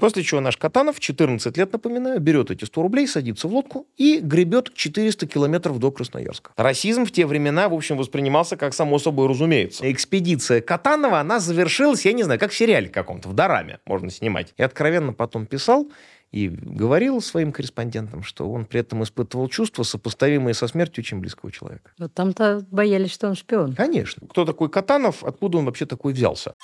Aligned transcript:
После 0.00 0.22
чего 0.22 0.40
наш 0.40 0.56
Катанов, 0.56 0.98
14 0.98 1.56
лет, 1.56 1.72
напоминаю, 1.72 2.20
берет 2.20 2.50
эти 2.50 2.64
100 2.64 2.82
рублей, 2.82 3.06
садится 3.06 3.48
в 3.48 3.52
лодку 3.52 3.86
и 3.96 4.18
гребет 4.20 4.72
400 4.74 5.26
километров 5.26 5.78
до 5.78 5.90
Красноярска. 5.90 6.52
Расизм 6.56 7.04
в 7.04 7.12
те 7.12 7.26
времена, 7.26 7.68
в 7.68 7.74
общем, 7.74 7.96
воспринимался 7.96 8.56
как 8.56 8.74
само 8.74 8.98
собой 8.98 9.28
разумеется. 9.28 9.90
Экспедиция 9.90 10.60
Катанова, 10.60 11.20
она 11.20 11.38
завершилась, 11.38 12.04
я 12.04 12.12
не 12.12 12.22
знаю, 12.22 12.40
как 12.40 12.50
в 12.50 12.56
сериале 12.56 12.88
каком-то, 12.88 13.28
в 13.28 13.34
Дораме 13.34 13.78
можно 13.84 14.10
снимать. 14.10 14.54
И 14.56 14.62
откровенно 14.62 15.12
потом 15.12 15.46
писал, 15.46 15.88
и 16.32 16.48
говорил 16.48 17.20
своим 17.20 17.52
корреспондентам, 17.52 18.22
что 18.22 18.48
он 18.50 18.64
при 18.64 18.80
этом 18.80 19.02
испытывал 19.02 19.48
чувства, 19.48 19.82
сопоставимые 19.82 20.54
со 20.54 20.68
смертью 20.68 21.02
очень 21.02 21.18
близкого 21.18 21.50
человека. 21.50 21.90
Вот 21.98 22.14
там-то 22.14 22.64
боялись, 22.70 23.12
что 23.12 23.28
он 23.28 23.34
шпион. 23.34 23.74
Конечно. 23.74 24.26
Кто 24.28 24.44
такой 24.44 24.70
Катанов, 24.70 25.24
откуда 25.24 25.58
он 25.58 25.64
вообще 25.64 25.86
такой 25.86 26.12
взялся? 26.12 26.54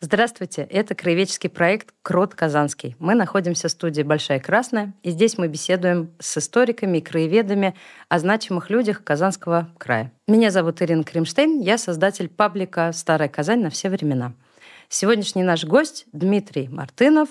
Здравствуйте, 0.00 0.62
это 0.62 0.94
краеведческий 0.94 1.50
проект 1.50 1.92
«Крот 2.02 2.32
Казанский». 2.36 2.94
Мы 3.00 3.16
находимся 3.16 3.66
в 3.66 3.72
студии 3.72 4.02
«Большая 4.02 4.38
Красная», 4.38 4.94
и 5.02 5.10
здесь 5.10 5.38
мы 5.38 5.48
беседуем 5.48 6.14
с 6.20 6.38
историками 6.38 6.98
и 6.98 7.00
краеведами 7.00 7.74
о 8.08 8.20
значимых 8.20 8.70
людях 8.70 9.02
Казанского 9.02 9.68
края. 9.76 10.12
Меня 10.28 10.52
зовут 10.52 10.80
Ирина 10.82 11.02
Кримштейн, 11.02 11.58
я 11.58 11.78
создатель 11.78 12.28
паблика 12.28 12.92
«Старая 12.92 13.28
Казань 13.28 13.60
на 13.60 13.70
все 13.70 13.90
времена». 13.90 14.34
Сегодняшний 14.88 15.42
наш 15.42 15.64
гость 15.64 16.06
Дмитрий 16.12 16.68
Мартынов, 16.68 17.30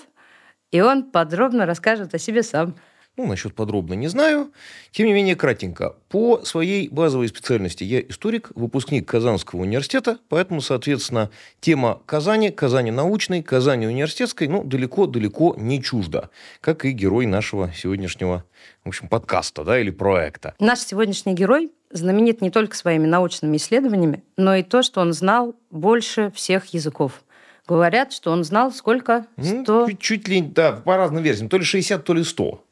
и 0.70 0.82
он 0.82 1.10
подробно 1.10 1.64
расскажет 1.64 2.14
о 2.14 2.18
себе 2.18 2.42
сам– 2.42 2.76
ну, 3.18 3.26
насчет 3.26 3.54
подробно 3.54 3.94
не 3.94 4.06
знаю. 4.08 4.52
Тем 4.92 5.06
не 5.06 5.12
менее, 5.12 5.34
кратенько. 5.34 5.96
По 6.08 6.40
своей 6.44 6.88
базовой 6.88 7.28
специальности 7.28 7.84
я 7.84 8.00
историк, 8.00 8.52
выпускник 8.54 9.06
Казанского 9.08 9.60
университета, 9.60 10.18
поэтому, 10.28 10.60
соответственно, 10.60 11.30
тема 11.60 12.00
Казани, 12.06 12.50
Казани 12.50 12.92
научной, 12.92 13.42
Казани 13.42 13.86
университетской, 13.86 14.46
ну, 14.46 14.62
далеко-далеко 14.62 15.56
не 15.58 15.82
чужда, 15.82 16.30
как 16.60 16.84
и 16.84 16.92
герой 16.92 17.26
нашего 17.26 17.72
сегодняшнего, 17.74 18.44
в 18.84 18.88
общем, 18.88 19.08
подкаста, 19.08 19.64
да, 19.64 19.80
или 19.80 19.90
проекта. 19.90 20.54
Наш 20.60 20.78
сегодняшний 20.78 21.34
герой 21.34 21.72
знаменит 21.90 22.40
не 22.40 22.50
только 22.50 22.76
своими 22.76 23.06
научными 23.06 23.56
исследованиями, 23.56 24.22
но 24.36 24.54
и 24.54 24.62
то, 24.62 24.82
что 24.82 25.00
он 25.00 25.12
знал 25.12 25.56
больше 25.70 26.30
всех 26.34 26.66
языков. 26.66 27.24
Говорят, 27.66 28.12
что 28.12 28.30
он 28.30 28.44
знал 28.44 28.72
сколько? 28.72 29.26
100... 29.38 29.64
Ну, 29.66 29.92
чуть, 29.92 30.26
ли, 30.26 30.40
да, 30.40 30.72
по 30.72 30.96
разным 30.96 31.22
версиям. 31.22 31.50
То 31.50 31.58
ли 31.58 31.64
60, 31.64 32.02
то 32.02 32.14
ли 32.14 32.24
100. 32.24 32.64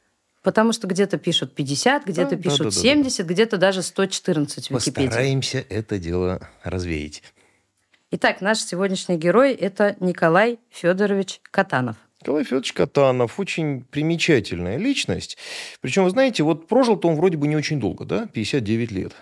Потому 0.47 0.73
что 0.73 0.87
где-то 0.87 1.19
пишут 1.19 1.57
50, 1.57 2.07
где-то 2.07 2.37
да, 2.37 2.37
пишут 2.37 2.59
да, 2.59 2.65
да, 2.67 2.71
70, 2.71 3.19
да, 3.19 3.25
да. 3.25 3.35
где-то 3.35 3.57
даже 3.57 3.83
114 3.83 4.69
в 4.69 4.71
Википедии. 4.71 5.07
Постараемся 5.09 5.65
это 5.69 5.99
дело 5.99 6.49
развеять. 6.63 7.25
Итак, 8.13 8.41
наш 8.41 8.61
сегодняшний 8.61 9.17
герой– 9.17 9.55
это 9.55 9.97
Николай 9.99 10.61
Федорович 10.71 11.41
Катанов. 11.51 11.97
Николай 12.21 12.45
Федорович 12.45 12.75
Катанов 12.75 13.41
очень 13.41 13.83
примечательная 13.91 14.77
личность. 14.77 15.37
Причем, 15.81 16.05
вы 16.05 16.11
знаете, 16.11 16.45
вот 16.45 16.69
прожил-то 16.69 17.09
он 17.09 17.17
вроде 17.17 17.37
бы 17.39 17.49
не 17.49 17.57
очень 17.57 17.81
долго, 17.81 18.05
да, 18.05 18.29
59 18.29 18.93
лет. 18.93 19.17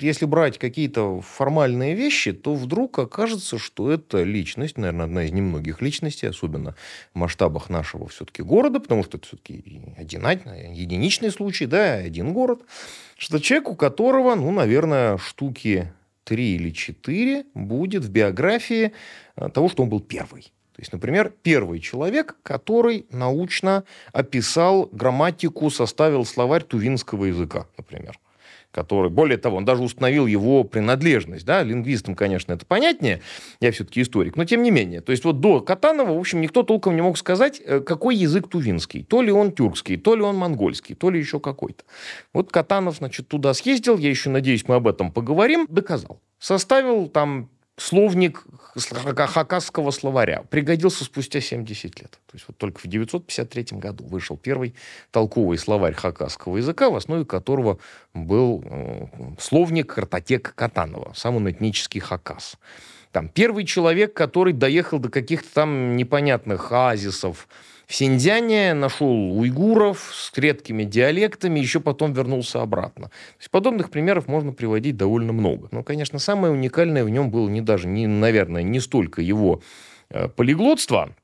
Если 0.00 0.26
брать 0.26 0.58
какие-то 0.58 1.20
формальные 1.20 1.94
вещи, 1.94 2.32
то 2.32 2.54
вдруг 2.54 2.98
окажется, 2.98 3.58
что 3.58 3.90
это 3.90 4.22
личность, 4.22 4.76
наверное, 4.76 5.06
одна 5.06 5.24
из 5.24 5.32
немногих 5.32 5.80
личностей, 5.80 6.26
особенно 6.26 6.74
в 7.14 7.18
масштабах 7.18 7.70
нашего 7.70 8.06
все-таки 8.08 8.42
города, 8.42 8.80
потому 8.80 9.02
что 9.02 9.16
это 9.16 9.26
все-таки 9.26 9.82
один, 9.96 10.24
единичный 10.72 11.30
случай, 11.30 11.66
да, 11.66 11.94
один 11.94 12.32
город, 12.32 12.60
что 13.16 13.38
человек, 13.38 13.70
у 13.70 13.76
которого, 13.76 14.34
ну, 14.34 14.50
наверное, 14.50 15.16
штуки 15.16 15.92
три 16.24 16.56
или 16.56 16.70
четыре 16.70 17.46
будет 17.54 18.04
в 18.04 18.10
биографии 18.10 18.92
э, 19.36 19.48
того, 19.48 19.70
что 19.70 19.82
он 19.82 19.88
был 19.88 20.00
первый. 20.00 20.42
То 20.72 20.82
есть, 20.82 20.92
например, 20.92 21.32
первый 21.42 21.80
человек, 21.80 22.36
который 22.42 23.06
научно 23.10 23.84
описал 24.12 24.88
грамматику, 24.92 25.70
составил 25.70 26.24
словарь 26.26 26.62
тувинского 26.62 27.24
языка, 27.24 27.66
например 27.78 28.18
который, 28.70 29.10
более 29.10 29.38
того, 29.38 29.56
он 29.56 29.64
даже 29.64 29.82
установил 29.82 30.26
его 30.26 30.64
принадлежность, 30.64 31.44
да, 31.44 31.62
лингвистам, 31.62 32.14
конечно, 32.14 32.52
это 32.52 32.66
понятнее, 32.66 33.20
я 33.60 33.72
все-таки 33.72 34.02
историк, 34.02 34.36
но 34.36 34.44
тем 34.44 34.62
не 34.62 34.70
менее, 34.70 35.00
то 35.00 35.12
есть 35.12 35.24
вот 35.24 35.40
до 35.40 35.60
Катанова, 35.60 36.12
в 36.12 36.18
общем, 36.18 36.40
никто 36.40 36.62
толком 36.62 36.94
не 36.94 37.02
мог 37.02 37.16
сказать, 37.16 37.60
э, 37.64 37.80
какой 37.80 38.16
язык 38.16 38.48
тувинский, 38.48 39.04
то 39.04 39.22
ли 39.22 39.32
он 39.32 39.52
тюркский, 39.52 39.96
то 39.96 40.14
ли 40.14 40.22
он 40.22 40.36
монгольский, 40.36 40.94
то 40.94 41.10
ли 41.10 41.18
еще 41.18 41.40
какой-то. 41.40 41.84
Вот 42.32 42.52
Катанов, 42.52 42.96
значит, 42.96 43.28
туда 43.28 43.54
съездил, 43.54 43.96
я 43.98 44.10
еще 44.10 44.30
надеюсь, 44.30 44.66
мы 44.68 44.76
об 44.76 44.86
этом 44.86 45.12
поговорим, 45.12 45.66
доказал. 45.68 46.20
Составил 46.38 47.08
там 47.08 47.50
словник 47.78 48.44
хакасского 48.76 49.90
словаря 49.90 50.42
пригодился 50.50 51.04
спустя 51.04 51.40
70 51.40 52.00
лет. 52.00 52.10
То 52.10 52.34
есть 52.34 52.44
вот 52.48 52.56
только 52.56 52.80
в 52.80 52.86
953 52.86 53.78
году 53.78 54.04
вышел 54.04 54.36
первый 54.36 54.74
толковый 55.10 55.58
словарь 55.58 55.94
хакасского 55.94 56.58
языка, 56.58 56.90
в 56.90 56.96
основе 56.96 57.24
которого 57.24 57.78
был 58.14 58.62
э, 58.64 59.06
словник 59.38 59.94
картотек 59.94 60.54
Катанова, 60.54 61.12
сам 61.14 61.36
он 61.36 61.50
этнический 61.50 62.00
хакас. 62.00 62.56
Там 63.12 63.28
первый 63.28 63.64
человек, 63.64 64.12
который 64.12 64.52
доехал 64.52 64.98
до 64.98 65.08
каких-то 65.08 65.48
там 65.54 65.96
непонятных 65.96 66.70
оазисов, 66.72 67.48
в 67.88 67.94
Синьцзяне 67.94 68.74
нашел 68.74 69.32
уйгуров 69.38 70.12
с 70.14 70.30
редкими 70.36 70.84
диалектами, 70.84 71.58
еще 71.58 71.80
потом 71.80 72.12
вернулся 72.12 72.60
обратно. 72.60 73.06
То 73.06 73.38
есть 73.38 73.50
подобных 73.50 73.90
примеров 73.90 74.28
можно 74.28 74.52
приводить 74.52 74.98
довольно 74.98 75.32
много. 75.32 75.68
Но, 75.70 75.82
конечно, 75.82 76.18
самое 76.18 76.52
уникальное 76.52 77.02
в 77.02 77.08
нем 77.08 77.30
было 77.30 77.48
не 77.48 77.62
даже, 77.62 77.88
не, 77.88 78.06
наверное, 78.06 78.62
не 78.62 78.80
столько 78.80 79.22
его 79.22 79.62
э, 80.10 80.28
полиглотство, 80.28 81.14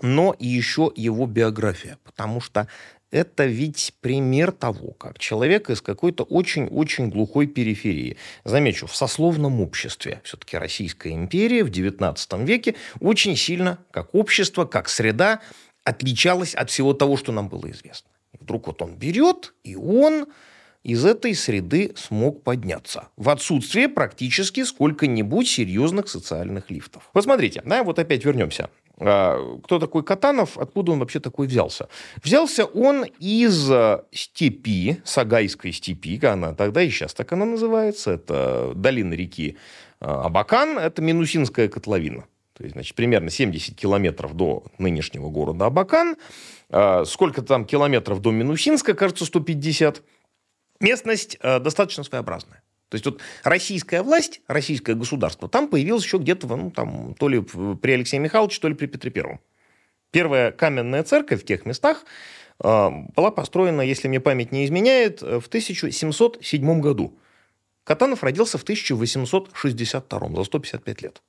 но 0.00 0.34
и 0.38 0.46
еще 0.46 0.90
его 0.96 1.26
биография. 1.26 1.98
Потому 2.04 2.40
что 2.40 2.68
это 3.10 3.44
ведь 3.44 3.92
пример 4.00 4.52
того, 4.52 4.92
как 4.92 5.18
человек 5.18 5.68
из 5.68 5.82
какой-то 5.82 6.24
очень-очень 6.24 7.10
глухой 7.10 7.46
периферии. 7.46 8.16
Замечу, 8.44 8.86
в 8.86 8.96
сословном 8.96 9.60
обществе, 9.60 10.22
все-таки 10.24 10.56
Российская 10.56 11.12
империя 11.12 11.64
в 11.64 11.70
XIX 11.70 12.44
веке 12.46 12.76
очень 13.00 13.36
сильно, 13.36 13.78
как 13.90 14.14
общество, 14.14 14.64
как 14.64 14.88
среда, 14.88 15.40
отличалось 15.88 16.54
от 16.54 16.70
всего 16.70 16.92
того, 16.92 17.16
что 17.16 17.32
нам 17.32 17.48
было 17.48 17.70
известно. 17.70 18.10
И 18.32 18.36
вдруг 18.40 18.66
вот 18.66 18.82
он 18.82 18.96
берет, 18.96 19.54
и 19.64 19.74
он 19.76 20.26
из 20.82 21.04
этой 21.04 21.34
среды 21.34 21.92
смог 21.96 22.42
подняться. 22.42 23.08
В 23.16 23.30
отсутствие 23.30 23.88
практически 23.88 24.64
сколько-нибудь 24.64 25.48
серьезных 25.48 26.08
социальных 26.08 26.70
лифтов. 26.70 27.10
Посмотрите, 27.12 27.62
да, 27.64 27.82
вот 27.82 27.98
опять 27.98 28.24
вернемся. 28.24 28.70
А, 29.00 29.58
кто 29.64 29.78
такой 29.78 30.04
Катанов, 30.04 30.58
откуда 30.58 30.92
он 30.92 30.98
вообще 30.98 31.20
такой 31.20 31.46
взялся? 31.46 31.88
Взялся 32.22 32.64
он 32.64 33.04
из 33.18 33.70
а, 33.70 34.04
степи, 34.12 35.00
Сагайской 35.04 35.72
степи, 35.72 36.20
она 36.24 36.54
тогда 36.54 36.82
и 36.82 36.90
сейчас 36.90 37.14
так 37.14 37.32
она 37.32 37.44
называется, 37.44 38.12
это 38.12 38.72
долина 38.74 39.14
реки 39.14 39.56
а, 40.00 40.26
Абакан, 40.26 40.78
это 40.78 41.02
Минусинская 41.02 41.68
котловина 41.68 42.24
то 42.58 42.64
есть, 42.64 42.74
значит, 42.74 42.96
примерно 42.96 43.30
70 43.30 43.76
километров 43.76 44.34
до 44.34 44.64
нынешнего 44.78 45.30
города 45.30 45.66
Абакан, 45.66 46.16
а, 46.70 47.04
сколько 47.04 47.40
там 47.40 47.64
километров 47.64 48.20
до 48.20 48.32
Минусинска, 48.32 48.94
кажется, 48.94 49.24
150. 49.24 50.02
Местность 50.80 51.38
а, 51.40 51.60
достаточно 51.60 52.02
своеобразная. 52.02 52.64
То 52.88 52.96
есть 52.96 53.04
вот 53.04 53.20
российская 53.44 54.02
власть, 54.02 54.40
российское 54.48 54.94
государство, 54.94 55.48
там 55.48 55.68
появилось 55.68 56.04
еще 56.04 56.18
где-то, 56.18 56.48
ну, 56.48 56.72
там, 56.72 57.14
то 57.14 57.28
ли 57.28 57.40
при 57.40 57.92
Алексее 57.92 58.18
Михайловиче, 58.18 58.60
то 58.60 58.68
ли 58.68 58.74
при 58.74 58.86
Петре 58.86 59.12
Первом. 59.12 59.38
Первая 60.10 60.50
каменная 60.50 61.04
церковь 61.04 61.42
в 61.42 61.46
тех 61.46 61.64
местах 61.64 62.04
а, 62.58 62.90
была 63.14 63.30
построена, 63.30 63.82
если 63.82 64.08
мне 64.08 64.18
память 64.18 64.50
не 64.50 64.64
изменяет, 64.64 65.22
в 65.22 65.46
1707 65.46 66.80
году. 66.80 67.16
Катанов 67.84 68.24
родился 68.24 68.58
в 68.58 68.64
1862, 68.64 70.28
за 70.34 70.44
155 70.44 71.02
лет. 71.02 71.22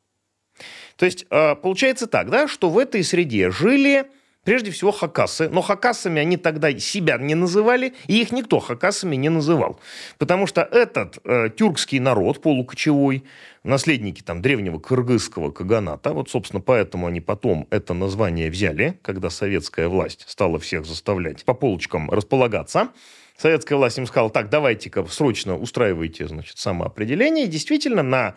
То 0.95 1.05
есть 1.05 1.25
э, 1.29 1.55
получается 1.55 2.07
так, 2.07 2.29
да, 2.29 2.47
что 2.47 2.69
в 2.69 2.77
этой 2.77 3.03
среде 3.03 3.51
жили 3.51 4.05
прежде 4.43 4.71
всего 4.71 4.91
хакасы, 4.91 5.49
но 5.49 5.61
хакасами 5.61 6.19
они 6.19 6.37
тогда 6.37 6.77
себя 6.79 7.17
не 7.17 7.35
называли, 7.35 7.93
и 8.07 8.21
их 8.21 8.31
никто 8.31 8.59
хакасами 8.59 9.15
не 9.15 9.29
называл. 9.29 9.79
Потому 10.17 10.47
что 10.47 10.61
этот 10.61 11.19
э, 11.23 11.49
тюркский 11.55 11.99
народ, 11.99 12.41
полукочевой, 12.41 13.23
наследники 13.63 14.21
там 14.21 14.41
древнего 14.41 14.79
кыргызского 14.79 15.51
каганата, 15.51 16.13
вот, 16.13 16.29
собственно, 16.29 16.61
поэтому 16.61 17.07
они 17.07 17.21
потом 17.21 17.67
это 17.69 17.93
название 17.93 18.49
взяли, 18.49 18.97
когда 19.01 19.29
советская 19.29 19.87
власть 19.87 20.25
стала 20.27 20.57
всех 20.57 20.85
заставлять 20.85 21.43
по 21.45 21.53
полочкам 21.53 22.09
располагаться, 22.09 22.89
Советская 23.37 23.77
власть 23.77 23.97
им 23.97 24.05
сказала, 24.05 24.29
так, 24.29 24.49
давайте-ка 24.49 25.05
срочно 25.05 25.57
устраивайте, 25.57 26.27
значит, 26.27 26.57
самоопределение. 26.57 27.45
И 27.45 27.47
действительно, 27.47 28.03
на 28.03 28.35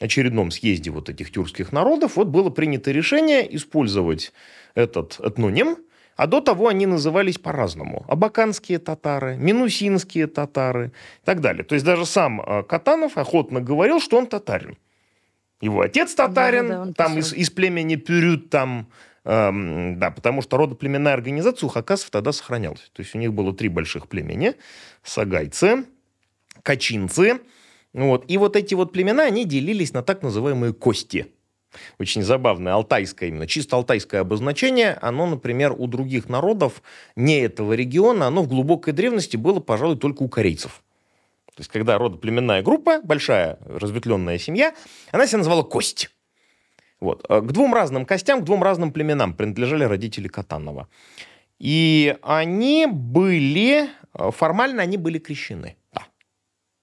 очередном 0.00 0.50
съезде 0.50 0.90
вот 0.90 1.08
этих 1.08 1.30
тюркских 1.30 1.72
народов 1.72 2.16
вот 2.16 2.28
было 2.28 2.50
принято 2.50 2.90
решение 2.90 3.54
использовать 3.56 4.32
этот 4.74 5.20
этноним 5.20 5.76
А 6.16 6.26
до 6.26 6.40
того 6.40 6.68
они 6.68 6.86
назывались 6.86 7.38
по-разному. 7.38 8.04
Абаканские 8.08 8.78
татары, 8.78 9.36
минусинские 9.36 10.26
татары 10.26 10.92
и 11.22 11.24
так 11.24 11.40
далее. 11.40 11.64
То 11.64 11.74
есть 11.74 11.84
даже 11.84 12.06
сам 12.06 12.40
э, 12.40 12.62
Катанов 12.62 13.18
охотно 13.18 13.60
говорил, 13.60 14.00
что 14.00 14.18
он 14.18 14.26
татарин. 14.26 14.76
Его 15.60 15.80
отец 15.80 16.14
татарин, 16.14 16.68
да, 16.68 16.84
да, 16.84 16.92
там 16.92 17.18
из, 17.18 17.32
из 17.32 17.50
племени 17.50 17.96
Пюрют, 17.96 18.50
там, 18.50 18.86
эм, 19.24 19.98
да, 19.98 20.10
потому 20.10 20.42
что 20.42 20.56
родоплеменная 20.56 21.14
организация 21.14 21.66
у 21.66 21.70
хакасов 21.70 22.10
тогда 22.10 22.32
сохранялась. 22.32 22.90
То 22.92 23.02
есть 23.02 23.14
у 23.14 23.18
них 23.18 23.32
было 23.32 23.54
три 23.54 23.68
больших 23.68 24.08
племени. 24.08 24.54
Сагайцы, 25.02 25.84
качинцы. 26.62 27.40
Вот. 27.94 28.24
И 28.28 28.36
вот 28.36 28.56
эти 28.56 28.74
вот 28.74 28.92
племена, 28.92 29.24
они 29.24 29.46
делились 29.46 29.94
на 29.94 30.02
так 30.02 30.22
называемые 30.22 30.74
кости– 30.74 31.28
очень 31.98 32.22
забавное 32.22 32.74
алтайское 32.74 33.28
именно, 33.28 33.46
чисто 33.46 33.76
алтайское 33.76 34.20
обозначение, 34.20 34.98
оно, 35.00 35.26
например, 35.26 35.74
у 35.76 35.86
других 35.86 36.28
народов 36.28 36.82
не 37.16 37.40
этого 37.40 37.72
региона, 37.72 38.26
оно 38.26 38.42
в 38.42 38.48
глубокой 38.48 38.92
древности 38.92 39.36
было, 39.36 39.60
пожалуй, 39.60 39.96
только 39.96 40.22
у 40.22 40.28
корейцев. 40.28 40.82
То 41.54 41.60
есть, 41.60 41.70
когда 41.70 41.98
родоплеменная 41.98 42.62
группа, 42.62 43.00
большая 43.02 43.58
разветвленная 43.64 44.38
семья, 44.38 44.74
она 45.12 45.26
себя 45.26 45.38
называла 45.38 45.62
кость. 45.62 46.10
Вот. 47.00 47.26
К 47.28 47.52
двум 47.52 47.74
разным 47.74 48.06
костям, 48.06 48.40
к 48.40 48.44
двум 48.44 48.62
разным 48.62 48.92
племенам 48.92 49.34
принадлежали 49.34 49.84
родители 49.84 50.26
Катанова. 50.26 50.88
И 51.60 52.16
они 52.22 52.86
были, 52.86 53.88
формально 54.12 54.82
они 54.82 54.96
были 54.96 55.18
крещены. 55.18 55.76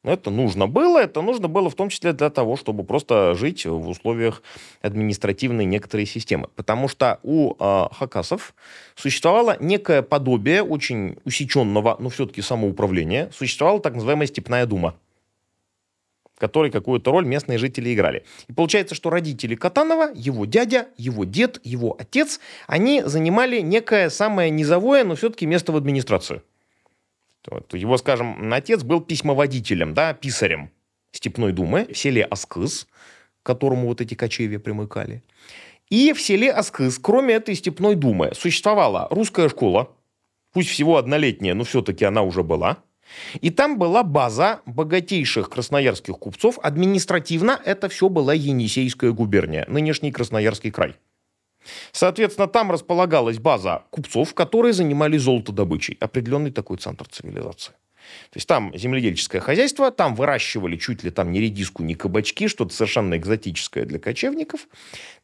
Это 0.03 0.31
нужно 0.31 0.65
было, 0.65 0.97
это 0.97 1.21
нужно 1.21 1.47
было 1.47 1.69
в 1.69 1.75
том 1.75 1.89
числе 1.89 2.13
для 2.13 2.31
того, 2.31 2.57
чтобы 2.57 2.83
просто 2.83 3.35
жить 3.35 3.67
в 3.67 3.87
условиях 3.87 4.41
административной 4.81 5.65
некоторой 5.65 6.07
системы. 6.07 6.49
Потому 6.55 6.87
что 6.87 7.19
у 7.21 7.53
э, 7.53 7.87
хакасов 7.91 8.55
существовало 8.95 9.57
некое 9.59 10.01
подобие 10.01 10.63
очень 10.63 11.17
усеченного, 11.23 11.97
но 11.99 12.09
все-таки 12.09 12.41
самоуправления. 12.41 13.29
Существовала 13.31 13.79
так 13.79 13.93
называемая 13.93 14.27
степная 14.27 14.65
дума 14.65 14.95
которой 16.41 16.71
какую-то 16.71 17.11
роль 17.11 17.25
местные 17.25 17.59
жители 17.59 17.93
играли. 17.93 18.23
И 18.47 18.53
получается, 18.53 18.95
что 18.95 19.11
родители 19.11 19.53
Катанова, 19.53 20.09
его 20.15 20.45
дядя, 20.45 20.87
его 20.97 21.23
дед, 21.23 21.61
его 21.63 21.95
отец, 21.99 22.39
они 22.65 23.03
занимали 23.05 23.61
некое 23.61 24.09
самое 24.09 24.49
низовое, 24.49 25.03
но 25.03 25.15
все-таки 25.15 25.45
место 25.45 25.71
в 25.71 25.75
администрацию. 25.77 26.41
Вот. 27.49 27.73
Его, 27.73 27.97
скажем, 27.97 28.51
отец 28.53 28.83
был 28.83 29.01
письмоводителем, 29.01 29.93
да, 29.93 30.13
писарем 30.13 30.71
Степной 31.11 31.51
Думы 31.51 31.87
в 31.91 31.97
селе 31.97 32.23
Аскыз, 32.23 32.87
к 33.41 33.45
которому 33.45 33.87
вот 33.87 34.01
эти 34.01 34.13
кочевья 34.13 34.59
примыкали. 34.59 35.23
И 35.89 36.13
в 36.13 36.21
селе 36.21 36.51
Аскыз, 36.51 36.99
кроме 36.99 37.33
этой 37.33 37.55
Степной 37.55 37.95
Думы, 37.95 38.31
существовала 38.33 39.07
русская 39.09 39.49
школа, 39.49 39.91
пусть 40.53 40.69
всего 40.69 40.97
однолетняя, 40.97 41.53
но 41.53 41.63
все-таки 41.63 42.05
она 42.05 42.21
уже 42.21 42.43
была. 42.43 42.77
И 43.41 43.49
там 43.49 43.77
была 43.77 44.03
база 44.03 44.61
богатейших 44.65 45.49
красноярских 45.49 46.17
купцов. 46.17 46.59
Административно 46.63 47.59
это 47.65 47.89
все 47.89 48.07
была 48.07 48.33
Енисейская 48.33 49.11
губерния, 49.11 49.65
нынешний 49.67 50.13
Красноярский 50.13 50.71
край. 50.71 50.95
Соответственно, 51.91 52.47
там 52.47 52.71
располагалась 52.71 53.39
база 53.39 53.83
купцов, 53.89 54.33
которые 54.33 54.73
занимались 54.73 55.21
золотодобычей. 55.21 55.97
Определенный 55.99 56.51
такой 56.51 56.77
центр 56.77 57.07
цивилизации. 57.07 57.73
То 58.31 58.37
есть 58.37 58.47
там 58.47 58.71
земледельческое 58.75 59.41
хозяйство, 59.41 59.91
там 59.91 60.15
выращивали 60.15 60.75
чуть 60.75 61.03
ли 61.03 61.11
там 61.11 61.31
не 61.31 61.39
редиску, 61.39 61.83
не 61.83 61.95
кабачки, 61.95 62.47
что-то 62.47 62.73
совершенно 62.73 63.15
экзотическое 63.15 63.85
для 63.85 63.99
кочевников. 63.99 64.67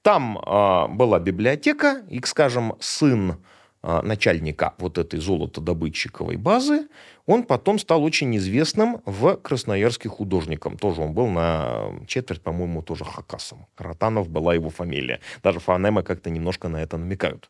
Там 0.02 0.38
э, 0.38 0.88
была 0.90 1.20
библиотека, 1.20 2.04
и, 2.10 2.22
скажем, 2.24 2.76
сын 2.80 3.38
э, 3.84 4.02
начальника 4.04 4.76
вот 4.78 4.98
этой 4.98 5.20
золотодобытчиковой 5.20 6.38
базы, 6.38 6.88
он 7.28 7.44
потом 7.44 7.78
стал 7.78 8.04
очень 8.04 8.36
известным 8.38 9.02
в 9.06 9.36
Красноярске 9.36 10.10
художником. 10.10 10.78
Тоже 10.78 11.02
он 11.02 11.14
был 11.14 11.28
на 11.28 11.92
четверть, 12.08 12.42
по-моему, 12.42 12.82
тоже 12.82 13.04
хакасом. 13.04 13.68
Каратанов 13.76 14.30
была 14.30 14.56
его 14.56 14.70
фамилия. 14.70 15.20
Даже 15.44 15.60
фонемы 15.60 16.04
как-то 16.04 16.30
немножко 16.30 16.70
на 16.70 16.82
это 16.82 16.98
намекают. 16.98 17.50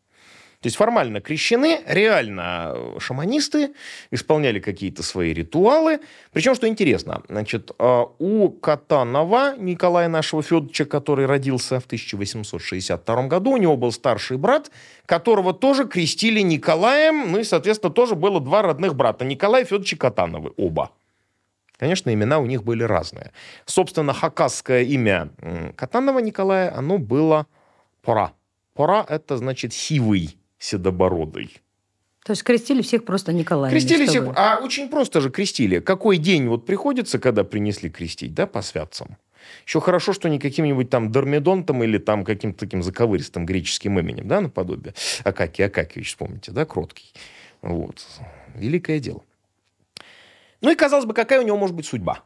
То 0.61 0.67
есть 0.67 0.75
формально 0.75 1.21
крещены, 1.21 1.81
реально 1.85 2.71
э, 2.73 2.99
шаманисты, 2.99 3.73
исполняли 4.09 4.59
какие-то 4.59 5.03
свои 5.03 5.31
ритуалы. 5.31 5.99
Причем, 6.33 6.55
что 6.55 6.67
интересно, 6.67 7.21
значит, 7.29 7.69
э, 7.77 8.05
у 8.17 8.49
Катанова 8.49 9.55
Николая 9.55 10.07
нашего 10.07 10.41
Федоровича, 10.41 10.85
который 10.85 11.27
родился 11.27 11.79
в 11.79 11.85
1862 11.85 13.27
году, 13.27 13.51
у 13.51 13.57
него 13.57 13.77
был 13.77 13.91
старший 13.91 14.37
брат, 14.37 14.71
которого 15.05 15.53
тоже 15.53 15.87
крестили 15.87 16.39
Николаем, 16.39 17.31
ну 17.31 17.37
и, 17.37 17.43
соответственно, 17.43 17.93
тоже 17.93 18.15
было 18.15 18.39
два 18.41 18.63
родных 18.63 18.95
брата, 18.95 19.25
Николай 19.25 19.63
Федорович 19.63 19.93
и 19.93 19.95
Катановы, 19.97 20.53
оба. 20.57 20.91
Конечно, 21.77 22.11
имена 22.11 22.39
у 22.39 22.47
них 22.47 22.63
были 22.63 22.81
разные. 22.81 23.31
Собственно, 23.65 24.11
хакасское 24.11 24.81
имя 24.81 25.29
Катанова 25.75 26.17
Николая, 26.17 26.75
оно 26.75 26.97
было 26.97 27.45
Пора. 28.01 28.33
Пора– 28.73 29.05
это 29.09 29.37
значит 29.37 29.73
сивый 29.73 30.37
седобородый. 30.59 31.61
То 32.23 32.31
есть 32.31 32.43
крестили 32.43 32.81
всех 32.81 33.05
просто 33.05 33.31
Николаем. 33.31 33.71
Крестили 33.71 34.05
всех, 34.05 34.33
а 34.35 34.59
очень 34.61 34.89
просто 34.89 35.21
же 35.21 35.29
крестили. 35.29 35.79
Какой 35.79 36.17
день 36.17 36.47
вот 36.47 36.65
приходится, 36.65 37.19
когда 37.19 37.43
принесли 37.43 37.89
крестить, 37.89 38.33
да, 38.33 38.47
по 38.47 38.61
святцам? 38.61 39.17
Еще 39.65 39.79
хорошо, 39.79 40.11
что 40.11 40.27
не 40.27 40.39
каким-нибудь 40.39 40.89
там 40.89 41.11
Дормидонтом 41.11 41.83
или 41.83 41.97
там 41.97 42.25
каким-то 42.25 42.59
таким 42.59 42.83
заковыристым 42.83 43.45
греческим 43.45 43.97
именем, 43.99 44.27
да, 44.27 44.41
наподобие. 44.41 44.93
Акакий 45.23 45.65
Акакевич, 45.65 46.09
вспомните, 46.09 46.51
да, 46.51 46.65
кроткий. 46.65 47.13
Вот. 47.61 48.05
Великое 48.55 48.99
дело. 48.99 49.23
Ну 50.61 50.71
и, 50.71 50.75
казалось 50.75 51.05
бы, 51.05 51.13
какая 51.13 51.39
у 51.39 51.43
него 51.43 51.57
может 51.57 51.75
быть 51.75 51.85
судьба? 51.85 52.23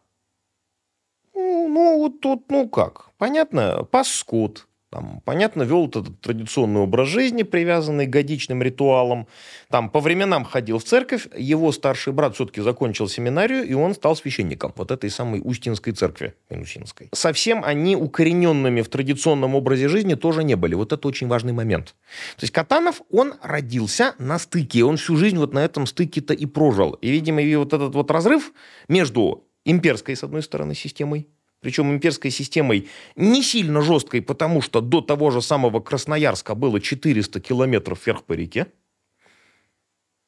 Ну, 1.34 1.68
ну 1.68 1.98
вот 2.00 2.22
тут, 2.22 2.50
ну 2.50 2.68
как, 2.70 3.12
понятно, 3.18 3.84
пас 3.84 4.10
скот, 4.10 4.68
там, 4.92 5.22
понятно, 5.24 5.64
вел 5.64 5.88
этот 5.88 6.20
традиционный 6.20 6.82
образ 6.82 7.08
жизни, 7.08 7.44
привязанный 7.44 8.08
к 8.08 8.10
годичным 8.10 8.62
ритуалам. 8.62 9.26
Там 9.70 9.90
по 9.90 10.02
временам 10.02 10.44
ходил 10.44 10.80
в 10.80 10.84
церковь. 10.84 11.30
Его 11.38 11.72
старший 11.72 12.12
брат 12.12 12.36
все-таки 12.36 12.60
закончил 12.60 13.08
семинарию, 13.08 13.64
и 13.66 13.74
он 13.74 13.96
стал 13.96 14.18
священником 14.18 14.74
вот 14.76 14.92
этой 14.92 15.10
самой 15.10 15.40
Устинской 15.42 15.94
церкви, 15.94 16.34
Минусинской. 16.50 17.08
Совсем 17.14 17.64
они 17.64 17.96
укорененными 17.96 18.82
в 18.82 18.90
традиционном 18.90 19.56
образе 19.56 19.88
жизни 19.88 20.16
тоже 20.16 20.44
не 20.44 20.56
были. 20.56 20.76
Вот 20.76 20.92
это 20.92 21.08
очень 21.08 21.30
важный 21.30 21.54
момент. 21.54 21.96
То 22.36 22.44
есть 22.44 22.52
Катанов, 22.52 23.02
он 23.10 23.36
родился 23.42 24.14
на 24.20 24.40
стыке. 24.40 24.84
Он 24.84 24.98
всю 24.98 25.16
жизнь 25.16 25.38
вот 25.38 25.54
на 25.54 25.60
этом 25.64 25.88
стыке-то 25.88 26.34
и 26.34 26.46
прожил. 26.46 26.96
И, 26.96 27.12
видимо, 27.12 27.42
и 27.42 27.56
вот 27.56 27.72
этот 27.72 27.96
вот 27.96 28.12
разрыв 28.12 28.52
между 28.90 29.48
имперской, 29.64 30.16
с 30.16 30.24
одной 30.24 30.44
стороны, 30.44 30.76
системой, 30.76 31.28
причем 31.62 31.92
имперской 31.92 32.32
системой 32.32 32.90
не 33.16 33.44
сильно 33.44 33.82
жесткой, 33.82 34.22
потому 34.22 34.62
что 34.62 34.82
до 34.82 35.02
того 35.02 35.32
же 35.32 35.42
самого 35.42 35.80
Красноярска 35.80 36.56
было 36.56 36.80
400 36.82 37.40
километров 37.40 38.06
вверх 38.06 38.24
по 38.24 38.34
реке. 38.34 38.68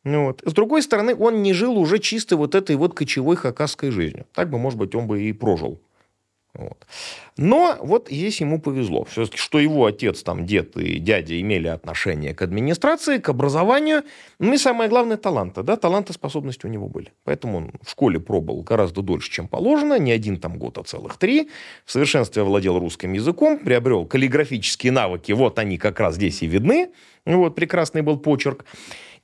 Ну 0.04 0.26
вот. 0.26 0.42
С 0.46 0.54
другой 0.54 0.82
стороны, 0.84 1.16
он 1.16 1.42
не 1.42 1.54
жил 1.54 1.78
уже 1.78 2.00
чисто 2.00 2.38
вот 2.38 2.56
этой 2.56 2.76
вот 2.76 2.94
кочевой 2.94 3.36
хакасской 3.36 3.90
жизнью. 3.90 4.26
Так 4.34 4.50
бы, 4.50 4.58
может 4.58 4.78
быть, 4.78 4.94
он 4.96 5.08
бы 5.08 5.24
и 5.24 5.34
прожил 5.34 5.80
вот. 6.56 6.86
Но 7.36 7.78
вот 7.82 8.10
здесь 8.10 8.40
ему 8.40 8.62
повезло. 8.62 9.06
Все-таки, 9.06 9.38
что 9.38 9.60
его 9.60 9.88
отец, 9.88 10.22
там, 10.22 10.46
дед 10.46 10.78
и 10.78 11.00
дядя 11.00 11.40
имели 11.42 11.68
отношение 11.68 12.36
к 12.36 12.44
администрации, 12.44 13.18
к 13.18 13.30
образованию. 13.30 14.04
Ну 14.38 14.54
и 14.54 14.58
самое 14.58 14.88
главное, 14.88 15.18
таланты. 15.18 15.64
Да? 15.64 15.78
Таланты, 15.78 16.14
способности 16.14 16.68
у 16.68 16.70
него 16.70 16.88
были. 16.88 17.12
Поэтому 17.24 17.58
он 17.58 17.72
в 17.82 17.90
школе 17.90 18.20
пробовал 18.20 18.62
гораздо 18.62 19.02
дольше, 19.02 19.32
чем 19.32 19.48
положено. 19.48 19.98
Не 19.98 20.12
один 20.12 20.40
там 20.40 20.60
год, 20.60 20.78
а 20.78 20.84
целых 20.84 21.18
три. 21.18 21.50
В 21.86 21.92
совершенстве 21.92 22.44
владел 22.44 22.78
русским 22.78 23.14
языком, 23.14 23.58
приобрел 23.58 24.06
каллиграфические 24.06 24.92
навыки. 24.92 25.32
Вот 25.32 25.58
они 25.58 25.80
как 25.80 26.00
раз 26.00 26.16
здесь 26.16 26.44
и 26.44 26.48
видны. 26.48 26.92
Вот, 27.26 27.56
прекрасный 27.56 28.04
был 28.04 28.20
почерк. 28.20 28.64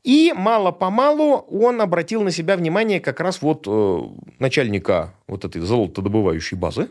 И 0.03 0.33
мало-помалу 0.35 1.45
он 1.51 1.81
обратил 1.81 2.23
на 2.23 2.31
себя 2.31 2.55
внимание 2.55 2.99
как 2.99 3.19
раз 3.19 3.41
вот 3.41 3.65
э, 3.67 3.99
начальника 4.39 5.13
вот 5.27 5.43
этой 5.43 5.61
золотодобывающей 5.61 6.57
базы, 6.57 6.89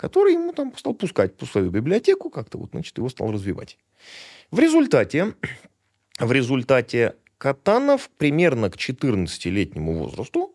который 0.00 0.32
ему 0.32 0.54
там 0.54 0.74
стал 0.78 0.94
пускать 0.94 1.32
в 1.38 1.46
свою 1.46 1.70
библиотеку, 1.70 2.30
как-то 2.30 2.56
вот, 2.56 2.70
значит, 2.70 2.96
его 2.96 3.10
стал 3.10 3.30
развивать. 3.32 3.76
В 4.50 4.58
результате, 4.58 5.34
в 6.18 6.32
результате 6.32 7.16
Катанов 7.36 8.08
примерно 8.16 8.70
к 8.70 8.76
14-летнему 8.76 9.98
возрасту 9.98 10.54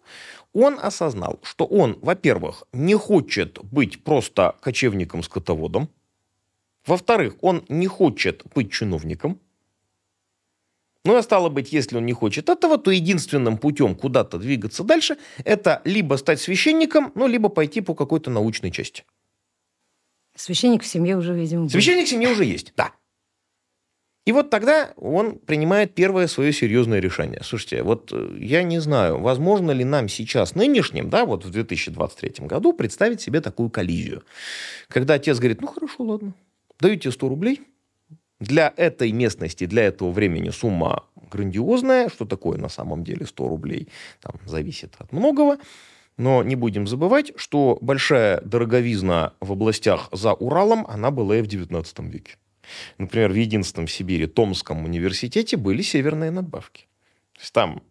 он 0.51 0.79
осознал, 0.81 1.39
что 1.43 1.65
он, 1.65 1.99
во-первых, 2.01 2.63
не 2.73 2.95
хочет 2.95 3.59
быть 3.63 4.03
просто 4.03 4.55
кочевником-скотоводом, 4.61 5.89
во-вторых, 6.87 7.35
он 7.41 7.65
не 7.69 7.85
хочет 7.85 8.41
быть 8.55 8.71
чиновником, 8.71 9.39
ну, 11.03 11.15
а 11.15 11.21
стало 11.21 11.49
быть, 11.49 11.71
если 11.71 11.97
он 11.97 12.05
не 12.07 12.13
хочет 12.13 12.49
этого, 12.49 12.79
то 12.79 12.89
единственным 12.89 13.59
путем 13.59 13.93
куда-то 13.93 14.39
двигаться 14.39 14.83
дальше, 14.83 15.17
это 15.43 15.83
либо 15.85 16.15
стать 16.15 16.41
священником, 16.41 17.11
ну, 17.13 17.27
либо 17.27 17.49
пойти 17.49 17.81
по 17.81 17.93
какой-то 17.93 18.31
научной 18.31 18.71
части. 18.71 19.03
Священник 20.35 20.83
в 20.83 20.87
семье 20.87 21.17
уже, 21.17 21.33
видимо, 21.33 21.63
был. 21.63 21.69
Священник 21.69 22.07
в 22.07 22.09
семье 22.09 22.29
уже 22.29 22.45
есть, 22.45 22.73
да. 22.75 22.91
И 24.25 24.31
вот 24.31 24.49
тогда 24.49 24.91
он 24.97 25.37
принимает 25.37 25.93
первое 25.93 26.27
свое 26.27 26.51
серьезное 26.51 26.99
решение. 26.99 27.41
Слушайте, 27.43 27.83
вот 27.83 28.11
э, 28.11 28.37
я 28.39 28.63
не 28.63 28.79
знаю, 28.79 29.19
возможно 29.19 29.69
ли 29.69 29.83
нам 29.83 30.09
сейчас, 30.09 30.55
нынешним, 30.55 31.11
да, 31.11 31.25
вот 31.25 31.45
в 31.45 31.51
2023 31.51 32.47
году, 32.47 32.73
представить 32.73 33.21
себе 33.21 33.39
такую 33.39 33.69
коллизию. 33.69 34.23
Когда 34.87 35.13
отец 35.13 35.37
говорит, 35.37 35.61
ну 35.61 35.67
хорошо, 35.67 36.03
ладно, 36.03 36.33
даю 36.79 36.95
тебе 36.95 37.11
100 37.11 37.29
рублей, 37.29 37.61
для 38.39 38.73
этой 38.75 39.11
местности, 39.11 39.65
для 39.65 39.83
этого 39.83 40.11
времени 40.11 40.49
сумма 40.49 41.05
грандиозная. 41.31 42.09
Что 42.09 42.25
такое 42.25 42.57
на 42.57 42.69
самом 42.69 43.03
деле 43.03 43.25
100 43.25 43.47
рублей? 43.47 43.87
Там 44.21 44.35
зависит 44.45 44.93
от 44.97 45.11
многого. 45.11 45.57
Но 46.17 46.43
не 46.43 46.55
будем 46.55 46.87
забывать, 46.87 47.33
что 47.35 47.77
большая 47.81 48.41
дороговизна 48.41 49.33
в 49.41 49.51
областях 49.51 50.09
за 50.11 50.33
Уралом, 50.33 50.85
она 50.87 51.11
была 51.11 51.37
и 51.37 51.41
в 51.41 51.47
19 51.47 51.99
веке. 51.99 52.37
Например, 52.97 53.31
в 53.31 53.35
единственном 53.35 53.87
в 53.87 53.91
Сибири 53.91 54.27
Томском 54.27 54.85
университете 54.85 55.57
были 55.57 55.81
северные 55.81 56.31
надбавки. 56.31 56.87
То 57.33 57.41
есть 57.41 57.53
там 57.53 57.83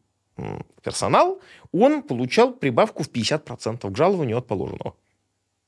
персонал, 0.82 1.40
он 1.72 2.02
получал 2.02 2.52
прибавку 2.52 3.02
в 3.02 3.10
50% 3.10 3.90
к 3.90 3.96
жалованию 3.96 4.38
от 4.38 4.46
положенного. 4.46 4.96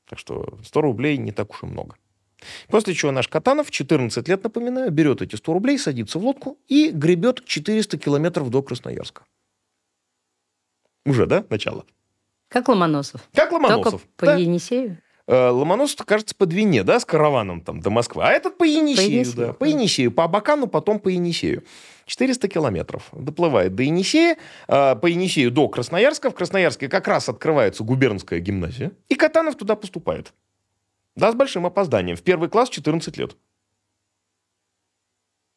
Так 0.09 0.19
что 0.19 0.57
100 0.63 0.81
рублей 0.81 1.17
не 1.17 1.31
так 1.31 1.51
уж 1.51 1.63
и 1.63 1.65
много. 1.67 1.95
После 2.67 2.93
чего 2.93 3.11
наш 3.11 3.27
Катанов, 3.27 3.71
14 3.71 4.27
лет, 4.27 4.43
напоминаю, 4.43 4.91
берет 4.91 5.21
эти 5.21 5.35
100 5.35 5.53
рублей, 5.53 5.77
садится 5.77 6.19
в 6.19 6.23
лодку 6.23 6.57
и 6.67 6.91
гребет 6.91 7.45
400 7.45 7.97
километров 7.97 8.49
до 8.49 8.61
Красноярска. 8.61 9.23
Уже, 11.05 11.25
да, 11.25 11.45
начало? 11.49 11.85
Как 12.49 12.69
Ломоносов. 12.69 13.21
Как 13.33 13.51
Ломоносов. 13.51 14.01
Только 14.01 14.07
по 14.15 14.25
да. 14.25 14.35
Енисею? 14.35 14.97
Э, 15.27 15.49
Ломоносов, 15.49 16.05
кажется, 16.05 16.33
по 16.35 16.45
Двине, 16.45 16.83
да, 16.83 16.99
с 16.99 17.05
караваном 17.05 17.61
там 17.61 17.81
до 17.81 17.89
Москвы. 17.89 18.23
А 18.23 18.31
этот 18.31 18.57
по 18.57 18.63
Енисею, 18.63 18.95
по 18.95 19.11
Енисею, 19.11 19.35
да. 19.35 19.53
По 19.53 19.65
Енисею, 19.65 20.11
по 20.11 20.23
Абакану, 20.23 20.67
потом 20.67 20.99
по 20.99 21.09
Енисею. 21.09 21.63
400 22.05 22.47
километров. 22.47 23.09
Доплывает 23.11 23.75
до 23.75 23.83
Енисея, 23.83 24.37
э, 24.69 24.95
по 24.95 25.07
Енисею 25.07 25.51
до 25.51 25.67
Красноярска. 25.67 26.29
В 26.29 26.35
Красноярске 26.35 26.87
как 26.87 27.07
раз 27.09 27.27
открывается 27.27 27.83
губернская 27.83 28.39
гимназия. 28.39 28.93
И 29.09 29.15
Катанов 29.15 29.55
туда 29.55 29.75
поступает. 29.75 30.33
Да, 31.17 31.31
с 31.31 31.35
большим 31.35 31.65
опозданием. 31.65 32.15
В 32.15 32.21
первый 32.21 32.47
класс 32.47 32.69
14 32.69 33.17
лет. 33.17 33.35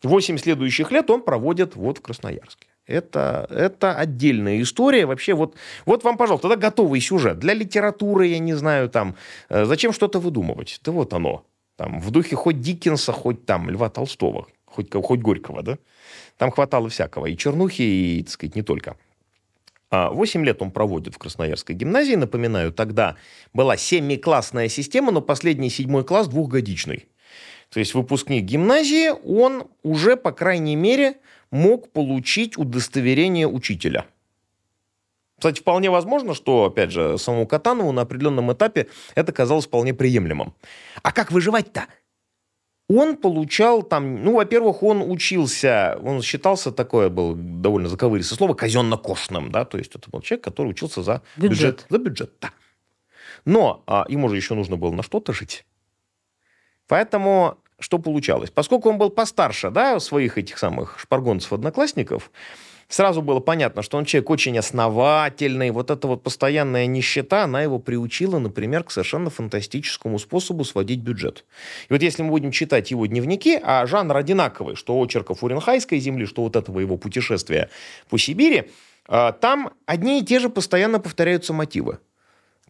Восемь 0.02 0.38
следующих 0.38 0.90
лет 0.90 1.11
он 1.11 1.23
проводит 1.23 1.76
вот 1.76 1.99
в 1.99 2.02
Красноярске. 2.02 2.66
Это, 2.87 3.47
это 3.51 3.95
отдельная 3.95 4.61
история. 4.61 5.07
Вообще, 5.07 5.35
вот, 5.35 5.55
вот 5.87 6.03
вам, 6.05 6.17
пожалуйста, 6.17 6.49
тогда 6.49 6.69
готовый 6.69 7.01
сюжет. 7.01 7.39
Для 7.39 7.55
литературы, 7.55 8.27
я 8.27 8.39
не 8.39 8.55
знаю, 8.55 8.89
там, 8.89 9.15
э, 9.49 9.65
зачем 9.65 9.93
что-то 9.93 10.19
выдумывать? 10.19 10.81
Да 10.85 10.93
вот 10.93 11.13
оно. 11.13 11.45
Там, 11.77 12.01
в 12.01 12.11
духе 12.11 12.37
хоть 12.37 12.61
Диккенса, 12.61 13.13
хоть 13.13 13.47
там 13.47 13.71
Льва 13.71 13.89
Толстого, 13.89 14.49
хоть, 14.67 14.93
хоть 14.93 15.21
Горького, 15.21 15.63
да? 15.63 15.79
Там 16.37 16.51
хватало 16.51 16.89
всякого. 16.89 17.27
И 17.27 17.37
чернухи, 17.37 17.83
и, 17.83 18.23
так 18.23 18.33
сказать, 18.33 18.57
не 18.57 18.63
только. 18.63 18.97
А, 19.91 20.11
восемь 20.11 20.45
лет 20.45 20.63
он 20.63 20.71
проводит 20.71 21.15
в 21.15 21.19
Красноярской 21.19 21.75
гимназии. 21.75 22.15
Напоминаю, 22.15 22.73
тогда 22.73 23.17
была 23.53 23.77
семиклассная 23.77 24.69
система, 24.69 25.13
но 25.13 25.21
последний 25.21 25.71
седьмой 25.71 26.05
класс 26.05 26.29
двухгодичный. 26.29 27.07
То 27.71 27.79
есть 27.79 27.95
выпускник 27.95 28.45
гимназии, 28.45 29.11
он 29.25 29.69
уже, 29.83 30.17
по 30.17 30.33
крайней 30.33 30.77
мере, 30.77 31.19
мог 31.50 31.90
получить 31.92 32.57
удостоверение 32.57 33.47
учителя. 33.47 34.07
Кстати, 35.38 35.61
вполне 35.61 35.90
возможно, 35.90 36.35
что, 36.35 36.66
опять 36.66 36.90
же, 36.90 37.16
самому 37.16 37.47
Катанову 37.47 37.92
на 37.92 38.02
определенном 38.02 38.52
этапе 38.52 38.88
это 39.14 39.33
казалось 39.33 39.66
вполне 39.66 39.95
приемлемым. 39.95 40.54
А 41.02 41.12
как 41.12 41.33
выживать-то? 41.33 41.87
он 42.92 43.16
получал 43.16 43.85
там, 43.85 44.25
ну, 44.25 44.35
во-первых, 44.35 44.83
он 44.83 45.09
учился, 45.09 45.97
он 46.02 46.23
считался 46.23 46.73
такое 46.73 47.09
был 47.09 47.35
довольно 47.37 47.88
заковыристое 47.88 48.37
слово, 48.37 48.54
казенно-кошным, 48.54 49.52
да, 49.52 49.64
то 49.64 49.78
есть 49.78 49.95
это 49.95 50.11
был 50.11 50.21
человек, 50.23 50.45
который 50.45 50.69
учился 50.69 51.02
за 51.02 51.23
бюджет. 51.37 51.50
бюджет 51.50 51.87
за 51.88 51.99
бюджет, 51.99 52.33
да. 52.40 52.50
Но 53.45 53.85
а, 53.87 54.07
ему 54.09 54.28
же 54.28 54.37
еще 54.37 54.54
нужно 54.54 54.76
было 54.76 54.90
на 54.90 55.04
что-то 55.04 55.33
жить. 55.33 55.64
Поэтому 56.88 57.59
что 57.81 57.99
получалось? 57.99 58.51
Поскольку 58.51 58.91
он 58.91 58.99
был 58.99 59.11
постарше, 59.11 59.71
да, 59.71 59.99
своих 60.01 60.39
этих 60.39 60.59
самых 60.59 60.99
шпаргонцев-одноклассников, 61.01 62.31
сразу 62.89 63.23
было 63.23 63.41
понятно, 63.41 63.83
что 63.83 63.97
он 63.97 64.05
человек 64.05 64.31
очень 64.31 64.59
основательный. 64.59 65.71
Вот 65.71 65.91
эта 65.91 66.07
вот 66.07 66.23
постоянная 66.23 66.87
нищета, 66.87 67.45
она 67.45 67.63
его 67.63 67.79
приучила, 67.79 68.39
например, 68.39 68.85
к 68.85 68.91
совершенно 68.91 69.31
фантастическому 69.31 70.19
способу 70.19 70.65
сводить 70.65 71.01
бюджет. 71.01 71.45
И 71.89 71.93
вот 71.93 72.03
если 72.03 72.23
мы 72.23 72.31
будем 72.31 72.51
читать 72.53 72.91
его 72.91 73.07
дневники, 73.07 73.59
а 73.63 73.87
жанр 73.87 74.17
одинаковый, 74.17 74.77
что 74.77 75.01
очерков 75.01 75.43
Уренхайской 75.43 75.99
земли, 75.99 76.27
что 76.27 76.43
вот 76.43 76.57
этого 76.57 76.81
его 76.81 76.97
путешествия 76.99 77.71
по 78.11 78.19
Сибири, 78.19 78.71
а, 79.09 79.33
там 79.33 79.73
одни 79.87 80.21
и 80.21 80.25
те 80.25 80.39
же 80.39 80.51
постоянно 80.51 81.01
повторяются 81.01 81.53
мотивы 81.53 81.99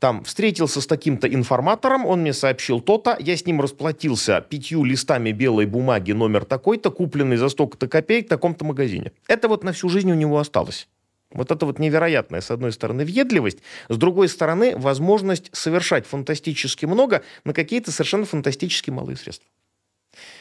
там 0.01 0.25
встретился 0.25 0.81
с 0.81 0.87
таким-то 0.87 1.33
информатором, 1.33 2.07
он 2.07 2.23
мне 2.23 2.33
сообщил 2.33 2.81
то-то, 2.81 3.17
я 3.21 3.37
с 3.37 3.45
ним 3.47 3.61
расплатился 3.61 4.41
пятью 4.41 4.83
листами 4.83 5.31
белой 5.31 5.67
бумаги 5.67 6.13
номер 6.13 6.45
такой-то, 6.45 6.91
купленный 6.91 7.37
за 7.37 7.51
столько-то 7.51 7.87
копеек 7.87 8.27
в 8.27 8.31
таком-то 8.31 8.65
магазине. 8.65 9.13
Это 9.29 9.49
вот 9.49 9.63
на 9.63 9.73
всю 9.73 9.89
жизнь 9.91 10.11
у 10.11 10.15
него 10.15 10.39
осталось. 10.39 10.89
Вот 11.33 11.53
это 11.53 11.65
вот 11.67 11.79
невероятная, 11.79 12.41
с 12.41 12.51
одной 12.51 12.73
стороны, 12.73 13.05
въедливость, 13.05 13.59
с 13.89 13.97
другой 13.97 14.29
стороны, 14.29 14.77
возможность 14.77 15.55
совершать 15.55 16.07
фантастически 16.07 16.87
много 16.87 17.23
на 17.45 17.53
какие-то 17.53 17.93
совершенно 17.93 18.25
фантастически 18.25 18.91
малые 18.91 19.17
средства. 19.17 19.47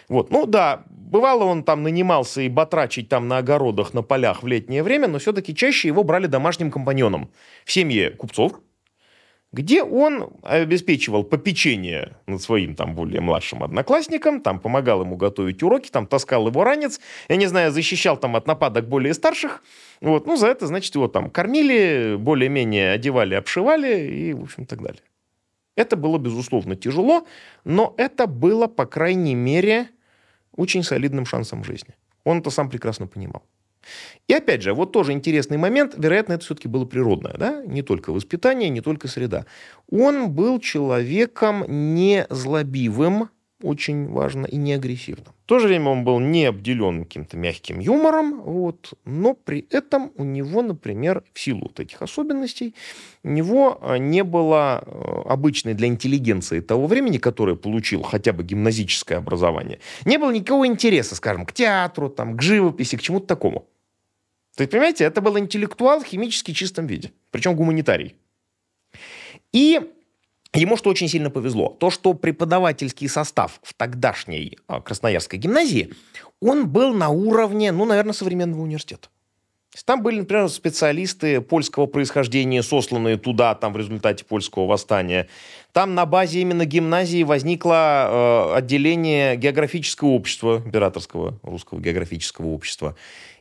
Вот, 0.08 0.32
ну 0.32 0.48
да, 0.48 0.84
бывало 0.90 1.44
он 1.44 1.64
там 1.64 1.84
нанимался 1.84 2.42
и 2.42 2.50
батрачить 2.50 3.10
там 3.10 3.28
на 3.28 3.38
огородах, 3.38 3.94
на 3.94 4.02
полях 4.02 4.42
в 4.42 4.48
летнее 4.48 4.82
время, 4.82 5.08
но 5.08 5.20
все-таки 5.20 5.54
чаще 5.54 5.90
его 5.90 6.04
брали 6.04 6.26
домашним 6.26 6.72
компаньоном 6.72 7.30
в 7.66 7.72
семье 7.72 8.10
купцов, 8.12 8.60
где 9.52 9.84
он 9.84 10.32
обеспечивал 10.44 11.24
попечение 11.24 12.18
над 12.28 12.42
своим 12.42 12.76
там 12.76 12.94
более 12.94 13.22
младшим 13.22 13.64
одноклассником, 13.64 14.42
там 14.42 14.60
помогал 14.60 15.02
ему 15.02 15.16
готовить 15.16 15.64
уроки, 15.64 15.90
там 15.90 16.06
таскал 16.06 16.48
его 16.48 16.64
ранец, 16.64 17.00
я 17.28 17.36
не 17.36 17.48
знаю, 17.48 17.72
защищал 17.72 18.18
там 18.18 18.36
от 18.36 18.46
нападок 18.46 18.88
более 18.88 19.14
старших. 19.14 19.64
Вот, 20.02 20.28
ну, 20.28 20.36
за 20.38 20.48
это, 20.48 20.68
значит, 20.68 20.94
его 20.94 21.08
там 21.08 21.30
кормили, 21.30 22.16
более-менее 22.18 22.92
одевали, 22.92 23.36
обшивали 23.36 24.08
и, 24.08 24.34
в 24.34 24.44
общем, 24.44 24.66
так 24.66 24.82
далее. 24.82 25.02
Это 25.76 25.96
было, 25.96 26.18
безусловно, 26.18 26.76
тяжело, 26.76 27.26
но 27.64 27.96
это 27.98 28.28
было, 28.28 28.68
по 28.68 28.86
крайней 28.86 29.36
мере, 29.36 29.90
очень 30.56 30.84
солидным 30.84 31.26
шансом 31.26 31.64
в 31.64 31.66
жизни. 31.66 31.96
Он 32.24 32.40
это 32.40 32.50
сам 32.50 32.70
прекрасно 32.70 33.08
понимал. 33.08 33.44
И 34.28 34.34
опять 34.34 34.62
же, 34.62 34.74
вот 34.74 34.92
тоже 34.92 35.14
интересный 35.14 35.58
момент, 35.58 35.96
вероятно, 35.98 36.34
это 36.34 36.46
все-таки 36.46 36.68
было 36.68 36.86
природное, 36.86 37.34
да, 37.38 37.64
не 37.66 37.82
только 37.82 38.12
воспитание, 38.12 38.70
не 38.70 38.82
только 38.82 39.08
среда. 39.08 39.46
Он 39.90 40.30
был 40.32 40.60
человеком 40.60 41.66
не 41.68 42.28
злобивым, 42.30 43.30
очень 43.62 44.08
важно, 44.08 44.46
и 44.46 44.56
не 44.56 44.74
агрессивным. 44.74 45.34
В 45.44 45.48
то 45.48 45.60
же 45.60 45.68
время 45.68 45.90
он 45.90 46.04
был 46.04 46.20
не 46.20 46.46
обделен 46.46 47.04
каким-то 47.04 47.36
мягким 47.38 47.80
юмором, 47.80 48.42
вот, 48.42 48.94
но 49.04 49.34
при 49.34 49.66
этом 49.70 50.12
у 50.16 50.24
него, 50.24 50.62
например, 50.62 51.24
в 51.34 51.40
силу 51.40 51.62
вот 51.64 51.80
этих 51.80 52.02
особенностей, 52.02 52.76
у 53.24 53.30
него 53.30 53.80
а, 53.82 53.98
не 53.98 54.24
было 54.24 54.84
а, 54.86 55.24
обычной 55.26 55.74
для 55.74 55.88
интеллигенции 55.88 56.62
того 56.62 56.88
времени, 56.88 57.18
которое 57.18 57.56
получил 57.56 58.04
хотя 58.04 58.32
бы 58.32 58.44
гимназическое 58.44 59.18
образование, 59.18 59.80
не 60.06 60.18
было 60.18 60.32
никакого 60.32 60.66
интереса, 60.66 61.16
скажем, 61.16 61.46
к 61.46 61.52
театру, 61.52 62.10
там, 62.10 62.38
к 62.38 62.42
живописи, 62.42 62.96
к 62.96 63.02
чему-то 63.02 63.28
такому. 63.28 63.68
То 64.56 64.64
есть, 64.64 64.72
понимаете, 64.72 65.06
это 65.06 65.22
был 65.22 65.38
интеллектуал 65.40 66.02
в 66.02 66.06
химически 66.06 66.52
чистом 66.52 66.88
виде, 66.88 67.12
причем 67.32 67.56
гуманитарий. 67.56 68.16
И 69.52 69.80
Ему 70.54 70.78
что 70.78 70.90
очень 70.90 71.08
сильно 71.08 71.30
повезло. 71.30 71.70
То, 71.80 71.92
что 71.92 72.14
преподавательский 72.16 73.08
состав 73.08 73.60
в 73.62 73.76
тогдашней 73.76 74.58
а, 74.68 74.82
Красноярской 74.82 75.38
гимназии, 75.38 75.94
он 76.42 76.68
был 76.68 76.94
на 76.94 77.10
уровне, 77.10 77.72
ну, 77.72 77.86
наверное, 77.86 78.14
современного 78.14 78.64
университета. 78.64 79.10
Там 79.86 80.02
были, 80.02 80.20
например, 80.20 80.50
специалисты 80.50 81.42
польского 81.42 81.86
происхождения, 81.86 82.64
сосланные 82.64 83.18
туда 83.18 83.54
там, 83.54 83.74
в 83.74 83.78
результате 83.78 84.26
польского 84.26 84.66
восстания. 84.66 85.28
Там 85.72 85.94
на 85.94 86.06
базе 86.08 86.42
именно 86.42 86.66
гимназии 86.66 87.24
возникло 87.24 88.52
э, 88.54 88.58
отделение 88.58 89.36
географического 89.36 90.10
общества, 90.10 90.62
императорского 90.66 91.40
русского 91.44 91.80
географического 91.80 92.48
общества. 92.48 92.96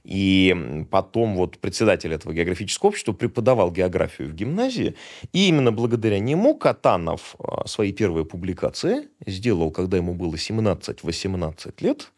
И 0.04 0.84
потом 0.90 1.36
вот 1.36 1.58
председатель 1.58 2.12
этого 2.12 2.32
географического 2.32 2.88
общества 2.88 3.12
преподавал 3.12 3.70
географию 3.70 4.28
в 4.28 4.34
гимназии. 4.34 4.94
И 5.32 5.48
именно 5.48 5.72
благодаря 5.72 6.18
нему 6.18 6.54
Катанов 6.56 7.36
а, 7.38 7.66
свои 7.66 7.92
первые 7.92 8.24
публикации 8.24 9.08
сделал, 9.26 9.70
когда 9.70 9.96
ему 9.96 10.14
было 10.14 10.34
17-18 10.34 11.74
лет. 11.80 12.12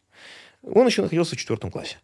Он 0.63 0.87
еще 0.87 1.03
находился 1.03 1.37
в 1.37 1.39
четвертом 1.39 1.71
классе. 1.71 1.97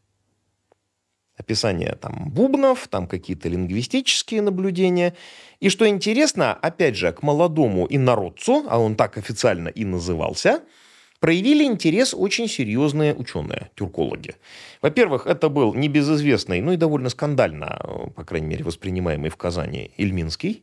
Описание 1.37 1.95
там 2.01 2.31
бубнов, 2.31 2.89
там 2.89 3.07
какие-то 3.07 3.49
лингвистические 3.51 4.41
наблюдения. 4.41 5.15
И 5.61 5.69
что 5.69 5.87
интересно, 5.87 6.55
опять 6.55 6.97
же, 6.97 7.13
к 7.13 7.23
молодому 7.23 7.87
инородцу, 7.91 8.65
а 8.69 8.79
он 8.79 8.97
так 8.97 9.19
официально 9.19 9.69
и 9.69 9.85
назывался– 9.85 10.63
проявили 11.27 11.65
интерес 11.65 12.15
очень 12.15 12.47
серьезные 12.47 13.13
ученые, 13.13 13.73
тюркологи. 13.75 14.37
Во-первых, 14.81 15.27
это 15.27 15.49
был 15.49 15.75
небезызвестный, 15.75 16.61
ну 16.61 16.71
и 16.71 16.77
довольно 16.77 17.09
скандально, 17.09 17.81
по 18.15 18.23
крайней 18.25 18.47
мере, 18.47 18.63
воспринимаемый 18.63 19.29
в 19.29 19.37
Казани 19.37 19.91
Ильминский, 19.97 20.63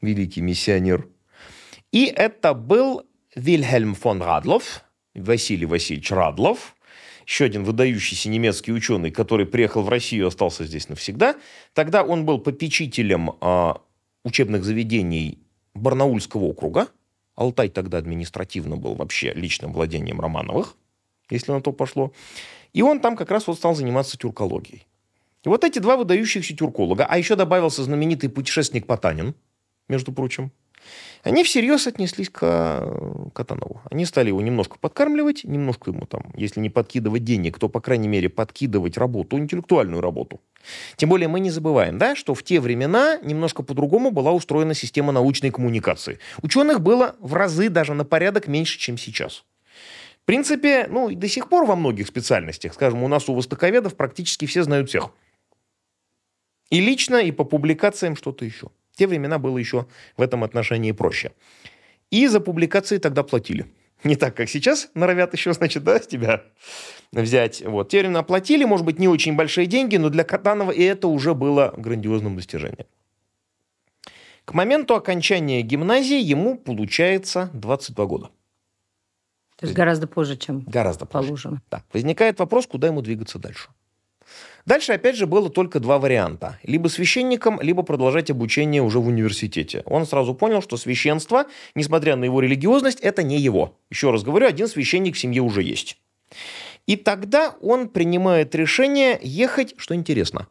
великий 0.00 0.40
миссионер. 0.40 1.08
И 1.90 2.04
это 2.04 2.54
был 2.54 3.02
Вильхельм 3.34 3.96
фон 3.96 4.22
Радлов, 4.22 4.84
Василий 5.16 5.66
Васильевич 5.66 6.12
Радлов, 6.12 6.76
еще 7.26 7.46
один 7.46 7.64
выдающийся 7.64 8.28
немецкий 8.28 8.72
ученый, 8.72 9.10
который 9.10 9.46
приехал 9.46 9.82
в 9.82 9.88
Россию 9.88 10.26
и 10.26 10.28
остался 10.28 10.64
здесь 10.64 10.88
навсегда. 10.88 11.34
Тогда 11.72 12.04
он 12.04 12.24
был 12.24 12.38
попечителем 12.38 13.32
э, 13.40 13.74
учебных 14.22 14.62
заведений 14.62 15.40
Барнаульского 15.74 16.44
округа. 16.44 16.86
Алтай 17.34 17.68
тогда 17.68 17.98
административно 17.98 18.76
был 18.76 18.94
вообще 18.94 19.32
личным 19.32 19.72
владением 19.72 20.20
Романовых, 20.20 20.76
если 21.30 21.52
на 21.52 21.60
то 21.60 21.72
пошло. 21.72 22.12
И 22.72 22.82
он 22.82 23.00
там 23.00 23.16
как 23.16 23.30
раз 23.30 23.46
вот 23.46 23.56
стал 23.56 23.74
заниматься 23.74 24.16
тюркологией. 24.16 24.86
И 25.44 25.48
вот 25.48 25.64
эти 25.64 25.78
два 25.78 25.96
выдающихся 25.96 26.56
тюрколога, 26.56 27.04
а 27.06 27.18
еще 27.18 27.36
добавился 27.36 27.84
знаменитый 27.84 28.30
путешественник 28.30 28.86
Потанин, 28.86 29.34
между 29.88 30.12
прочим, 30.12 30.50
они 31.24 31.42
всерьез 31.42 31.86
отнеслись 31.86 32.28
к 32.28 32.40
э, 32.42 33.28
Катанову. 33.32 33.80
Они 33.90 34.04
стали 34.04 34.28
его 34.28 34.42
немножко 34.42 34.78
подкармливать, 34.78 35.44
немножко 35.44 35.90
ему 35.90 36.04
там, 36.04 36.26
если 36.36 36.60
не 36.60 36.68
подкидывать 36.68 37.24
денег, 37.24 37.58
то, 37.58 37.70
по 37.70 37.80
крайней 37.80 38.08
мере, 38.08 38.28
подкидывать 38.28 38.98
работу, 38.98 39.38
интеллектуальную 39.38 40.02
работу. 40.02 40.42
Тем 40.96 41.08
более 41.08 41.28
мы 41.28 41.40
не 41.40 41.50
забываем, 41.50 41.96
да, 41.96 42.14
что 42.14 42.34
в 42.34 42.42
те 42.42 42.60
времена 42.60 43.18
немножко 43.22 43.62
по-другому 43.62 44.10
была 44.10 44.32
устроена 44.32 44.74
система 44.74 45.12
научной 45.12 45.50
коммуникации. 45.50 46.18
Ученых 46.42 46.82
было 46.82 47.16
в 47.20 47.32
разы, 47.32 47.70
даже 47.70 47.94
на 47.94 48.04
порядок 48.04 48.46
меньше, 48.46 48.78
чем 48.78 48.98
сейчас. 48.98 49.44
В 50.22 50.26
принципе, 50.26 50.86
ну 50.90 51.08
и 51.08 51.16
до 51.16 51.28
сих 51.28 51.48
пор 51.48 51.64
во 51.64 51.74
многих 51.74 52.06
специальностях, 52.06 52.74
скажем, 52.74 53.02
у 53.02 53.08
нас 53.08 53.30
у 53.30 53.34
востоковедов 53.34 53.96
практически 53.96 54.44
все 54.44 54.62
знают 54.62 54.90
всех. 54.90 55.10
И 56.68 56.80
лично, 56.80 57.16
и 57.16 57.30
по 57.30 57.44
публикациям 57.44 58.14
что-то 58.14 58.44
еще. 58.44 58.68
В 58.94 58.96
те 58.96 59.08
времена 59.08 59.40
было 59.40 59.58
еще 59.58 59.86
в 60.16 60.22
этом 60.22 60.44
отношении 60.44 60.92
проще. 60.92 61.32
И 62.12 62.28
за 62.28 62.38
публикации 62.38 62.98
тогда 62.98 63.24
платили. 63.24 63.66
Не 64.04 64.14
так, 64.14 64.36
как 64.36 64.48
сейчас 64.48 64.88
норовят 64.94 65.32
еще, 65.32 65.52
значит, 65.52 65.82
да, 65.82 66.00
с 66.00 66.06
тебя 66.06 66.44
взять. 67.10 67.60
Вот. 67.62 67.88
Те 67.88 68.00
времена 68.00 68.22
платили, 68.22 68.62
может 68.64 68.86
быть, 68.86 69.00
не 69.00 69.08
очень 69.08 69.34
большие 69.34 69.66
деньги, 69.66 69.96
но 69.96 70.10
для 70.10 70.22
Катанова 70.22 70.70
и 70.70 70.82
это 70.82 71.08
уже 71.08 71.34
было 71.34 71.74
грандиозным 71.76 72.36
достижением. 72.36 72.86
К 74.44 74.54
моменту 74.54 74.94
окончания 74.94 75.62
гимназии 75.62 76.20
ему 76.20 76.56
получается 76.56 77.50
22 77.52 78.06
года. 78.06 78.30
То 79.56 79.66
есть 79.66 79.74
гораздо 79.74 80.06
позже, 80.06 80.36
чем 80.36 80.60
гораздо 80.60 81.04
положено. 81.04 81.56
Позже. 81.56 81.62
Да. 81.72 81.82
Возникает 81.92 82.38
вопрос, 82.38 82.68
куда 82.68 82.86
ему 82.86 83.02
двигаться 83.02 83.40
дальше. 83.40 83.70
Дальше, 84.66 84.92
опять 84.92 85.16
же, 85.16 85.26
было 85.26 85.50
только 85.50 85.78
два 85.80 85.98
варианта. 85.98 86.58
Либо 86.62 86.88
священником, 86.88 87.60
либо 87.60 87.82
продолжать 87.82 88.30
обучение 88.30 88.82
уже 88.82 88.98
в 88.98 89.08
университете. 89.08 89.82
Он 89.84 90.06
сразу 90.06 90.34
понял, 90.34 90.62
что 90.62 90.76
священство, 90.76 91.46
несмотря 91.74 92.16
на 92.16 92.24
его 92.24 92.40
религиозность, 92.40 93.00
это 93.00 93.22
не 93.22 93.38
его. 93.38 93.76
Еще 93.90 94.10
раз 94.10 94.22
говорю, 94.22 94.46
один 94.46 94.68
священник 94.68 95.16
в 95.16 95.18
семье 95.18 95.42
уже 95.42 95.62
есть. 95.62 95.98
И 96.86 96.96
тогда 96.96 97.54
он 97.60 97.88
принимает 97.88 98.54
решение 98.54 99.18
ехать, 99.22 99.74
что 99.76 99.94
интересно, 99.94 100.48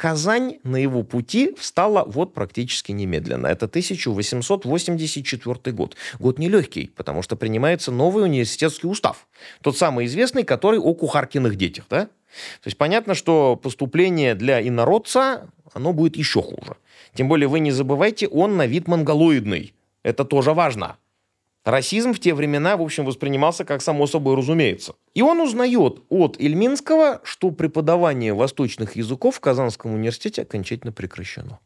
Казань 0.00 0.58
на 0.64 0.76
его 0.76 1.02
пути 1.02 1.54
встала 1.58 2.04
вот 2.06 2.32
практически 2.32 2.90
немедленно. 2.90 3.48
Это 3.48 3.66
1884 3.66 5.76
год. 5.76 5.94
Год 6.18 6.38
нелегкий, 6.38 6.90
потому 6.96 7.20
что 7.20 7.36
принимается 7.36 7.92
новый 7.92 8.24
университетский 8.24 8.86
устав. 8.86 9.28
Тот 9.60 9.76
самый 9.76 10.06
известный, 10.06 10.44
который 10.44 10.78
о 10.78 10.94
кухаркиных 10.94 11.56
детях. 11.56 11.84
Да? 11.90 12.06
То 12.06 12.10
есть 12.64 12.78
понятно, 12.78 13.14
что 13.14 13.56
поступление 13.56 14.34
для 14.34 14.66
инородца, 14.66 15.50
оно 15.74 15.92
будет 15.92 16.16
еще 16.16 16.40
хуже. 16.40 16.76
Тем 17.12 17.28
более 17.28 17.48
вы 17.48 17.60
не 17.60 17.70
забывайте, 17.70 18.26
он 18.26 18.56
на 18.56 18.66
вид 18.66 18.88
монголоидный. 18.88 19.74
Это 20.02 20.24
тоже 20.24 20.54
важно. 20.54 20.96
Расизм 21.64 22.14
в 22.14 22.20
те 22.20 22.32
времена, 22.32 22.76
в 22.76 22.82
общем, 22.82 23.04
воспринимался 23.04 23.64
как 23.66 23.82
само 23.82 24.06
собой 24.06 24.34
разумеется. 24.34 24.94
И 25.12 25.20
он 25.20 25.40
узнает 25.40 26.02
от 26.08 26.36
Ильминского, 26.40 27.20
что 27.22 27.50
преподавание 27.50 28.32
восточных 28.32 28.96
языков 28.96 29.36
в 29.36 29.40
Казанском 29.40 29.92
университете 29.92 30.42
окончательно 30.42 30.92
прекращено. 30.92 31.58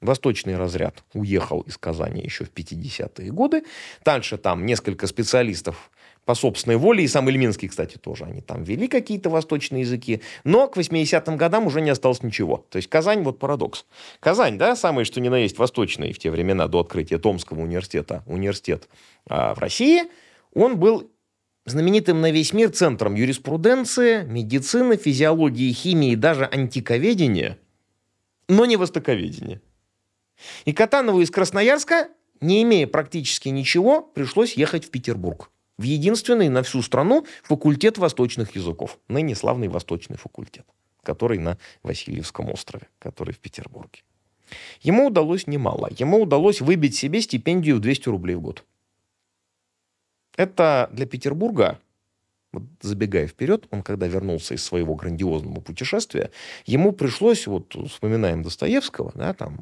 Восточный 0.00 0.56
разряд 0.56 1.04
уехал 1.14 1.62
из 1.62 1.76
Казани 1.76 2.22
еще 2.22 2.44
в 2.44 2.52
50-е 2.52 3.30
годы. 3.30 3.64
Дальше 4.04 4.38
там 4.38 4.64
несколько 4.64 5.06
специалистов 5.06 5.90
по 6.26 6.34
собственной 6.34 6.76
воле, 6.76 7.04
и 7.04 7.08
сам 7.08 7.30
Ильминский, 7.30 7.68
кстати, 7.68 7.98
тоже, 7.98 8.24
они 8.24 8.40
там 8.40 8.64
вели 8.64 8.88
какие-то 8.88 9.30
восточные 9.30 9.82
языки, 9.82 10.20
но 10.42 10.66
к 10.66 10.76
80-м 10.76 11.36
годам 11.36 11.66
уже 11.66 11.80
не 11.80 11.90
осталось 11.90 12.22
ничего. 12.22 12.66
То 12.68 12.76
есть 12.76 12.88
Казань, 12.88 13.22
вот 13.22 13.38
парадокс. 13.38 13.86
Казань, 14.18 14.58
да, 14.58 14.74
самый 14.74 15.04
что 15.04 15.20
ни 15.20 15.28
на 15.28 15.36
есть 15.36 15.56
восточный 15.56 16.12
в 16.12 16.18
те 16.18 16.32
времена 16.32 16.66
до 16.66 16.80
открытия 16.80 17.18
Томского 17.18 17.60
университета, 17.60 18.24
университет 18.26 18.88
а, 19.28 19.54
в 19.54 19.60
России, 19.60 20.02
он 20.52 20.78
был 20.78 21.08
знаменитым 21.64 22.20
на 22.20 22.32
весь 22.32 22.52
мир 22.52 22.70
центром 22.70 23.14
юриспруденции, 23.14 24.24
медицины, 24.24 24.96
физиологии, 24.96 25.72
химии, 25.72 26.16
даже 26.16 26.50
антиковедения, 26.52 27.56
но 28.48 28.64
не 28.64 28.76
востоковедения. 28.76 29.60
И 30.64 30.72
Катанову 30.72 31.20
из 31.20 31.30
Красноярска, 31.30 32.08
не 32.40 32.64
имея 32.64 32.88
практически 32.88 33.48
ничего, 33.48 34.02
пришлось 34.02 34.54
ехать 34.54 34.84
в 34.84 34.90
Петербург 34.90 35.50
в 35.78 35.82
единственный 35.82 36.48
на 36.48 36.62
всю 36.62 36.82
страну 36.82 37.26
факультет 37.42 37.98
восточных 37.98 38.56
языков, 38.56 38.98
ныне 39.08 39.34
славный 39.34 39.68
Восточный 39.68 40.16
факультет, 40.16 40.64
который 41.02 41.38
на 41.38 41.58
Васильевском 41.82 42.50
острове, 42.50 42.88
который 42.98 43.34
в 43.34 43.38
Петербурге. 43.38 44.02
Ему 44.80 45.08
удалось 45.08 45.46
немало. 45.46 45.90
Ему 45.98 46.22
удалось 46.22 46.60
выбить 46.60 46.96
себе 46.96 47.20
стипендию 47.20 47.76
в 47.76 47.80
200 47.80 48.08
рублей 48.08 48.36
в 48.36 48.40
год. 48.40 48.64
Это 50.36 50.88
для 50.92 51.06
Петербурга, 51.06 51.80
вот 52.52 52.62
забегая 52.80 53.26
вперед, 53.26 53.66
он 53.70 53.82
когда 53.82 54.06
вернулся 54.06 54.54
из 54.54 54.62
своего 54.62 54.94
грандиозного 54.94 55.60
путешествия, 55.60 56.30
ему 56.64 56.92
пришлось, 56.92 57.46
вот 57.46 57.74
вспоминаем 57.88 58.42
Достоевского, 58.42 59.12
да, 59.14 59.32
там, 59.34 59.60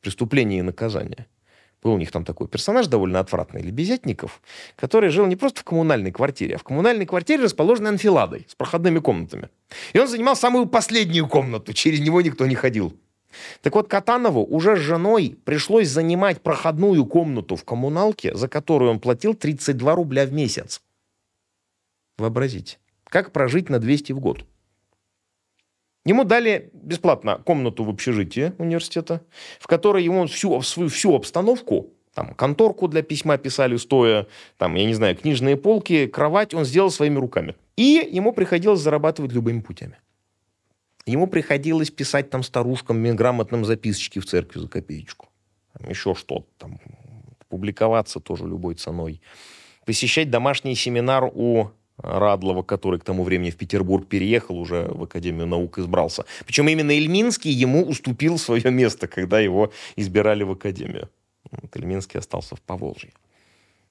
«Преступление 0.00 0.60
и 0.60 0.62
наказание», 0.62 1.26
был 1.82 1.92
у 1.92 1.98
них 1.98 2.10
там 2.10 2.24
такой 2.24 2.48
персонаж 2.48 2.86
довольно 2.86 3.20
отвратный, 3.20 3.62
Лебезятников, 3.62 4.40
который 4.76 5.10
жил 5.10 5.26
не 5.26 5.36
просто 5.36 5.60
в 5.60 5.64
коммунальной 5.64 6.10
квартире, 6.10 6.56
а 6.56 6.58
в 6.58 6.64
коммунальной 6.64 7.06
квартире, 7.06 7.44
расположенной 7.44 7.90
анфиладой, 7.90 8.46
с 8.48 8.54
проходными 8.54 8.98
комнатами. 8.98 9.48
И 9.92 9.98
он 9.98 10.08
занимал 10.08 10.36
самую 10.36 10.66
последнюю 10.66 11.28
комнату, 11.28 11.72
через 11.72 12.00
него 12.00 12.20
никто 12.20 12.46
не 12.46 12.54
ходил. 12.54 12.94
Так 13.62 13.74
вот, 13.74 13.88
Катанову 13.88 14.44
уже 14.44 14.76
с 14.76 14.80
женой 14.80 15.38
пришлось 15.44 15.88
занимать 15.88 16.40
проходную 16.40 17.04
комнату 17.06 17.56
в 17.56 17.64
коммуналке, 17.64 18.34
за 18.34 18.48
которую 18.48 18.90
он 18.90 19.00
платил 19.00 19.34
32 19.34 19.94
рубля 19.94 20.26
в 20.26 20.32
месяц. 20.32 20.80
Вообразите, 22.16 22.78
как 23.04 23.32
прожить 23.32 23.68
на 23.68 23.78
200 23.78 24.12
в 24.12 24.20
год? 24.20 24.44
Ему 26.08 26.24
дали 26.24 26.70
бесплатно 26.72 27.36
комнату 27.36 27.84
в 27.84 27.90
общежитии 27.90 28.54
университета, 28.56 29.20
в 29.60 29.66
которой 29.66 30.02
ему 30.02 30.26
всю, 30.26 30.62
свою, 30.62 30.88
всю 30.88 31.14
обстановку, 31.14 31.90
там, 32.14 32.32
конторку 32.34 32.88
для 32.88 33.02
письма 33.02 33.36
писали 33.36 33.76
стоя, 33.76 34.26
там, 34.56 34.74
я 34.74 34.86
не 34.86 34.94
знаю, 34.94 35.16
книжные 35.16 35.58
полки, 35.58 36.06
кровать 36.06 36.54
он 36.54 36.64
сделал 36.64 36.90
своими 36.90 37.18
руками. 37.18 37.56
И 37.76 38.08
ему 38.10 38.32
приходилось 38.32 38.80
зарабатывать 38.80 39.32
любыми 39.32 39.60
путями. 39.60 39.98
Ему 41.04 41.26
приходилось 41.26 41.90
писать 41.90 42.30
там 42.30 42.42
старушкам 42.42 43.04
грамотным 43.14 43.66
записочки 43.66 44.18
в 44.18 44.24
церкви 44.24 44.60
за 44.60 44.68
копеечку. 44.68 45.28
Там 45.74 45.90
еще 45.90 46.14
что-то 46.14 46.46
там. 46.56 46.80
Публиковаться 47.50 48.18
тоже 48.18 48.46
любой 48.46 48.76
ценой. 48.76 49.20
Посещать 49.84 50.30
домашний 50.30 50.74
семинар 50.74 51.30
у 51.34 51.68
Радлова, 51.98 52.62
который 52.62 53.00
к 53.00 53.04
тому 53.04 53.24
времени 53.24 53.50
в 53.50 53.56
Петербург 53.56 54.06
переехал, 54.06 54.58
уже 54.58 54.88
в 54.88 55.02
Академию 55.02 55.46
наук 55.46 55.78
избрался. 55.78 56.24
Причем 56.46 56.68
именно 56.68 56.96
Ильминский 56.96 57.50
ему 57.50 57.84
уступил 57.84 58.38
свое 58.38 58.70
место, 58.70 59.08
когда 59.08 59.40
его 59.40 59.72
избирали 59.96 60.44
в 60.44 60.52
Академию. 60.52 61.08
Вот 61.50 61.76
Ильминский 61.76 62.20
остался 62.20 62.56
в 62.56 62.60
Поволжье. 62.60 63.10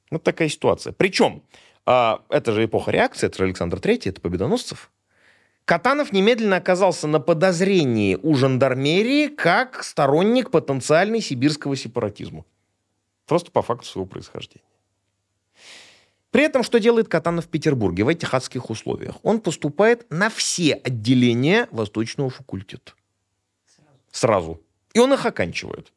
Вот 0.09 0.23
такая 0.23 0.47
ситуация. 0.47 0.93
Причем, 0.93 1.41
а, 1.85 2.21
это 2.29 2.53
же 2.53 2.63
эпоха 2.63 2.91
реакции, 2.91 3.27
это 3.27 3.39
же 3.39 3.43
Александр 3.43 3.79
Третий, 3.79 4.09
это 4.09 4.21
Победоносцев. 4.21 4.89
Катанов 5.65 6.13
немедленно 6.13 6.55
оказался 6.55 7.07
на 7.07 7.19
подозрении 7.19 8.15
у 8.15 8.35
жандармерии 8.35 9.27
как 9.27 9.83
сторонник 9.83 10.49
потенциальной 10.49 11.19
сибирского 11.19 11.75
сепаратизма. 11.75 12.45
Просто 13.25 13.51
по 13.51 13.61
факту 13.61 13.85
своего 13.85 14.05
происхождения. 14.05 14.63
При 16.31 16.43
этом, 16.43 16.63
что 16.63 16.79
делает 16.79 17.07
Катанов 17.07 17.45
в 17.45 17.47
Петербурге 17.47 18.03
в 18.03 18.09
этих 18.09 18.33
адских 18.33 18.69
условиях? 18.69 19.15
Он 19.23 19.39
поступает 19.39 20.05
на 20.09 20.29
все 20.29 20.73
отделения 20.73 21.67
Восточного 21.71 22.29
факультета. 22.29 22.93
Сразу. 24.11 24.61
И 24.93 24.99
он 24.99 25.13
их 25.13 25.25
оканчивает. 25.25 25.93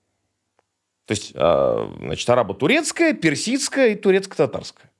То 1.06 1.12
есть, 1.12 1.32
а, 1.34 1.92
значит, 1.98 2.28
арабо-турецкая, 2.28 3.14
персидская 3.14 3.88
и 3.88 3.94
турецко-татарская. 3.96 4.90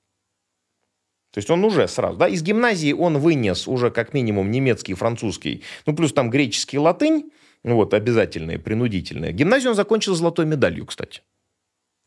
То 1.31 1.37
есть 1.37 1.49
он 1.49 1.63
уже 1.63 1.87
сразу, 1.87 2.17
да, 2.17 2.27
из 2.27 2.43
гимназии 2.43 2.91
он 2.91 3.17
вынес 3.17 3.67
уже 3.67 3.89
как 3.89 4.13
минимум 4.13 4.51
немецкий, 4.51 4.93
французский, 4.95 5.63
ну 5.85 5.95
плюс 5.95 6.11
там 6.11 6.29
греческий, 6.29 6.77
латынь, 6.77 7.31
ну 7.63 7.75
вот, 7.75 7.93
обязательные, 7.93 8.59
принудительные. 8.59 9.31
Гимназию 9.31 9.69
он 9.69 9.75
закончил 9.75 10.13
золотой 10.13 10.45
медалью, 10.45 10.85
кстати, 10.85 11.21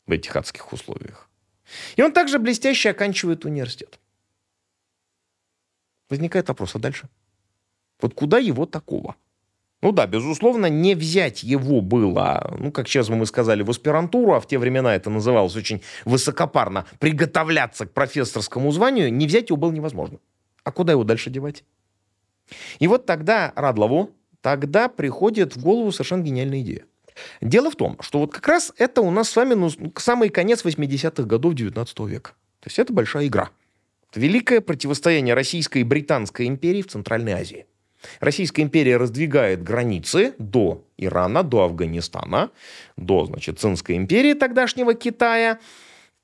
в 0.07 0.13
этих 0.13 0.37
адских 0.37 0.71
условиях. 0.75 1.31
И 1.97 2.03
он 2.03 2.13
также 2.13 2.39
блестяще 2.39 2.91
оканчивает 2.91 3.45
университет. 3.45 3.99
Возникает 6.11 6.49
вопрос, 6.49 6.75
а 6.75 6.79
дальше? 6.79 7.09
Вот 8.01 8.15
куда 8.15 8.39
его 8.39 8.67
такого? 8.67 9.17
Ну 9.85 9.93
да, 9.93 10.07
безусловно, 10.07 10.67
не 10.67 10.95
взять 10.95 11.43
его 11.43 11.83
было, 11.83 12.57
ну, 12.59 12.73
как 12.73 12.89
сейчас 12.89 13.11
бы 13.11 13.17
мы 13.17 13.27
сказали, 13.27 13.63
в 13.63 13.69
аспирантуру, 13.69 14.33
а 14.33 14.41
в 14.41 14.47
те 14.47 14.59
времена 14.59 14.95
это 14.95 15.11
называлось 15.11 15.57
очень 15.57 15.83
высокопарно, 16.07 16.87
приготовляться 17.01 17.85
к 17.85 17.93
профессорскому 17.93 18.73
званию, 18.73 19.13
не 19.13 19.27
взять 19.27 19.51
его 19.51 19.59
было 19.59 19.71
невозможно. 19.73 20.21
А 20.63 20.73
куда 20.73 20.93
его 20.93 21.05
дальше 21.05 21.29
девать? 21.29 21.65
И 22.79 22.89
вот 22.89 23.05
тогда 23.05 23.53
Радлову, 23.57 24.11
тогда 24.41 24.89
приходит 24.89 25.55
в 25.55 25.63
голову 25.63 25.93
совершенно 25.93 26.23
гениальная 26.23 26.63
идея. 26.63 26.87
Дело 27.41 27.71
в 27.71 27.77
том, 27.77 27.97
что 28.01 28.21
вот 28.21 28.33
как 28.33 28.47
раз 28.49 28.73
это 28.77 29.01
у 29.01 29.11
нас 29.11 29.31
с 29.31 29.37
вами 29.37 29.55
ну, 29.55 29.71
самый 29.97 30.29
конец 30.29 30.65
80-х 30.65 31.23
годов 31.25 31.55
19 31.55 32.01
века. 32.01 32.31
То 32.61 32.69
есть 32.69 32.79
это 32.79 32.93
большая 32.93 33.27
игра. 33.27 33.51
Это 34.11 34.21
великое 34.21 34.61
противостояние 34.61 35.35
Российской 35.35 35.79
и 35.79 35.85
Британской 35.85 36.47
империи 36.47 36.83
в 36.83 36.87
Центральной 36.87 37.33
Азии. 37.33 37.67
Российская 38.21 38.63
империя 38.63 38.97
раздвигает 38.97 39.63
границы 39.63 40.35
до 40.39 40.85
Ирана, 40.99 41.43
до 41.43 41.65
Афганистана, 41.65 42.51
до, 42.97 43.27
значит, 43.27 43.59
Цинской 43.59 43.97
империи 43.97 44.35
тогдашнего 44.35 44.95
Китая. 44.95 45.59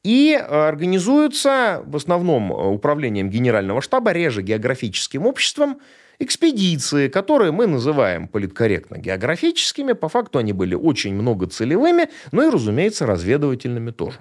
И 0.03 0.33
э, 0.33 0.39
организуются 0.39 1.83
в 1.85 1.97
основном 1.97 2.53
э, 2.53 2.69
управлением 2.69 3.29
генерального 3.29 3.83
штаба, 3.83 4.13
реже 4.13 4.43
географическим 4.43 5.27
обществом, 5.27 5.81
экспедиции, 6.21 7.09
которые 7.09 7.51
мы 7.51 7.67
называем 7.67 8.29
политкорректно 8.29 8.99
географическими. 8.99 9.95
По 9.95 10.09
факту 10.09 10.39
они 10.39 10.53
были 10.53 10.75
очень 10.75 11.15
многоцелевыми, 11.15 12.09
но 12.31 12.45
и, 12.45 12.51
разумеется, 12.51 13.07
разведывательными 13.07 13.91
тоже. 13.91 14.19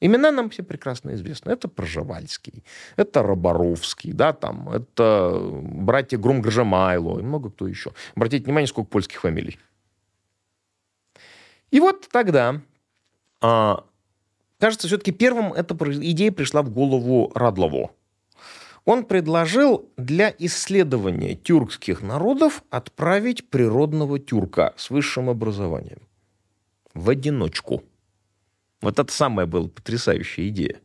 Имена 0.00 0.30
нам 0.30 0.48
все 0.48 0.62
прекрасно 0.62 1.14
известны. 1.14 1.50
Это 1.50 1.68
Проживальский, 1.68 2.64
это 2.96 3.22
Роборовский, 3.22 4.12
да, 4.12 4.32
там, 4.32 4.68
это 4.70 5.40
братья 5.62 6.18
Грум-Гржемайло 6.18 7.18
и 7.18 7.22
много 7.22 7.50
кто 7.50 7.66
еще. 7.66 7.92
Обратите 8.14 8.44
внимание, 8.44 8.68
сколько 8.68 8.90
польских 8.90 9.20
фамилий. 9.20 9.58
И 11.70 11.80
вот 11.80 12.08
тогда, 12.10 12.60
а, 13.40 13.84
кажется, 14.58 14.86
все-таки 14.86 15.12
первым 15.12 15.52
эта 15.52 15.74
идея 15.74 16.32
пришла 16.32 16.62
в 16.62 16.70
голову 16.70 17.30
Радлову. 17.34 17.90
Он 18.88 19.04
предложил 19.04 19.90
для 19.96 20.34
исследования 20.38 21.34
тюркских 21.34 22.00
народов 22.02 22.62
отправить 22.70 23.48
природного 23.50 24.18
тюрка 24.18 24.72
с 24.76 24.90
высшим 24.90 25.28
образованием 25.28 25.98
в 26.94 27.10
одиночку– 27.10 27.82
вот 28.80 28.98
это 28.98 29.12
самая 29.12 29.46
была 29.46 29.68
потрясающая 29.68 30.48
идея. 30.48 30.80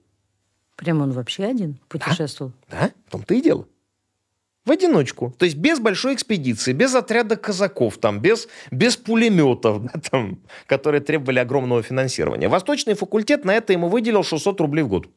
Прям 0.76 1.02
он 1.02 1.12
вообще 1.12 1.46
один 1.46 1.80
путешествовал? 1.88 2.52
Да, 2.70 2.80
да 2.82 2.92
в 3.08 3.12
том-то 3.12 3.34
и 3.36 3.42
дело. 3.42 3.68
В 4.66 4.72
одиночку. 4.72 5.34
То 5.38 5.46
есть 5.46 5.58
без 5.58 5.80
большой 5.80 6.16
экспедиции, 6.16 6.72
без 6.72 6.96
отряда 6.96 7.36
казаков, 7.36 7.98
там, 7.98 8.22
без, 8.22 8.48
без 8.72 8.96
пулеметов, 8.96 9.84
да, 9.84 10.00
там, 10.10 10.40
которые 10.66 11.02
требовали 11.02 11.40
огромного 11.40 11.84
финансирования. 11.84 12.48
Восточный 12.48 12.94
факультет 12.94 13.46
на 13.46 13.54
это 13.54 13.74
ему 13.74 13.90
выделил 13.90 14.24
600 14.24 14.62
рублей 14.62 14.84
в 14.84 14.88
год. 14.88 15.08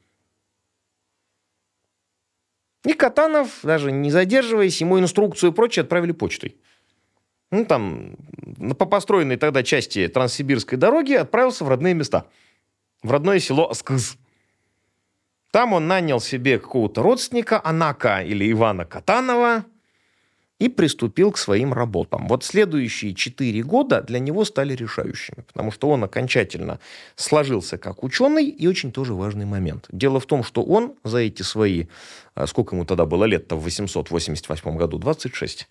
И 2.87 2.93
Катанов, 2.95 3.59
даже 3.63 3.93
не 3.93 4.11
задерживаясь, 4.11 4.81
ему 4.81 4.99
инструкцию 4.99 5.51
и 5.51 5.55
прочее 5.55 5.83
отправили 5.83 6.13
почтой. 6.13 6.57
Ну, 7.51 7.65
там, 7.65 8.17
по 8.79 8.87
построенной 8.87 9.37
тогда 9.37 9.63
части 9.63 10.09
Транссибирской 10.09 10.79
дороги 10.79 11.13
отправился 11.13 11.65
в 11.65 11.69
родные 11.69 11.95
места– 11.95 12.27
в 13.03 13.11
родное 13.11 13.39
село 13.39 13.73
Скыз. 13.73 14.17
Там 15.51 15.73
он 15.73 15.87
нанял 15.87 16.21
себе 16.21 16.59
какого-то 16.59 17.03
родственника, 17.03 17.61
Анака 17.63 18.23
или 18.23 18.51
Ивана 18.51 18.85
Катанова, 18.85 19.65
и 20.59 20.69
приступил 20.69 21.33
к 21.33 21.39
своим 21.39 21.73
работам. 21.73 22.27
Вот 22.29 22.45
следующие 22.45 23.15
четыре 23.15 23.63
года 23.63 24.01
для 24.01 24.19
него 24.19 24.45
стали 24.45 24.75
решающими, 24.75 25.45
потому 25.47 25.71
что 25.71 25.89
он 25.89 26.05
окончательно 26.05 26.81
сложился 27.15 27.77
как 27.77 28.03
ученый, 28.03 28.47
и 28.47 28.67
очень 28.67 28.93
тоже 28.93 29.15
важный 29.15 29.45
момент. 29.45 29.87
Дело 29.91 30.19
в 30.19 30.27
том, 30.27 30.43
что 30.43 30.63
он 30.63 30.95
за 31.05 31.19
эти 31.19 31.43
свои, 31.43 31.87
а, 32.35 32.47
сколько 32.47 32.75
ему 32.75 32.87
тогда 32.87 33.05
было 33.05 33.25
лет-то 33.25 33.57
в 33.57 33.65
888 33.65 34.77
году, 34.77 34.99
26, 34.99 35.69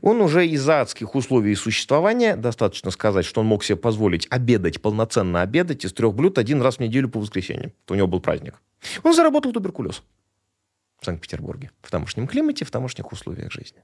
он 0.00 0.20
уже 0.20 0.46
из-за 0.46 0.80
адских 0.80 1.14
условий 1.14 1.54
существования, 1.54 2.36
достаточно 2.36 2.90
сказать, 2.90 3.26
что 3.26 3.40
он 3.40 3.46
мог 3.46 3.64
себе 3.64 3.76
позволить 3.76 4.26
обедать, 4.30 4.80
полноценно 4.80 5.42
обедать 5.42 5.84
из 5.84 5.92
трех 5.92 6.14
блюд 6.14 6.38
один 6.38 6.62
раз 6.62 6.76
в 6.76 6.80
неделю 6.80 7.08
по 7.08 7.20
воскресеньям. 7.20 7.72
У 7.88 7.94
него 7.94 8.06
был 8.06 8.20
праздник. 8.20 8.54
Он 9.02 9.14
заработал 9.14 9.52
туберкулез 9.52 10.02
в 11.00 11.04
Санкт-Петербурге, 11.04 11.70
в 11.80 11.90
тамошнем 11.90 12.26
климате, 12.26 12.64
в 12.64 12.70
тамошних 12.70 13.12
условиях 13.12 13.52
жизни. 13.52 13.82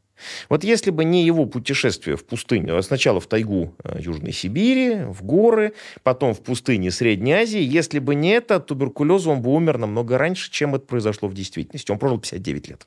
Вот 0.49 0.65
если 0.65 0.91
бы 0.91 1.05
не 1.05 1.25
его 1.25 1.47
путешествие 1.47 2.17
в 2.17 2.25
пустыню, 2.25 2.77
а 2.77 2.83
сначала 2.83 3.21
в 3.21 3.27
тайгу 3.27 3.75
э, 3.85 3.99
Южной 4.01 4.33
Сибири, 4.33 5.05
в 5.05 5.23
горы, 5.23 5.75
потом 6.03 6.35
в 6.35 6.41
пустыне 6.41 6.91
Средней 6.91 7.33
Азии, 7.33 7.63
если 7.63 8.01
бы 8.01 8.15
не 8.15 8.31
это, 8.31 8.57
от 8.57 8.67
туберкулеза 8.67 9.31
он 9.31 9.43
бы 9.43 9.55
умер 9.55 9.79
намного 9.79 10.19
раньше, 10.19 10.51
чем 10.51 10.75
это 10.75 10.87
произошло 10.87 11.29
в 11.29 11.35
действительности. 11.35 11.93
Он 11.93 11.99
прожил 11.99 12.19
59 12.19 12.69
лет 12.69 12.87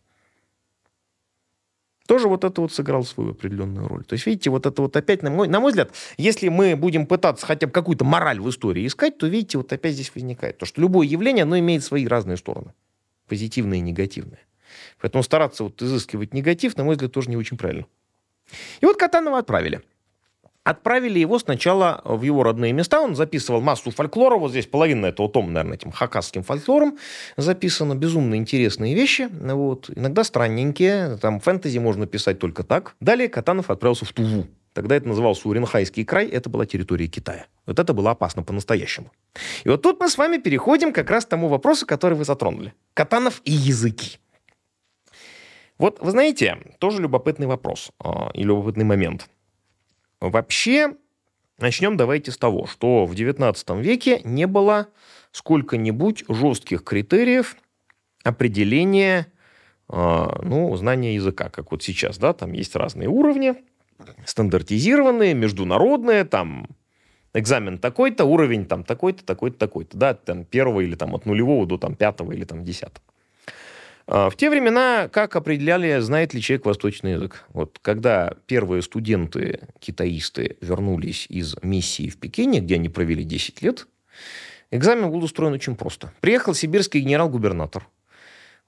тоже 2.08 2.28
вот 2.28 2.44
это 2.44 2.62
вот 2.62 2.72
сыграл 2.72 3.04
свою 3.04 3.32
определенную 3.32 3.88
роль. 3.88 4.04
То 4.06 4.14
есть, 4.14 4.26
видите, 4.26 4.50
вот 4.50 4.66
это 4.66 4.82
вот 4.82 4.96
опять, 4.96 5.22
на 5.22 5.30
мой, 5.30 5.48
на 5.48 5.60
мой 5.60 5.72
взгляд, 5.72 5.92
если 6.18 6.48
мы 6.48 6.76
будем 6.76 7.06
пытаться 7.06 7.46
хотя 7.46 7.68
бы 7.68 7.74
какую-то 7.74 8.06
мораль 8.06 8.40
в 8.40 8.50
истории 8.50 8.88
искать, 8.88 9.18
то, 9.18 9.28
видите, 9.28 9.58
вот 9.58 9.72
опять 9.72 9.94
здесь 9.94 10.12
возникает. 10.16 10.58
То, 10.58 10.66
что 10.66 10.82
любое 10.82 11.06
явление, 11.06 11.44
оно 11.44 11.60
имеет 11.60 11.84
свои 11.84 12.08
разные 12.08 12.38
стороны. 12.38 12.72
Позитивные 13.28 13.80
и 13.80 13.84
негативные. 13.84 14.40
Поэтому 15.02 15.24
стараться 15.24 15.64
вот 15.64 15.82
изыскивать 15.82 16.34
негатив, 16.34 16.78
на 16.78 16.84
мой 16.84 16.96
взгляд, 16.96 17.12
тоже 17.12 17.30
не 17.30 17.38
очень 17.38 17.58
правильно. 17.58 17.86
И 18.82 18.86
вот 18.86 18.98
Катанова 18.98 19.40
отправили. 19.40 19.82
Отправили 20.64 21.20
его 21.20 21.40
сначала 21.40 22.02
в 22.04 22.24
его 22.24 22.44
родные 22.44 22.74
места. 22.74 23.00
Он 23.00 23.16
записывал 23.16 23.62
массу 23.62 23.90
фольклора. 23.90 24.36
Вот 24.36 24.52
здесь 24.52 24.66
половина 24.66 25.06
этого 25.06 25.30
тома, 25.30 25.50
наверное, 25.50 25.78
этим 25.78 25.92
хакасским 25.92 26.44
фольклором 26.44 26.98
записано. 27.38 27.96
Безумно 27.96 28.36
интересные 28.36 28.94
вещи. 28.94 29.30
Вот. 29.32 29.90
Иногда 29.96 30.26
странненькие. 30.26 31.18
Там 31.22 31.40
фэнтези 31.40 31.78
можно 31.78 32.06
писать 32.06 32.40
только 32.40 32.64
так. 32.64 32.96
Далее 33.00 33.30
Катанов 33.30 33.70
отправился 33.70 34.04
в 34.04 34.12
Туву. 34.12 34.46
Тогда 34.78 34.96
это 34.96 35.08
назывался 35.08 35.50
Уренхайский 35.50 36.06
край, 36.06 36.28
это 36.28 36.50
была 36.50 36.68
территория 36.68 37.08
Китая. 37.08 37.48
Вот 37.66 37.80
это 37.80 37.94
было 37.94 38.12
опасно 38.12 38.44
по-настоящему. 38.44 39.12
И 39.64 39.70
вот 39.70 39.82
тут 39.82 40.00
мы 40.00 40.08
с 40.08 40.20
вами 40.20 40.38
переходим 40.38 40.94
как 40.94 41.10
раз 41.10 41.26
к 41.26 41.30
тому 41.30 41.48
вопросу, 41.48 41.88
который 41.88 42.14
вы 42.14 42.26
затронули. 42.26 42.76
Катанов 42.94 43.42
и 43.44 43.52
языки. 43.52 44.20
Вот, 45.80 46.00
вы 46.00 46.12
знаете, 46.12 46.60
тоже 46.78 47.02
любопытный 47.02 47.48
вопрос 47.48 47.92
э, 48.04 48.10
и 48.36 48.44
любопытный 48.44 48.86
момент– 48.86 49.28
Вообще, 50.20 50.96
начнем 51.60 51.96
давайте 51.96 52.32
с 52.32 52.38
того, 52.38 52.66
что 52.66 53.06
в 53.06 53.14
XIX 53.14 53.82
веке 53.82 54.22
не 54.24 54.48
было 54.48 54.88
сколько-нибудь 55.32 56.26
жестких 56.28 56.84
критериев 56.84 57.56
определения 58.24 59.32
а, 59.88 60.40
ну, 60.42 60.76
знания 60.76 61.16
языка, 61.16 61.50
как 61.50 61.72
вот 61.72 61.84
сейчас, 61.84 62.18
да, 62.18 62.34
там 62.34 62.52
есть 62.54 62.76
разные 62.76 63.08
уровни, 63.08 63.54
стандартизированные, 64.26 65.34
международные, 65.34 66.24
там 66.24 66.68
экзамен 67.34 67.78
такой-то, 67.78 68.26
уровень 68.26 68.66
там 68.66 68.84
такой-то, 68.84 69.24
такой-то, 69.24 69.58
такой-то, 69.58 69.98
да, 69.98 70.14
там 70.14 70.46
первого 70.46 70.82
или 70.82 70.96
там 70.96 71.16
от 71.16 71.26
нулевого 71.26 71.66
до 71.66 71.78
там 71.78 71.96
пятого 71.96 72.32
или 72.32 72.44
там 72.44 72.64
десятого. 72.64 73.04
А, 74.08 74.30
в 74.30 74.36
те 74.36 74.50
времена 74.50 75.10
как 75.10 75.36
определяли, 75.36 76.00
знает 76.00 76.34
ли 76.34 76.42
человек 76.42 76.66
восточный 76.66 77.14
язык? 77.14 77.44
Вот 77.50 77.80
когда 77.82 78.34
первые 78.46 78.82
студенты, 78.82 79.68
китаисты, 79.80 80.58
вернулись 80.62 81.28
из 81.30 81.56
миссии 81.62 82.10
в 82.10 82.18
Пекине, 82.18 82.62
где 82.62 82.76
они 82.76 82.90
провели 82.90 83.24
10 83.24 83.62
лет, 83.62 83.88
экзамен 84.72 85.12
был 85.12 85.24
устроен 85.24 85.54
очень 85.54 85.76
просто. 85.76 86.14
Приехал 86.22 86.54
сибирский 86.54 87.02
генерал-губернатор, 87.02 87.88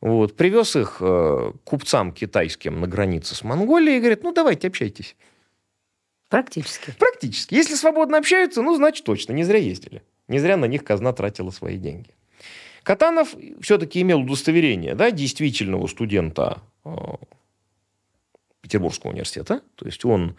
вот, 0.02 0.38
привез 0.38 0.76
их 0.76 0.98
э, 1.02 1.52
купцам 1.66 2.14
китайским 2.14 2.80
на 2.80 2.88
границе 2.88 3.36
с 3.36 3.44
Монголией 3.44 3.98
и 3.98 4.00
говорит, 4.00 4.24
ну, 4.24 4.32
давайте, 4.32 4.68
общайтесь. 4.68 5.16
Практически. 6.30 6.94
Практически. 6.98 7.56
Если 7.56 7.76
свободно 7.76 8.18
общаются, 8.18 8.62
ну, 8.62 8.76
значит, 8.76 9.04
точно, 9.04 9.34
не 9.34 9.44
зря 9.44 9.60
ездили. 9.60 10.04
Не 10.28 10.40
зря 10.40 10.58
на 10.58 10.66
них 10.66 10.84
казна 10.84 11.12
тратила 11.12 11.50
свои 11.50 11.78
деньги. 11.78 12.12
Катанов 12.84 13.36
все-таки 13.60 14.02
имел 14.02 14.22
удостоверение 14.22 14.96
да, 14.96 15.12
действительного 15.12 15.88
студента 15.88 16.62
э, 16.86 16.92
Петербургского 18.62 19.12
университета. 19.12 19.62
То 19.76 19.86
есть 19.86 20.06
он, 20.06 20.38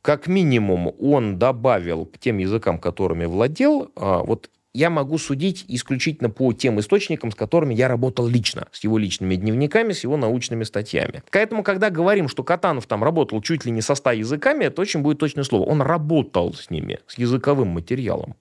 как 0.00 0.28
минимум, 0.28 0.94
он 1.00 1.38
добавил 1.38 2.06
к 2.06 2.18
тем 2.18 2.38
языкам, 2.38 2.78
которыми 2.78 3.24
владел, 3.24 3.90
э, 3.96 4.22
вот 4.24 4.48
я 4.76 4.90
могу 4.90 5.16
судить 5.16 5.64
исключительно 5.68 6.28
по 6.28 6.52
тем 6.52 6.78
источникам, 6.78 7.32
с 7.32 7.34
которыми 7.34 7.74
я 7.74 7.88
работал 7.88 8.26
лично, 8.26 8.68
с 8.72 8.84
его 8.84 8.98
личными 8.98 9.34
дневниками, 9.34 9.92
с 9.92 10.04
его 10.04 10.16
научными 10.18 10.64
статьями. 10.64 11.22
Поэтому, 11.32 11.62
когда 11.62 11.88
говорим, 11.88 12.28
что 12.28 12.44
Катанов 12.44 12.86
там 12.86 13.02
работал 13.02 13.40
чуть 13.40 13.64
ли 13.64 13.72
не 13.72 13.80
со 13.80 13.94
ста 13.94 14.12
языками, 14.12 14.64
это 14.64 14.82
очень 14.82 15.00
будет 15.00 15.18
точное 15.18 15.44
слово. 15.44 15.64
Он 15.64 15.80
работал 15.80 16.52
с 16.52 16.68
ними, 16.68 16.98
с 17.06 17.16
языковым 17.16 17.68
материалом. 17.68 18.36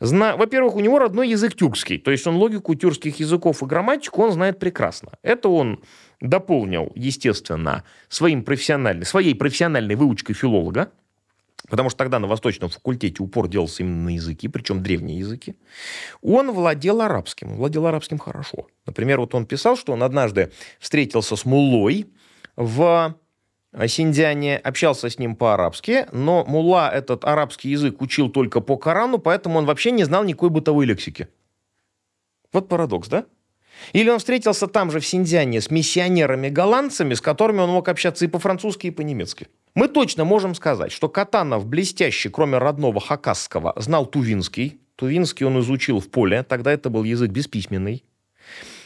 Зна... 0.00 0.36
Во-первых, 0.36 0.76
у 0.76 0.80
него 0.80 0.98
родной 0.98 1.28
язык 1.28 1.54
тюркский, 1.54 1.98
то 1.98 2.10
есть 2.10 2.26
он 2.26 2.36
логику 2.36 2.74
тюркских 2.74 3.18
языков 3.20 3.62
и 3.62 3.66
грамматику 3.66 4.22
он 4.22 4.32
знает 4.32 4.58
прекрасно. 4.58 5.10
Это 5.22 5.50
он 5.50 5.80
дополнил, 6.20 6.92
естественно, 6.94 7.84
своим 8.08 8.42
профессиональной, 8.42 9.04
своей 9.04 9.34
профессиональной 9.34 9.96
выучкой 9.96 10.34
филолога, 10.34 10.92
потому 11.68 11.90
что 11.90 11.98
тогда 11.98 12.18
на 12.18 12.26
Восточном 12.26 12.70
факультете 12.70 13.22
упор 13.22 13.48
делался 13.48 13.82
именно 13.82 14.04
на 14.04 14.14
языки, 14.14 14.48
причем 14.48 14.82
древние 14.82 15.18
языки. 15.18 15.56
Он 16.22 16.52
владел 16.52 17.00
арабским, 17.00 17.56
владел 17.56 17.86
арабским 17.86 18.18
хорошо. 18.18 18.66
Например, 18.86 19.20
вот 19.20 19.34
он 19.34 19.46
писал, 19.46 19.76
что 19.76 19.92
он 19.92 20.02
однажды 20.02 20.52
встретился 20.78 21.36
с 21.36 21.44
Муллой 21.44 22.06
в 22.56 23.14
Синдиане 23.86 24.56
общался 24.56 25.10
с 25.10 25.18
ним 25.18 25.36
по-арабски, 25.36 26.06
но 26.12 26.44
мула 26.44 26.90
этот 26.90 27.24
арабский 27.24 27.68
язык 27.68 28.00
учил 28.00 28.30
только 28.30 28.60
по 28.60 28.76
Корану, 28.78 29.18
поэтому 29.18 29.58
он 29.58 29.66
вообще 29.66 29.90
не 29.90 30.04
знал 30.04 30.24
никакой 30.24 30.48
бытовой 30.48 30.86
лексики. 30.86 31.28
Вот 32.52 32.68
парадокс, 32.68 33.08
да? 33.08 33.26
Или 33.92 34.10
он 34.10 34.18
встретился 34.18 34.66
там 34.66 34.90
же, 34.90 35.00
в 35.00 35.06
Синдиане, 35.06 35.60
с 35.60 35.70
миссионерами-голландцами, 35.70 37.14
с 37.14 37.20
которыми 37.20 37.60
он 37.60 37.70
мог 37.70 37.88
общаться 37.88 38.24
и 38.24 38.28
по-французски, 38.28 38.88
и 38.88 38.90
по-немецки. 38.90 39.48
Мы 39.74 39.88
точно 39.88 40.24
можем 40.24 40.54
сказать, 40.54 40.92
что 40.92 41.08
Катанов 41.08 41.66
блестящий, 41.66 42.28
кроме 42.28 42.58
родного 42.58 43.00
хакасского, 43.00 43.74
знал 43.76 44.06
тувинский. 44.06 44.80
Тувинский 44.96 45.46
он 45.46 45.60
изучил 45.60 46.00
в 46.00 46.08
поле, 46.08 46.42
тогда 46.42 46.72
это 46.72 46.90
был 46.90 47.04
язык 47.04 47.30
бесписьменный. 47.30 48.04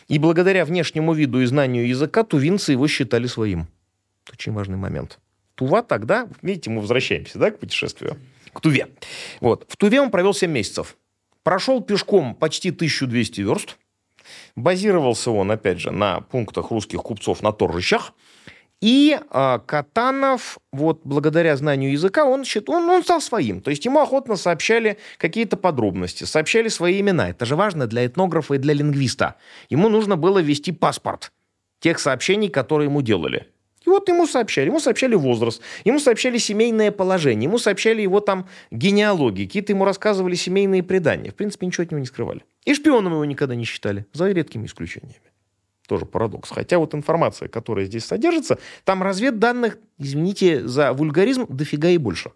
И 0.09 0.19
благодаря 0.19 0.65
внешнему 0.65 1.15
виду 1.15 1.41
и 1.41 1.47
знанию 1.47 1.89
языка 1.89 2.25
тувинцы 2.25 2.73
его 2.73 2.87
считали 2.89 3.27
своим. 3.27 3.69
Очень 4.31 4.53
важный 4.53 4.77
момент. 4.77 5.19
Тува 5.55 5.83
тогда, 5.83 6.29
видите, 6.43 6.71
мы 6.71 6.81
возвращаемся 6.81 7.39
да, 7.39 7.51
к 7.51 7.59
путешествию, 7.59 8.17
к 8.53 8.61
Туве. 8.61 8.89
Вот. 9.41 9.65
В 9.69 9.77
Туве 9.77 10.01
он 10.01 10.11
провел 10.11 10.35
7 10.35 10.51
месяцев. 10.51 10.97
Прошел 11.43 11.81
пешком 11.81 12.35
почти 12.35 12.71
1200 12.71 13.41
верст. 13.41 13.77
Базировался 14.57 15.31
он, 15.31 15.51
опять 15.51 15.81
же, 15.81 15.91
на 15.91 16.21
пунктах 16.21 16.71
русских 16.71 17.03
купцов 17.03 17.43
на 17.43 17.53
торжищах. 17.53 18.13
И 18.83 19.17
э, 19.17 19.59
Катанов, 19.65 20.59
вот 20.73 21.03
благодаря 21.05 21.57
знанию 21.57 21.93
языка, 21.93 22.25
он, 22.25 22.43
он, 22.67 22.91
он 22.91 23.03
стал 23.05 23.21
своим. 23.21 23.61
То 23.61 23.71
есть 23.71 23.85
ему 23.85 24.01
охотно 24.01 24.35
сообщали 24.35 24.99
какие-то 25.19 25.57
подробности, 25.57 26.25
сообщали 26.25 26.67
свои 26.67 27.01
имена. 27.01 27.31
Это 27.31 27.47
же 27.47 27.55
важно 27.55 27.87
для 27.87 28.05
этнографа 28.05 28.55
и 28.55 28.59
для 28.59 28.75
лингвиста. 28.75 29.37
Ему 29.71 29.89
нужно 29.89 30.17
было 30.17 30.41
вести 30.41 30.73
паспорт 30.73 31.31
тех 31.79 32.01
сообщений, 32.01 32.49
которые 32.49 32.89
ему 32.89 33.03
делали. 33.03 33.52
И 33.85 33.89
вот 33.89 34.09
ему 34.09 34.27
сообщали, 34.27 34.67
ему 34.67 34.81
сообщали 34.81 35.15
возраст, 35.15 35.61
ему 35.85 35.99
сообщали 35.99 36.39
семейное 36.39 36.91
положение, 36.91 37.45
ему 37.49 37.59
сообщали 37.59 38.03
его 38.03 38.21
там 38.21 38.49
генеалогии, 38.71 39.47
какие-то 39.47 39.73
ему 39.73 39.85
рассказывали 39.85 40.35
семейные 40.35 40.83
предания. 40.83 41.31
В 41.31 41.35
принципе, 41.35 41.67
ничего 41.67 41.83
от 41.85 41.91
него 41.91 42.01
не 42.01 42.07
скрывали. 42.07 42.45
И 42.65 42.75
шпионом 42.75 43.13
его 43.13 43.25
никогда 43.25 43.55
не 43.55 43.65
считали, 43.65 44.07
за 44.13 44.31
редкими 44.31 44.67
исключениями. 44.67 45.33
Тоже 45.89 46.07
парадокс. 46.07 46.51
Хотя 46.51 46.79
вот 46.79 46.95
информация, 46.95 47.49
которая 47.49 47.87
здесь 47.87 48.05
содержится, 48.05 48.59
там 48.85 49.03
разведданных, 49.03 49.79
извините 49.99 50.67
за 50.67 50.93
вульгаризм, 50.93 51.47
дофига 51.49 51.89
и 51.89 51.99
больше. 51.99 52.31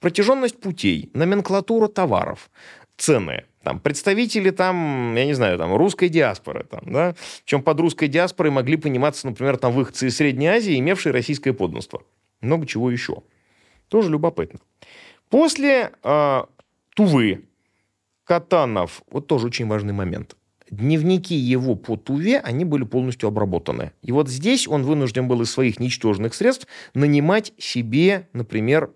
Протяженность 0.00 0.58
путей, 0.58 1.10
номенклатура 1.12 1.88
товаров, 1.88 2.50
цены, 2.96 3.44
там, 3.62 3.78
представители 3.78 4.50
там, 4.50 5.14
я 5.16 5.26
не 5.26 5.34
знаю, 5.34 5.58
там, 5.58 5.74
русской 5.76 6.08
диаспоры, 6.08 6.64
там, 6.64 6.80
да, 6.86 7.14
чем 7.44 7.62
под 7.62 7.80
русской 7.80 8.08
диаспорой 8.08 8.50
могли 8.50 8.76
пониматься, 8.76 9.26
например, 9.26 9.58
там, 9.58 9.72
выходцы 9.72 10.06
из 10.06 10.16
Средней 10.16 10.46
Азии, 10.46 10.78
имевшие 10.78 11.12
российское 11.12 11.52
подданство. 11.52 12.02
Много 12.40 12.66
чего 12.66 12.90
еще. 12.90 13.22
Тоже 13.88 14.10
любопытно. 14.10 14.60
После 15.28 15.90
э, 16.02 16.42
Тувы, 16.94 17.44
Катанов, 18.24 19.02
вот 19.10 19.26
тоже 19.26 19.48
очень 19.48 19.66
важный 19.66 19.92
момент. 19.92 20.36
Дневники 20.70 21.34
его 21.34 21.74
по 21.74 21.96
Туве, 21.96 22.38
они 22.38 22.64
были 22.64 22.84
полностью 22.84 23.28
обработаны. 23.28 23.92
И 24.02 24.12
вот 24.12 24.28
здесь 24.28 24.68
он 24.68 24.84
вынужден 24.84 25.26
был 25.26 25.42
из 25.42 25.50
своих 25.50 25.80
ничтожных 25.80 26.32
средств 26.34 26.68
нанимать 26.94 27.52
себе, 27.58 28.28
например, 28.32 28.90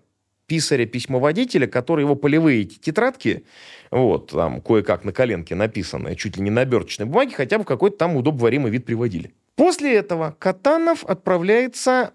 писаря-письмоводителя, 0.47 1.67
который 1.67 2.01
его 2.01 2.15
полевые 2.15 2.65
тетрадки, 2.65 3.45
вот, 3.91 4.31
там 4.31 4.61
кое-как 4.61 5.03
на 5.03 5.11
коленке 5.11 5.55
написанные, 5.55 6.15
чуть 6.15 6.37
ли 6.37 6.43
не 6.43 6.51
на 6.51 6.61
оберточной 6.61 7.05
бумаге, 7.05 7.33
хотя 7.35 7.57
бы 7.57 7.63
какой-то 7.63 7.97
там 7.97 8.15
удобоваримый 8.15 8.71
вид 8.71 8.85
приводили. 8.85 9.33
После 9.55 9.95
этого 9.95 10.35
Катанов 10.37 11.03
отправляется 11.05 12.13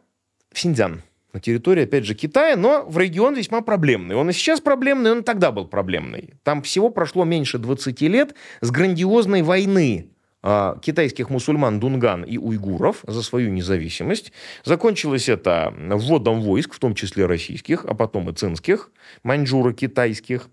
в 0.52 0.60
Синьцзян, 0.60 1.02
на 1.32 1.40
территории, 1.40 1.84
опять 1.84 2.04
же, 2.04 2.14
Китая, 2.14 2.56
но 2.56 2.84
в 2.86 2.98
регион 2.98 3.34
весьма 3.34 3.60
проблемный. 3.60 4.16
Он 4.16 4.30
и 4.30 4.32
сейчас 4.32 4.60
проблемный, 4.60 5.12
он 5.12 5.20
и 5.20 5.22
тогда 5.22 5.52
был 5.52 5.66
проблемный. 5.66 6.34
Там 6.42 6.62
всего 6.62 6.90
прошло 6.90 7.24
меньше 7.24 7.58
20 7.58 8.00
лет 8.02 8.34
с 8.60 8.70
грандиозной 8.70 9.42
войны 9.42 10.10
китайских 10.42 11.30
мусульман 11.30 11.80
Дунган 11.80 12.22
и 12.22 12.38
уйгуров 12.38 13.04
за 13.06 13.22
свою 13.22 13.50
независимость. 13.50 14.32
Закончилось 14.64 15.28
это 15.28 15.74
вводом 15.76 16.40
войск, 16.40 16.74
в 16.74 16.78
том 16.78 16.94
числе 16.94 17.26
российских, 17.26 17.84
а 17.84 17.94
потом 17.94 18.30
и 18.30 18.32
цинских, 18.32 18.90
маньчжура 19.22 19.72
китайских. 19.72 20.48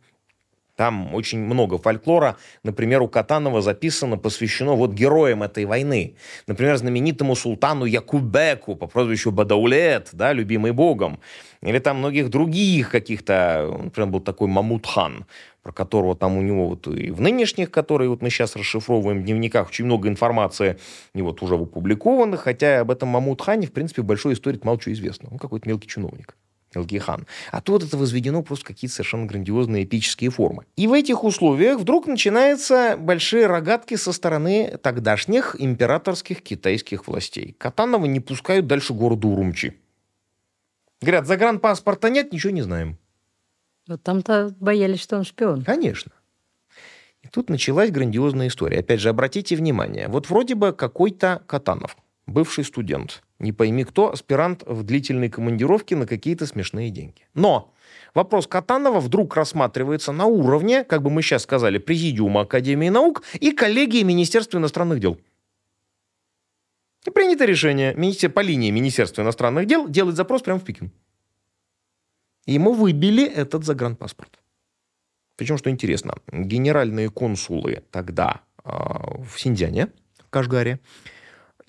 Там 0.76 1.16
очень 1.16 1.40
много 1.40 1.80
фольклора. 1.80 2.38
Например, 2.64 3.02
у 3.02 3.08
Катанова 3.08 3.64
записано, 3.64 4.16
посвящено 4.18 4.76
вот 4.76 4.94
героям 4.94 5.42
этой 5.42 5.66
войны. 5.66 6.16
Например, 6.46 6.78
знаменитому 6.78 7.36
султану 7.36 7.86
Якубеку 7.86 8.76
по 8.76 8.86
прозвищу 8.86 9.32
Бадаулет, 9.32 10.10
да, 10.14 10.34
любимый 10.34 10.74
богом. 10.74 11.20
Или 11.64 11.80
там 11.80 11.98
многих 11.98 12.30
других 12.30 12.92
каких-то, 12.92 13.76
например, 13.86 14.10
был 14.12 14.20
такой 14.20 14.48
Мамутхан, 14.50 15.26
про 15.68 15.74
которого 15.74 16.16
там 16.16 16.38
у 16.38 16.42
него 16.42 16.70
вот 16.70 16.88
и 16.88 17.12
в 17.12 17.20
нынешних, 17.20 17.72
которые 17.72 18.10
вот 18.10 18.22
мы 18.22 18.30
сейчас 18.30 18.56
расшифровываем 18.56 19.20
в 19.20 19.26
дневниках, 19.26 19.68
очень 19.68 19.84
много 19.84 20.08
информации 20.08 20.78
и 21.14 21.22
вот 21.22 21.42
уже 21.42 21.56
опубликованных, 21.56 22.40
хотя 22.40 22.80
об 22.80 22.90
этом 22.90 23.10
Мамут 23.10 23.42
Хане, 23.42 23.68
в 23.68 23.74
принципе, 23.74 24.02
большой 24.02 24.36
историк 24.36 24.64
мало 24.64 24.80
чего 24.80 24.94
известно. 24.94 25.28
Он 25.30 25.38
какой-то 25.38 25.68
мелкий 25.68 25.90
чиновник. 25.90 26.38
Мелкий 26.74 27.00
хан. 27.00 27.28
А 27.52 27.60
тут 27.60 27.84
это 27.84 27.98
возведено 27.98 28.44
просто 28.44 28.68
какие-то 28.68 28.96
совершенно 28.96 29.26
грандиозные 29.26 29.84
эпические 29.84 30.30
формы. 30.30 30.64
И 30.78 30.88
в 30.88 30.94
этих 30.94 31.26
условиях 31.26 31.80
вдруг 31.80 32.08
начинаются 32.08 32.96
большие 32.98 33.48
рогатки 33.48 33.96
со 33.96 34.14
стороны 34.14 34.78
тогдашних 34.82 35.58
императорских 35.60 36.42
китайских 36.42 37.10
властей. 37.10 37.58
Катанова 37.58 38.06
не 38.06 38.22
пускают 38.22 38.68
дальше 38.68 38.94
города 38.94 39.28
Урумчи. 39.28 39.76
Говорят, 41.02 41.28
загранпаспорта 41.28 42.10
нет, 42.10 42.32
ничего 42.32 42.54
не 42.54 42.62
знаем. 42.62 42.98
Вот 43.88 44.04
там-то 44.04 44.54
боялись, 44.60 45.02
что 45.02 45.18
он 45.18 45.24
шпион. 45.24 45.64
Конечно. 45.64 46.12
И 47.22 47.28
тут 47.30 47.50
началась 47.50 47.92
грандиозная 47.92 48.48
история. 48.48 48.80
Опять 48.80 49.00
же, 49.00 49.10
обратите 49.10 49.56
внимание, 49.56 50.08
вот 50.08 50.30
вроде 50.30 50.56
бы 50.56 50.74
какой-то 50.74 51.42
Катанов, 51.48 51.98
бывший 52.26 52.64
студент, 52.64 53.24
не 53.40 53.54
пойми 53.54 53.84
кто, 53.84 54.12
аспирант 54.12 54.64
в 54.66 54.84
длительной 54.84 55.30
командировке 55.30 55.96
на 55.96 56.06
какие-то 56.06 56.46
смешные 56.46 56.90
деньги. 56.90 57.28
Но 57.34 57.74
вопрос 58.14 58.48
Катанова 58.48 59.00
вдруг 59.00 59.36
рассматривается 59.36 60.12
на 60.12 60.26
уровне, 60.26 60.84
как 60.84 61.02
бы 61.02 61.10
мы 61.10 61.22
сейчас 61.22 61.44
сказали, 61.44 61.78
Президиума 61.78 62.42
Академии 62.42 62.90
наук 62.90 63.24
и 63.40 63.52
коллегии 63.52 64.04
Министерства 64.04 64.58
иностранных 64.58 65.00
дел. 65.00 65.18
И 67.06 67.10
принято 67.10 67.46
решение 67.46 67.94
по 68.30 68.42
линии 68.42 68.70
Министерства 68.70 69.22
иностранных 69.22 69.66
дел 69.66 69.88
делать 69.88 70.16
запрос 70.16 70.42
прямо 70.42 70.60
в 70.60 70.64
Пекин. 70.64 70.92
Ему 72.48 72.74
выбили 72.74 73.24
этот 73.26 73.66
загранпаспорт. 73.66 74.40
Причем, 75.36 75.58
что 75.58 75.70
интересно, 75.70 76.16
генеральные 76.32 77.10
консулы 77.10 77.84
тогда 77.92 78.42
э, 78.64 78.70
в 78.70 79.38
Синьцзяне, 79.38 79.90
в 80.18 80.30
Кашгаре, 80.30 80.80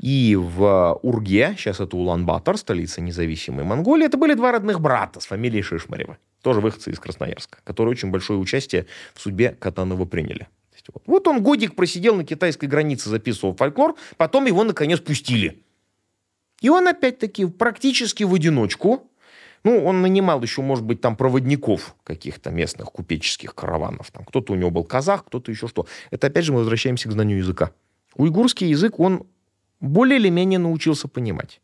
и 0.00 0.36
в 0.36 0.98
Урге, 1.02 1.54
сейчас 1.56 1.80
это 1.80 1.96
Улан-Батор, 1.96 2.56
столица 2.56 3.00
независимой 3.00 3.64
Монголии, 3.64 4.06
это 4.06 4.16
были 4.16 4.34
два 4.34 4.52
родных 4.52 4.80
брата 4.80 5.18
с 5.18 5.26
фамилией 5.26 5.62
Шишмарева, 5.62 6.16
тоже 6.42 6.60
выходцы 6.60 6.92
из 6.92 7.00
Красноярска, 7.00 7.58
которые 7.64 7.92
очень 7.92 8.10
большое 8.10 8.38
участие 8.38 8.86
в 9.14 9.20
судьбе 9.20 9.56
Катанова 9.58 10.04
приняли. 10.04 10.46
Вот 11.04 11.26
он 11.26 11.42
годик 11.42 11.74
просидел 11.74 12.14
на 12.14 12.24
китайской 12.24 12.66
границе, 12.66 13.10
записывал 13.10 13.54
фольклор, 13.54 13.96
потом 14.16 14.46
его, 14.46 14.64
наконец, 14.64 15.00
пустили. 15.00 15.62
И 16.60 16.70
он, 16.70 16.88
опять-таки, 16.88 17.44
практически 17.46 18.22
в 18.22 18.32
одиночку 18.32 19.07
ну, 19.64 19.84
он 19.84 20.02
нанимал 20.02 20.42
еще, 20.42 20.62
может 20.62 20.84
быть, 20.84 21.00
там 21.00 21.16
проводников 21.16 21.94
каких-то 22.04 22.50
местных 22.50 22.90
купеческих 22.92 23.54
караванов. 23.54 24.10
Там 24.10 24.24
кто-то 24.24 24.52
у 24.52 24.56
него 24.56 24.70
был 24.70 24.84
казах, 24.84 25.24
кто-то 25.24 25.50
еще 25.50 25.68
что. 25.68 25.86
Это, 26.10 26.28
опять 26.28 26.44
же, 26.44 26.52
мы 26.52 26.60
возвращаемся 26.60 27.08
к 27.08 27.12
знанию 27.12 27.38
языка. 27.38 27.72
Уйгурский 28.14 28.68
язык 28.68 28.98
он 28.98 29.26
более 29.80 30.18
или 30.18 30.28
менее 30.28 30.58
научился 30.58 31.08
понимать. 31.08 31.60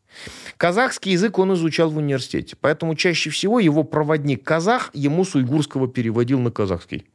Казахский 0.57 1.11
язык 1.11 1.37
он 1.37 1.53
изучал 1.53 1.89
в 1.89 1.97
университете, 1.97 2.55
поэтому 2.59 2.95
чаще 2.95 3.29
всего 3.29 3.59
его 3.59 3.83
проводник 3.83 4.43
казах 4.43 4.89
ему 4.93 5.25
с 5.25 5.35
уйгурского 5.35 5.87
переводил 5.87 6.39
на 6.39 6.51
казахский. 6.51 7.05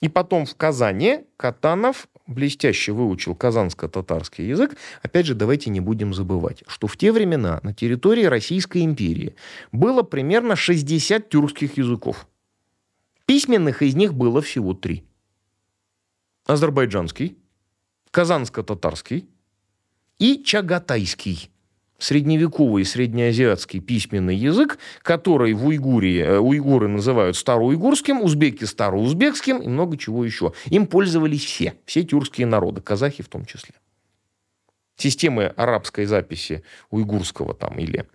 И 0.00 0.08
потом 0.08 0.46
в 0.46 0.54
Казани 0.56 1.24
Катанов 1.36 2.08
блестяще 2.26 2.92
выучил 2.92 3.34
казанско-татарский 3.34 4.48
язык. 4.48 4.76
Опять 5.02 5.26
же, 5.26 5.34
давайте 5.34 5.68
не 5.68 5.80
будем 5.80 6.14
забывать, 6.14 6.62
что 6.66 6.86
в 6.86 6.96
те 6.96 7.12
времена 7.12 7.60
на 7.62 7.74
территории 7.74 8.24
Российской 8.24 8.84
империи 8.84 9.34
было 9.72 10.02
примерно 10.02 10.56
60 10.56 11.28
тюркских 11.28 11.76
языков. 11.76 12.26
Письменных 13.26 13.82
из 13.82 13.94
них 13.94 14.14
было 14.14 14.40
всего 14.40 14.74
три. 14.74 15.04
Азербайджанский, 16.46 17.36
казанско-татарский 18.10 19.28
и 20.18 20.42
чагатайский 20.42 21.50
средневековый 22.00 22.84
среднеазиатский 22.84 23.80
письменный 23.80 24.34
язык, 24.34 24.78
который 25.02 25.52
в 25.52 25.66
Уйгурии, 25.66 26.22
э, 26.22 26.38
уйгуры 26.38 26.88
называют 26.88 27.36
староуйгурским, 27.36 28.22
узбеки 28.22 28.64
староузбекским 28.64 29.58
и 29.58 29.68
много 29.68 29.96
чего 29.96 30.24
еще. 30.24 30.52
Им 30.66 30.86
пользовались 30.86 31.44
все, 31.44 31.74
все 31.84 32.02
тюркские 32.02 32.46
народы, 32.46 32.80
казахи 32.80 33.22
в 33.22 33.28
том 33.28 33.44
числе. 33.44 33.74
Системы 34.96 35.44
арабской 35.56 36.06
записи 36.06 36.64
уйгурского 36.90 37.54
там 37.54 37.78
или 37.78 38.06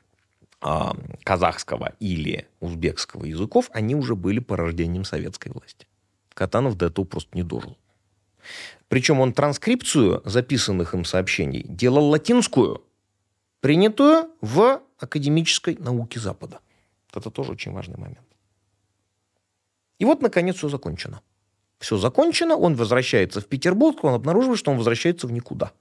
а, 0.61 0.95
казахского 1.23 1.93
или 1.99 2.47
узбекского 2.59 3.25
языков, 3.25 3.69
они 3.71 3.95
уже 3.95 4.15
были 4.15 4.39
порождением 4.39 5.03
советской 5.03 5.51
власти. 5.51 5.87
Катанов 6.33 6.75
до 6.75 6.87
этого 6.87 7.05
просто 7.05 7.29
не 7.33 7.43
дожил. 7.43 7.77
Причем 8.87 9.19
он 9.19 9.33
транскрипцию 9.33 10.21
записанных 10.25 10.93
им 10.93 11.05
сообщений 11.05 11.65
делал 11.67 12.09
латинскую, 12.09 12.83
принятую 13.65 14.29
в 14.41 14.83
академической 14.99 15.75
науке 15.79 16.19
Запада. 16.19 16.59
Это 17.11 17.31
тоже 17.31 17.53
очень 17.53 17.71
важный 17.71 17.97
момент. 17.97 18.27
И 19.97 20.05
вот, 20.05 20.21
наконец, 20.21 20.57
все 20.57 20.69
закончено. 20.69 21.21
Все 21.79 21.97
закончено, 21.97 22.55
он 22.55 22.75
возвращается 22.75 23.41
в 23.41 23.47
Петербург, 23.47 24.03
он 24.03 24.13
обнаруживает, 24.13 24.59
что 24.59 24.69
он 24.69 24.77
возвращается 24.77 25.25
в 25.25 25.31
никуда. 25.31 25.71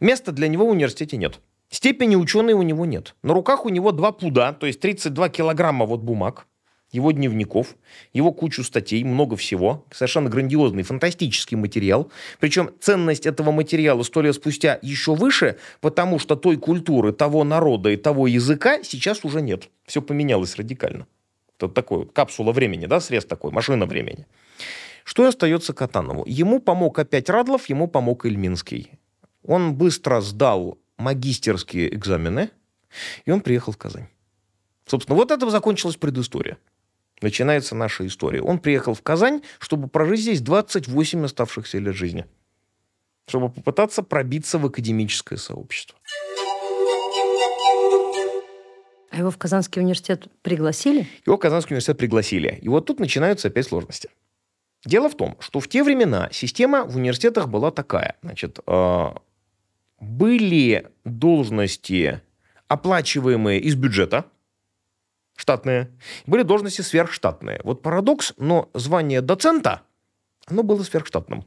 Места 0.00 0.32
для 0.32 0.48
него 0.48 0.66
в 0.66 0.70
университете 0.70 1.16
нет. 1.16 1.40
Степени 1.70 2.14
ученой 2.14 2.52
у 2.52 2.60
него 2.60 2.84
нет. 2.84 3.14
На 3.22 3.32
руках 3.32 3.64
у 3.64 3.70
него 3.70 3.92
два 3.92 4.12
пуда, 4.12 4.52
то 4.52 4.66
есть 4.66 4.80
32 4.80 5.30
килограмма 5.30 5.86
вот 5.86 6.00
бумаг 6.00 6.46
его 6.90 7.12
дневников, 7.12 7.76
его 8.12 8.32
кучу 8.32 8.64
статей, 8.64 9.04
много 9.04 9.36
всего. 9.36 9.84
Совершенно 9.90 10.30
грандиозный, 10.30 10.82
фантастический 10.82 11.56
материал. 11.56 12.10
Причем 12.40 12.70
ценность 12.80 13.26
этого 13.26 13.50
материала 13.50 14.02
сто 14.02 14.22
лет 14.22 14.34
спустя 14.34 14.78
еще 14.80 15.14
выше, 15.14 15.58
потому 15.80 16.18
что 16.18 16.34
той 16.34 16.56
культуры, 16.56 17.12
того 17.12 17.44
народа 17.44 17.90
и 17.90 17.96
того 17.96 18.26
языка 18.26 18.82
сейчас 18.82 19.24
уже 19.24 19.42
нет. 19.42 19.68
Все 19.86 20.00
поменялось 20.00 20.56
радикально. 20.56 21.06
Это 21.58 21.68
такой 21.68 22.06
капсула 22.06 22.52
времени, 22.52 22.86
да, 22.86 23.00
срез 23.00 23.24
такой, 23.24 23.50
машина 23.52 23.84
времени. 23.84 24.26
Что 25.04 25.26
остается 25.26 25.72
Катанову? 25.72 26.24
Ему 26.26 26.60
помог 26.60 26.98
опять 26.98 27.28
Радлов, 27.28 27.68
ему 27.68 27.88
помог 27.88 28.24
Ильминский. 28.24 28.92
Он 29.42 29.74
быстро 29.74 30.20
сдал 30.20 30.78
магистерские 30.98 31.94
экзамены, 31.94 32.50
и 33.24 33.30
он 33.30 33.40
приехал 33.40 33.72
в 33.72 33.78
Казань. 33.78 34.08
Собственно, 34.86 35.16
вот 35.16 35.30
этого 35.30 35.50
закончилась 35.50 35.96
предыстория 35.96 36.58
начинается 37.22 37.74
наша 37.74 38.06
история. 38.06 38.42
Он 38.42 38.58
приехал 38.58 38.94
в 38.94 39.02
Казань, 39.02 39.42
чтобы 39.58 39.88
прожить 39.88 40.20
здесь 40.20 40.40
28 40.40 41.24
оставшихся 41.24 41.78
лет 41.78 41.94
жизни. 41.94 42.26
Чтобы 43.26 43.50
попытаться 43.50 44.02
пробиться 44.02 44.58
в 44.58 44.66
академическое 44.66 45.38
сообщество. 45.38 45.98
А 49.10 49.18
его 49.18 49.30
в 49.30 49.38
Казанский 49.38 49.82
университет 49.82 50.28
пригласили? 50.42 51.08
Его 51.26 51.36
в 51.36 51.40
Казанский 51.40 51.74
университет 51.74 51.98
пригласили. 51.98 52.58
И 52.62 52.68
вот 52.68 52.86
тут 52.86 53.00
начинаются 53.00 53.48
опять 53.48 53.66
сложности. 53.66 54.10
Дело 54.84 55.08
в 55.08 55.16
том, 55.16 55.36
что 55.40 55.60
в 55.60 55.68
те 55.68 55.82
времена 55.82 56.28
система 56.30 56.84
в 56.84 56.96
университетах 56.96 57.48
была 57.48 57.70
такая. 57.70 58.16
Значит, 58.22 58.60
э, 58.66 59.06
были 60.00 60.86
должности, 61.04 62.20
оплачиваемые 62.68 63.60
из 63.60 63.74
бюджета– 63.74 64.26
штатные, 65.38 65.90
были 66.26 66.42
должности 66.42 66.82
сверхштатные. 66.82 67.60
Вот 67.64 67.80
парадокс, 67.82 68.34
но 68.36 68.68
звание 68.74 69.20
доцента, 69.20 69.82
оно 70.46 70.62
было 70.62 70.82
сверхштатным. 70.82 71.44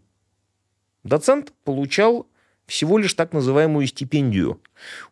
Доцент 1.04 1.52
получал 1.64 2.28
всего 2.68 2.98
лишь 2.98 3.14
так 3.14 3.34
называемую 3.34 3.86
стипендию. 3.88 4.62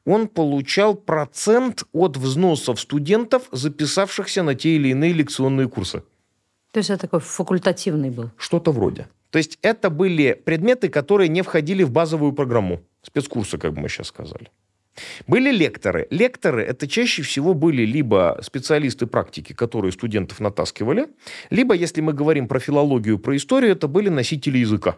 Он 0.06 0.28
получал 0.28 0.96
процент 0.96 1.84
от 1.92 2.15
взносов 2.15 2.80
студентов, 2.80 3.50
записавшихся 3.52 4.44
на 4.44 4.56
те 4.56 4.76
или 4.76 4.89
иные 4.89 5.12
лекционные 5.13 5.68
курсы. 5.68 6.04
То 6.72 6.78
есть 6.78 6.89
это 6.89 7.02
такой 7.02 7.20
факультативный 7.20 8.12
был? 8.12 8.32
Что-то 8.38 8.72
вроде. 8.72 9.08
То 9.32 9.38
есть 9.38 9.60
это 9.62 9.89
были 9.89 10.34
предметы, 10.34 10.89
которые 10.89 11.28
не 11.28 11.42
входили 11.42 11.84
в 11.84 11.92
базовую 11.92 12.32
программу, 12.34 12.82
спецкурсы, 13.02 13.58
как 13.58 13.74
бы 13.74 13.82
мы 13.82 13.89
сейчас 13.89 14.08
сказали. 14.08 14.50
Были 15.28 15.52
лекторы. 15.52 16.08
Лекторы 16.10 16.64
это 16.64 16.88
чаще 16.88 17.22
всего 17.22 17.54
были 17.54 17.84
либо 17.84 18.40
специалисты 18.42 19.08
практики, 19.08 19.54
которые 19.54 19.92
студентов 19.92 20.40
натаскивали, 20.40 21.08
либо, 21.50 21.74
если 21.74 22.02
мы 22.02 22.14
говорим 22.14 22.48
про 22.48 22.60
филологию, 22.60 23.20
про 23.20 23.36
историю, 23.36 23.72
это 23.72 23.88
были 23.88 24.10
носители 24.10 24.58
языка. 24.58 24.98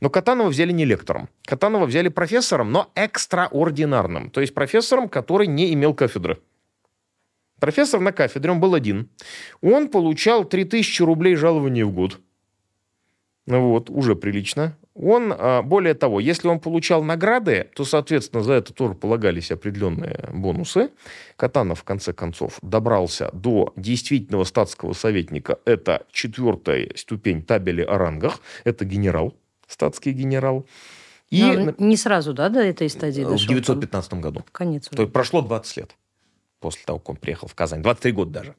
Но 0.00 0.10
Катанова 0.10 0.48
взяли 0.48 0.72
не 0.72 0.84
лектором. 0.84 1.28
Катанова 1.44 1.86
взяли 1.86 2.08
профессором, 2.08 2.72
но 2.72 2.90
экстраординарным. 2.94 4.30
То 4.30 4.40
есть 4.40 4.52
профессором, 4.52 5.08
который 5.08 5.46
не 5.46 5.72
имел 5.74 5.94
кафедры. 5.94 6.38
Профессор 7.60 8.00
на 8.00 8.10
кафедре, 8.10 8.50
он 8.50 8.58
был 8.58 8.74
один. 8.74 9.10
Он 9.60 9.88
получал 9.88 10.44
3000 10.44 11.02
рублей 11.02 11.36
жалования 11.36 11.84
в 11.84 11.92
год. 11.92 12.18
Вот, 13.46 13.90
уже 13.90 14.16
прилично 14.16 14.76
он, 15.00 15.34
а, 15.36 15.62
более 15.62 15.94
того, 15.94 16.20
если 16.20 16.48
он 16.48 16.60
получал 16.60 17.02
награды, 17.02 17.68
то, 17.74 17.84
соответственно, 17.84 18.42
за 18.42 18.54
это 18.54 18.72
тоже 18.72 18.94
полагались 18.94 19.50
определенные 19.50 20.28
бонусы. 20.32 20.90
Катанов, 21.36 21.80
в 21.80 21.84
конце 21.84 22.12
концов, 22.12 22.58
добрался 22.62 23.30
до 23.32 23.72
действительного 23.76 24.44
статского 24.44 24.92
советника. 24.92 25.58
Это 25.64 26.06
четвертая 26.12 26.90
ступень 26.96 27.42
табели 27.42 27.82
о 27.82 27.96
рангах. 27.98 28.40
Это 28.64 28.84
генерал, 28.84 29.34
статский 29.66 30.12
генерал. 30.12 30.66
И 31.30 31.42
Но 31.42 31.74
не 31.78 31.96
сразу, 31.96 32.34
да, 32.34 32.48
до 32.48 32.60
этой 32.60 32.90
стадии 32.90 33.22
дошел? 33.22 33.38
В 33.38 33.48
915 33.48 34.14
году. 34.14 34.44
Конец. 34.52 34.88
То 34.88 35.02
есть 35.02 35.12
прошло 35.12 35.40
20 35.42 35.76
лет 35.76 35.96
после 36.58 36.82
того, 36.84 36.98
как 36.98 37.10
он 37.10 37.16
приехал 37.16 37.48
в 37.48 37.54
Казань. 37.54 37.82
23 37.82 38.12
года 38.12 38.30
даже. 38.32 38.54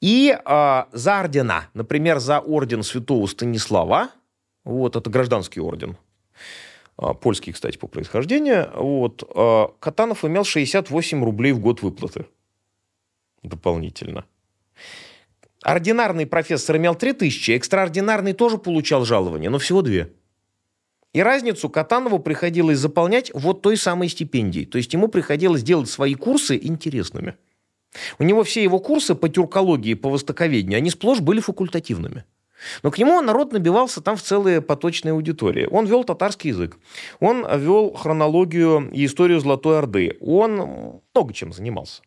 И 0.00 0.36
э, 0.36 0.84
за 0.92 1.20
ордена, 1.20 1.68
например, 1.74 2.18
за 2.18 2.40
орден 2.40 2.82
святого 2.82 3.26
Станислава, 3.26 4.10
вот, 4.64 4.96
это 4.96 5.10
гражданский 5.10 5.60
орден. 5.60 5.96
А, 6.96 7.14
польский, 7.14 7.52
кстати, 7.52 7.78
по 7.78 7.86
происхождению. 7.88 8.70
Вот. 8.74 9.24
А, 9.34 9.68
Катанов 9.80 10.24
имел 10.24 10.44
68 10.44 11.24
рублей 11.24 11.52
в 11.52 11.58
год 11.58 11.82
выплаты. 11.82 12.26
Дополнительно. 13.42 14.24
Ординарный 15.62 16.26
профессор 16.26 16.76
имел 16.76 16.94
3000, 16.94 17.52
экстраординарный 17.52 18.32
тоже 18.32 18.58
получал 18.58 19.04
жалование, 19.04 19.48
но 19.48 19.58
всего 19.58 19.82
две. 19.82 20.12
И 21.12 21.22
разницу 21.22 21.68
Катанову 21.68 22.18
приходилось 22.18 22.78
заполнять 22.78 23.30
вот 23.34 23.62
той 23.62 23.76
самой 23.76 24.08
стипендией. 24.08 24.66
То 24.66 24.78
есть 24.78 24.92
ему 24.92 25.08
приходилось 25.08 25.62
делать 25.62 25.88
свои 25.88 26.14
курсы 26.14 26.56
интересными. 26.56 27.36
У 28.18 28.24
него 28.24 28.42
все 28.42 28.62
его 28.62 28.78
курсы 28.78 29.14
по 29.14 29.28
тюркологии, 29.28 29.94
по 29.94 30.08
востоковедению, 30.08 30.78
они 30.78 30.90
сплошь 30.90 31.20
были 31.20 31.40
факультативными. 31.40 32.24
Но 32.82 32.90
к 32.90 32.98
нему 32.98 33.20
народ 33.20 33.52
набивался 33.52 34.00
там 34.00 34.16
в 34.16 34.22
целые 34.22 34.60
поточные 34.60 35.12
аудитории. 35.12 35.68
Он 35.70 35.86
вел 35.86 36.04
татарский 36.04 36.50
язык, 36.50 36.78
он 37.20 37.46
вел 37.58 37.92
хронологию 37.94 38.90
и 38.92 39.06
историю 39.06 39.40
Золотой 39.40 39.78
Орды, 39.78 40.16
он 40.20 41.00
много 41.14 41.32
чем 41.32 41.52
занимался. 41.52 42.02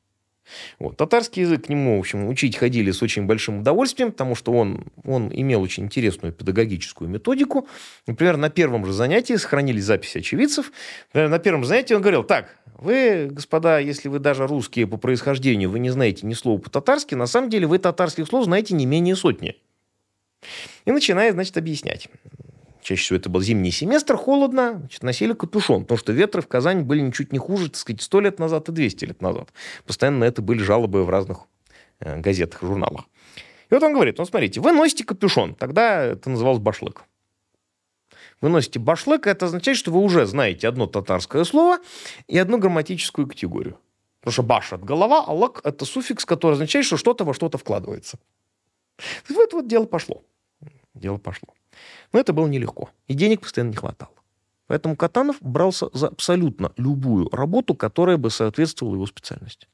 Вот. 0.80 0.98
Татарский 0.98 1.42
язык 1.42 1.66
к 1.66 1.70
нему, 1.70 1.98
в 1.98 2.00
общем, 2.00 2.28
учить 2.28 2.56
ходили 2.56 2.92
с 2.92 3.02
очень 3.02 3.26
большим 3.26 3.60
удовольствием, 3.60 4.12
потому 4.12 4.36
что 4.36 4.52
он, 4.52 4.86
он 5.04 5.30
имел 5.34 5.62
очень 5.62 5.86
интересную 5.86 6.34
педагогическую 6.34 7.10
методику. 7.10 7.68
Например, 8.08 8.38
на 8.38 8.50
первом 8.50 8.86
же 8.86 8.94
занятии 8.94 9.36
сохранились 9.36 9.84
записи 9.86 10.20
очевидцев. 10.20 10.72
На 11.14 11.40
первом 11.40 11.66
занятии 11.66 11.94
он 11.94 12.02
говорил, 12.02 12.24
так, 12.24 12.56
вы, 12.78 13.28
господа, 13.32 13.80
если 13.80 14.10
вы 14.10 14.20
даже 14.20 14.48
русские 14.48 14.88
по 14.88 14.98
происхождению, 14.98 15.70
вы 15.70 15.80
не 15.80 15.90
знаете 15.90 16.28
ни 16.28 16.34
слова 16.34 16.60
по-татарски, 16.60 17.16
на 17.16 17.26
самом 17.26 17.50
деле 17.50 17.68
вы 17.68 17.80
татарских 17.80 18.28
слов 18.28 18.46
знаете 18.46 18.76
не 18.76 18.86
менее 18.86 19.16
сотни. 19.16 19.56
И 20.86 20.92
начинает, 20.92 21.34
значит, 21.34 21.58
объяснять. 21.58 22.10
Чаще 22.82 23.02
всего 23.02 23.18
это 23.18 23.30
был 23.30 23.42
зимний 23.42 23.72
семестр, 23.72 24.16
холодно, 24.16 24.78
значит, 24.80 25.02
носили 25.02 25.34
капюшон, 25.34 25.84
потому 25.84 25.98
что 25.98 26.14
ветры 26.14 26.44
в 26.44 26.48
Казани 26.48 26.84
были 26.84 27.00
ничуть 27.00 27.34
не 27.34 27.40
хуже, 27.40 27.70
так 27.70 27.78
сказать, 27.78 28.02
100 28.02 28.20
лет 28.20 28.40
назад 28.40 28.70
и 28.70 28.72
200 28.72 29.06
лет 29.06 29.22
назад. 29.24 29.50
Постоянно 29.88 30.20
на 30.20 30.24
это 30.26 30.44
были 30.44 30.60
жалобы 30.60 31.04
в 31.04 31.10
разных 31.10 31.40
э, 32.00 32.20
газетах 32.20 32.62
журналах. 32.62 33.06
И 33.72 33.74
вот 33.74 33.82
он 33.82 33.94
говорит, 33.94 34.20
ну, 34.20 34.26
смотрите, 34.26 34.62
вы 34.62 34.72
носите 34.72 35.04
капюшон, 35.04 35.56
тогда 35.56 36.04
это 36.04 36.30
называлось 36.30 36.60
башлык. 36.60 37.06
Вы 38.42 38.50
носите 38.50 38.78
башлык, 38.78 39.26
это 39.26 39.48
означает, 39.48 39.80
что 39.80 39.90
вы 39.90 40.00
уже 40.00 40.28
знаете 40.28 40.68
одно 40.68 40.86
татарское 40.86 41.44
слово 41.44 41.80
и 42.28 42.38
одну 42.38 42.60
грамматическую 42.60 43.28
категорию. 43.28 43.80
Потому 44.20 44.34
что 44.34 44.44
баш– 44.44 44.74
от 44.74 44.84
голова, 44.84 45.24
а 45.26 45.34
лак– 45.34 45.62
это 45.64 45.86
суффикс, 45.86 46.26
который 46.26 46.54
означает, 46.54 46.86
что 46.86 46.98
что-то 46.98 47.24
во 47.26 47.34
что-то 47.34 47.58
вкладывается. 47.58 48.20
Вот 49.30 49.54
вот 49.54 49.68
дело 49.68 49.86
пошло. 49.86 50.24
Дело 50.96 51.18
пошло. 51.18 51.54
Но 52.12 52.20
это 52.20 52.34
было 52.34 52.48
нелегко, 52.48 52.90
и 53.08 53.14
денег 53.14 53.42
постоянно 53.42 53.72
не 53.72 53.78
хватало. 53.78 54.12
Поэтому 54.68 54.96
Катанов 54.96 55.38
брался 55.42 55.90
за 55.94 56.08
абсолютно 56.08 56.72
любую 56.78 57.30
работу, 57.30 57.76
которая 57.76 58.18
бы 58.18 58.30
соответствовала 58.32 58.96
его 58.96 59.06
специальности. 59.06 59.68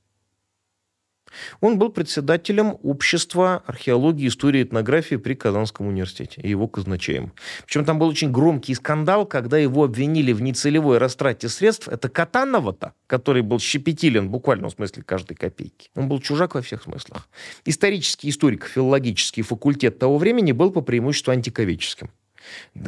Он 1.59 1.77
был 1.77 1.89
председателем 1.89 2.77
общества 2.84 3.63
археологии, 3.65 4.27
истории 4.27 4.61
и 4.61 4.63
этнографии 4.63 5.15
при 5.15 5.34
Казанском 5.34 5.88
университете 5.88 6.41
и 6.41 6.49
его 6.49 6.67
казначеем. 6.67 7.34
Причем 7.65 7.86
там 7.86 7.99
был 7.99 8.07
очень 8.07 8.32
громкий 8.32 8.73
скандал, 8.75 9.25
когда 9.25 9.57
его 9.57 9.84
обвинили 9.84 10.34
в 10.34 10.41
нецелевой 10.41 10.97
растрате 10.97 11.49
средств. 11.49 11.88
Это 11.88 12.09
Катанова-то, 12.09 12.93
который 13.07 13.41
был 13.41 13.59
щепетилен 13.59 14.27
в 14.27 14.32
буквальном 14.32 14.69
смысле 14.69 15.03
каждой 15.03 15.36
копейки. 15.36 15.89
Он 15.95 16.07
был 16.07 16.19
чужак 16.19 16.55
во 16.55 16.61
всех 16.61 16.84
смыслах. 16.84 17.27
Исторический 17.65 18.29
историко-филологический 18.29 19.43
факультет 19.43 19.99
того 19.99 20.17
времени 20.17 20.51
был 20.51 20.71
по 20.71 20.82
преимуществу 20.82 21.32
антиковеческим. 21.32 22.09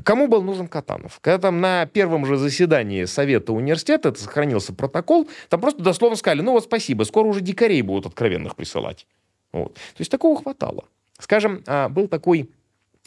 Кому 0.04 0.28
был 0.28 0.42
нужен 0.42 0.68
Катанов? 0.68 1.20
Когда 1.22 1.40
там 1.40 1.62
на 1.62 1.86
первом 1.86 2.26
же 2.26 2.38
заседании 2.38 3.06
Совета 3.06 3.54
университета 3.54 4.10
это 4.10 4.20
сохранился 4.20 4.74
протокол, 4.74 5.30
там 5.50 5.62
просто 5.62 5.84
дословно 5.84 6.16
сказали, 6.16 6.42
ну 6.42 6.52
вот 6.52 6.66
спасибо, 6.66 7.04
скоро 7.04 7.28
уже 7.28 7.42
дикарей 7.42 7.82
будут 7.82 8.06
откровенных 8.06 8.56
присылать. 8.56 9.08
Вот. 9.52 9.74
То 9.76 10.00
есть 10.00 10.12
такого 10.12 10.42
хватало. 10.42 10.86
Скажем, 11.20 11.64
а, 11.68 11.90
был 11.90 12.08
такой 12.08 12.50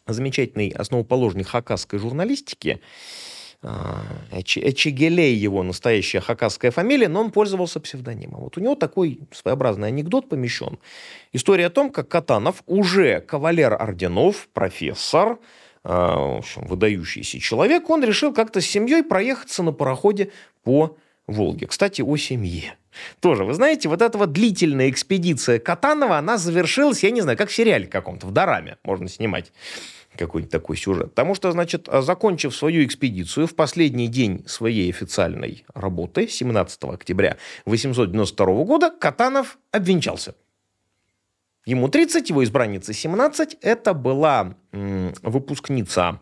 замечательный 0.07 0.69
основоположник 0.71 1.49
хакасской 1.49 1.99
журналистики, 1.99 2.81
а, 3.63 4.03
Эчегелей 4.33 5.35
его 5.35 5.63
настоящая 5.63 6.21
хакасская 6.21 6.71
фамилия, 6.71 7.09
но 7.09 7.21
он 7.21 7.33
пользовался 7.33 7.81
псевдонимом. 7.81 8.43
Вот 8.43 8.57
у 8.57 8.61
него 8.61 8.75
такой 8.75 9.21
своеобразный 9.33 9.89
анекдот 9.89 10.29
помещен. 10.29 10.79
История 11.33 11.67
о 11.67 11.71
том, 11.71 11.91
как 11.91 12.09
Катанов 12.09 12.63
уже 12.67 13.21
кавалер 13.21 13.75
орденов, 13.75 14.49
профессор, 14.53 15.39
в 15.87 16.39
общем, 16.39 16.67
выдающийся 16.67 17.39
человек, 17.39 17.89
он 17.91 18.03
решил 18.03 18.33
как-то 18.33 18.61
с 18.61 18.67
семьей 18.67 19.05
проехаться 19.05 19.63
на 19.63 19.73
пароходе 19.73 20.33
по 20.65 20.97
Волге. 21.27 21.67
Кстати, 21.67 22.03
о 22.03 22.17
семье. 22.17 22.77
Тоже, 23.21 23.45
вы 23.45 23.55
знаете, 23.55 23.89
вот 23.89 24.03
эта 24.03 24.17
вот 24.19 24.33
длительная 24.33 24.91
экспедиция 24.91 25.59
Катанова, 25.59 26.19
она 26.19 26.39
завершилась, 26.39 27.05
я 27.05 27.11
не 27.11 27.21
знаю, 27.21 27.37
как 27.37 27.51
в 27.51 27.55
сериале 27.55 27.87
каком-то, 27.87 28.27
в 28.27 28.33
Дораме 28.33 28.79
можно 28.83 29.09
снимать 29.09 29.53
какой-нибудь 30.17 30.51
такой 30.51 30.77
сюжет. 30.77 31.11
Потому 31.11 31.35
что, 31.35 31.53
значит, 31.53 31.89
закончив 31.93 32.57
свою 32.57 32.85
экспедицию 32.85 33.47
в 33.47 33.55
последний 33.55 34.09
день 34.09 34.45
своей 34.47 34.91
официальной 34.91 35.65
работы, 35.75 36.27
17 36.27 36.85
октября 36.85 37.37
892 37.67 38.47
года, 38.65 38.91
Катанов 38.91 39.59
обвенчался– 39.73 40.35
Ему 41.67 41.89
30, 41.89 42.31
его 42.31 42.45
избранница 42.45 42.93
17. 42.93 43.59
Это 43.61 43.93
была 43.93 44.55
м, 44.73 45.13
выпускница 45.23 46.21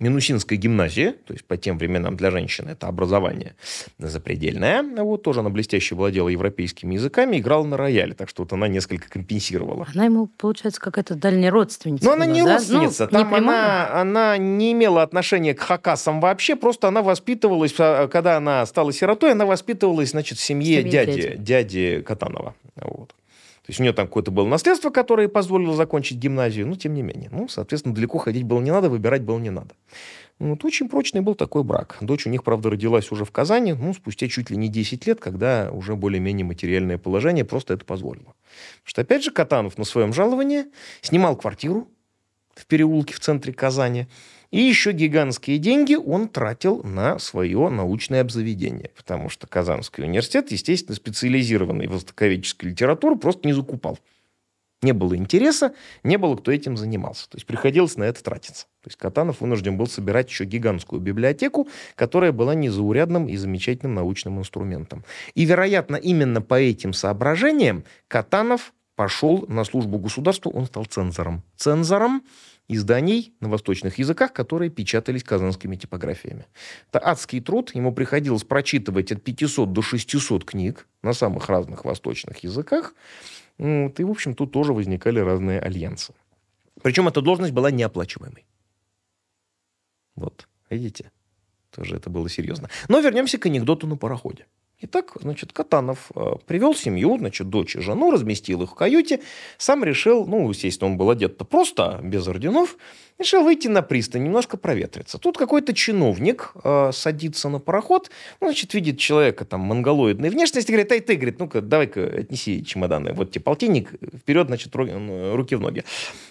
Минусинской 0.00 0.56
гимназии, 0.56 1.14
то 1.24 1.32
есть 1.32 1.44
по 1.44 1.56
тем 1.56 1.78
временам 1.78 2.16
для 2.16 2.30
женщины 2.30 2.70
это 2.70 2.88
образование 2.88 3.54
запредельное. 3.98 4.82
Вот 4.82 5.22
тоже 5.22 5.40
она 5.40 5.50
блестяще 5.50 5.94
владела 5.94 6.28
европейскими 6.28 6.94
языками, 6.94 7.38
играла 7.38 7.64
на 7.64 7.76
рояле, 7.76 8.12
так 8.12 8.28
что 8.28 8.42
вот 8.42 8.52
она 8.52 8.68
несколько 8.68 9.08
компенсировала. 9.08 9.86
Она 9.94 10.04
ему, 10.04 10.26
получается, 10.26 10.80
какая-то 10.80 11.14
дальняя 11.14 11.50
родственница. 11.50 12.04
Но 12.04 12.12
она 12.12 12.26
не 12.26 12.42
да? 12.42 12.54
родственница, 12.54 13.08
ну, 13.10 13.18
там 13.18 13.30
не 13.30 13.36
она, 13.36 14.00
она 14.00 14.36
не 14.36 14.72
имела 14.72 15.02
отношения 15.02 15.54
к 15.54 15.60
хакасам 15.60 16.20
вообще, 16.20 16.54
просто 16.54 16.88
она 16.88 17.02
воспитывалась, 17.02 17.74
а, 17.78 18.08
когда 18.08 18.36
она 18.36 18.66
стала 18.66 18.92
сиротой, 18.92 19.32
она 19.32 19.46
воспитывалась, 19.46 20.10
значит, 20.10 20.38
в 20.38 20.42
семье, 20.42 20.80
в 20.80 20.82
семье 20.82 20.92
дяди, 20.92 21.22
дяди, 21.22 21.36
дяди 21.38 22.02
Катанова. 22.02 22.54
Вот. 22.76 23.14
То 23.64 23.70
есть 23.70 23.80
у 23.80 23.82
нее 23.82 23.94
там 23.94 24.08
какое-то 24.08 24.30
было 24.30 24.46
наследство, 24.46 24.90
которое 24.90 25.26
позволило 25.26 25.74
закончить 25.74 26.18
гимназию, 26.18 26.66
но 26.66 26.74
тем 26.74 26.92
не 26.92 27.00
менее. 27.00 27.30
Ну, 27.32 27.48
соответственно, 27.48 27.94
далеко 27.94 28.18
ходить 28.18 28.42
было 28.42 28.60
не 28.60 28.70
надо, 28.70 28.90
выбирать 28.90 29.22
было 29.22 29.38
не 29.38 29.48
надо. 29.48 29.74
Ну, 30.38 30.50
вот 30.50 30.64
очень 30.66 30.86
прочный 30.86 31.22
был 31.22 31.34
такой 31.34 31.64
брак. 31.64 31.96
Дочь 32.02 32.26
у 32.26 32.30
них, 32.30 32.44
правда, 32.44 32.68
родилась 32.68 33.10
уже 33.10 33.24
в 33.24 33.30
Казани, 33.30 33.72
ну, 33.72 33.94
спустя 33.94 34.28
чуть 34.28 34.50
ли 34.50 34.58
не 34.58 34.68
10 34.68 35.06
лет, 35.06 35.18
когда 35.18 35.70
уже 35.72 35.96
более-менее 35.96 36.44
материальное 36.44 36.98
положение 36.98 37.46
просто 37.46 37.72
это 37.72 37.86
позволило. 37.86 38.34
Потому 38.34 38.84
что, 38.84 39.00
опять 39.00 39.24
же, 39.24 39.30
Катанов 39.30 39.78
на 39.78 39.84
своем 39.84 40.12
жаловании 40.12 40.66
снимал 41.00 41.34
квартиру 41.34 41.88
в 42.54 42.66
переулке 42.66 43.14
в 43.14 43.20
центре 43.20 43.54
Казани, 43.54 44.08
и 44.54 44.60
еще 44.60 44.92
гигантские 44.92 45.58
деньги 45.58 45.96
он 45.96 46.28
тратил 46.28 46.80
на 46.84 47.18
свое 47.18 47.68
научное 47.70 48.20
обзаведение, 48.20 48.92
потому 48.96 49.28
что 49.28 49.48
Казанский 49.48 50.04
университет, 50.04 50.52
естественно, 50.52 50.94
специализированный 50.94 51.88
востоковедческой 51.88 52.70
литературе, 52.70 53.16
просто 53.16 53.48
не 53.48 53.52
закупал. 53.52 53.98
Не 54.80 54.92
было 54.92 55.16
интереса, 55.16 55.74
не 56.04 56.18
было 56.18 56.36
кто 56.36 56.52
этим 56.52 56.76
занимался. 56.76 57.28
То 57.30 57.36
есть 57.36 57.46
приходилось 57.46 57.96
на 57.96 58.04
это 58.04 58.22
тратиться. 58.22 58.66
То 58.80 58.90
есть 58.90 58.96
Катанов 58.96 59.40
вынужден 59.40 59.76
был 59.76 59.88
собирать 59.88 60.30
еще 60.30 60.44
гигантскую 60.44 61.02
библиотеку, 61.02 61.66
которая 61.96 62.30
была 62.30 62.54
незаурядным 62.54 63.26
и 63.26 63.34
замечательным 63.34 63.94
научным 63.94 64.38
инструментом. 64.38 65.04
И, 65.34 65.46
вероятно, 65.46 65.96
именно 65.96 66.40
по 66.40 66.60
этим 66.60 66.92
соображениям 66.92 67.82
Катанов 68.06 68.72
пошел 68.94 69.44
на 69.48 69.64
службу 69.64 69.98
государству, 69.98 70.52
он 70.52 70.66
стал 70.66 70.84
цензором. 70.84 71.42
Цензором 71.56 72.22
изданий 72.68 73.34
на 73.40 73.48
восточных 73.48 73.98
языках, 73.98 74.32
которые 74.32 74.70
печатались 74.70 75.24
казанскими 75.24 75.76
типографиями. 75.76 76.46
Это 76.90 77.06
адский 77.06 77.40
труд. 77.40 77.74
Ему 77.74 77.92
приходилось 77.92 78.44
прочитывать 78.44 79.12
от 79.12 79.22
500 79.22 79.72
до 79.72 79.82
600 79.82 80.44
книг 80.44 80.86
на 81.02 81.12
самых 81.12 81.48
разных 81.48 81.84
восточных 81.84 82.38
языках. 82.38 82.94
Вот, 83.58 84.00
и, 84.00 84.04
в 84.04 84.10
общем, 84.10 84.34
тут 84.34 84.52
тоже 84.52 84.72
возникали 84.72 85.20
разные 85.20 85.60
альянсы. 85.60 86.14
Причем 86.82 87.08
эта 87.08 87.20
должность 87.20 87.52
была 87.52 87.70
неоплачиваемой. 87.70 88.44
Вот, 90.16 90.48
видите? 90.70 91.10
Тоже 91.70 91.96
это 91.96 92.08
было 92.08 92.28
серьезно. 92.28 92.70
Но 92.88 93.00
вернемся 93.00 93.38
к 93.38 93.46
анекдоту 93.46 93.86
на 93.86 93.96
пароходе. 93.96 94.46
Итак, 94.80 95.12
значит, 95.20 95.52
Катанов 95.52 96.10
э, 96.14 96.32
привел 96.46 96.74
семью, 96.74 97.16
значит, 97.16 97.48
дочь 97.48 97.76
и 97.76 97.80
жену, 97.80 98.10
разместил 98.10 98.62
их 98.62 98.72
в 98.72 98.74
каюте, 98.74 99.20
сам 99.56 99.84
решил, 99.84 100.26
ну, 100.26 100.50
естественно, 100.50 100.90
он 100.90 100.98
был 100.98 101.10
одет-то 101.10 101.44
просто, 101.44 102.00
без 102.02 102.26
орденов, 102.26 102.76
решил 103.18 103.44
выйти 103.44 103.68
на 103.68 103.82
пристань, 103.82 104.24
немножко 104.24 104.56
проветриться. 104.56 105.18
Тут 105.18 105.38
какой-то 105.38 105.74
чиновник 105.74 106.52
э, 106.64 106.90
садится 106.92 107.48
на 107.48 107.60
пароход, 107.60 108.10
ну, 108.40 108.48
значит, 108.48 108.74
видит 108.74 108.98
человека 108.98 109.44
там 109.44 109.60
монголоидной 109.60 110.28
внешности, 110.28 110.72
говорит, 110.72 110.90
ай 110.90 111.00
ты, 111.00 111.14
говорит, 111.14 111.38
ну-ка, 111.38 111.60
давай-ка 111.60 112.04
отнеси 112.04 112.64
чемоданы, 112.64 113.12
вот 113.12 113.30
тебе 113.30 113.42
полтинник, 113.42 113.92
вперед, 113.92 114.48
значит, 114.48 114.74
руки 114.74 115.54
в 115.54 115.60
ноги. 115.60 115.84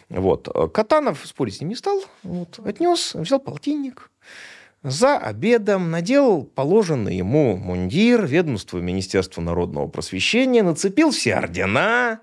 Вот. 0.10 0.50
Катанов 0.74 1.26
спорить 1.26 1.56
с 1.56 1.62
ним 1.62 1.70
не 1.70 1.76
стал, 1.76 2.04
вот, 2.24 2.60
отнес, 2.60 3.16
взял 3.16 3.40
полтинник, 3.40 4.12
за 4.84 5.18
обедом 5.18 5.92
надел 5.92 6.44
положенный 6.44 7.16
ему 7.16 7.56
мундир 7.56 8.26
ведомства 8.26 8.80
Министерства 8.80 9.42
народного 9.42 9.88
просвещения, 9.88 10.62
нацепил 10.62 11.12
все 11.12 11.36
ордена, 11.36 12.20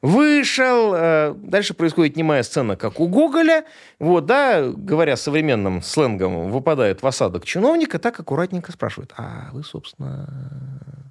вышел. 0.00 0.94
Э, 0.94 1.34
дальше 1.36 1.74
происходит 1.74 2.16
немая 2.16 2.42
сцена, 2.42 2.76
как 2.76 3.00
у 3.00 3.06
Гоголя. 3.06 3.66
Вот, 3.98 4.24
да, 4.24 4.66
говоря 4.66 5.16
современным 5.16 5.82
сленгом, 5.82 6.50
выпадает 6.50 7.02
в 7.02 7.06
осадок 7.06 7.44
чиновника, 7.44 7.98
так 7.98 8.18
аккуратненько 8.18 8.72
спрашивает, 8.72 9.12
а 9.18 9.50
вы, 9.52 9.62
собственно, 9.62 11.03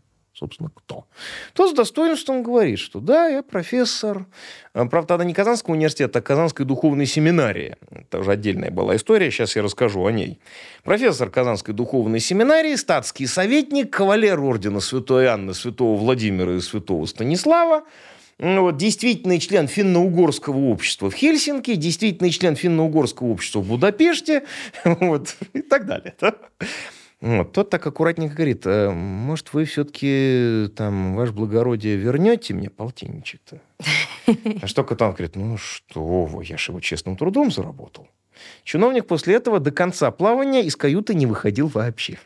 собственно, 0.44 0.70
кто. 0.76 1.06
То 1.54 1.70
с 1.70 1.74
достоинством 1.74 2.44
говорит, 2.44 2.78
что 2.78 3.00
да, 3.00 3.28
я 3.28 3.44
профессор. 3.44 4.26
А, 4.74 4.86
правда, 4.88 5.16
она 5.16 5.24
не 5.24 5.34
Казанского 5.34 5.74
университета, 5.74 6.20
а 6.20 6.22
Казанской 6.22 6.66
духовной 6.66 7.06
семинарии. 7.06 7.78
Это 7.89 8.20
уже 8.20 8.32
отдельная 8.32 8.70
была 8.70 8.98
история, 8.98 9.32
сейчас 9.32 9.56
я 9.56 9.62
расскажу 9.62 10.06
о 10.06 10.12
ней. 10.12 10.39
Профессор 10.84 11.30
Казанской 11.30 11.74
духовной 11.74 12.20
семинарии, 12.20 12.76
статский 12.76 13.26
советник, 13.26 13.89
кавалер 13.89 14.38
ордена 14.41 14.82
Святой 14.82 15.28
Анны, 15.28 15.54
Святого 15.54 15.96
Владимира 15.96 16.52
и 16.54 16.60
Святого 16.60 17.06
Станислава, 17.06 17.84
вот, 18.38 18.76
действительный 18.76 19.39
член 19.39 19.70
финно-угорского 19.70 20.58
общества 20.58 21.10
в 21.10 21.14
Хельсинки, 21.14 21.76
действительный 21.76 22.32
член 22.32 22.58
финно-угорского 22.58 23.28
общества 23.28 23.62
в 23.62 23.68
Будапеште, 23.68 24.44
вот, 24.84 25.38
и 25.54 25.62
так 25.62 25.86
далее. 25.86 26.14
Да? 26.20 26.36
Вот. 27.24 27.53
Тот 27.53 27.69
так 27.69 27.88
аккуратненько 27.88 28.36
говорит, 28.36 28.63
а, 28.65 28.91
может, 28.91 29.53
вы 29.53 29.63
все-таки, 29.63 30.67
там, 30.76 31.15
ваше 31.15 31.32
благородие, 31.32 31.95
вернете 31.95 32.53
мне 32.53 32.69
полтинничек-то? 32.69 33.61
А 34.61 34.67
что 34.67 34.84
Катан 34.84 35.11
говорит, 35.11 35.38
ну 35.38 35.57
что 35.57 36.26
вы, 36.26 36.43
я 36.43 36.57
же 36.57 36.71
его 36.71 36.82
честным 36.82 37.15
трудом 37.15 37.49
заработал. 37.49 38.09
Чиновник 38.65 39.07
после 39.07 39.36
этого 39.36 39.61
до 39.61 39.71
конца 39.71 40.11
плавания 40.11 40.63
из 40.63 40.76
каюты 40.76 41.13
не 41.13 41.26
выходил 41.26 41.67
вообще. 41.67 42.19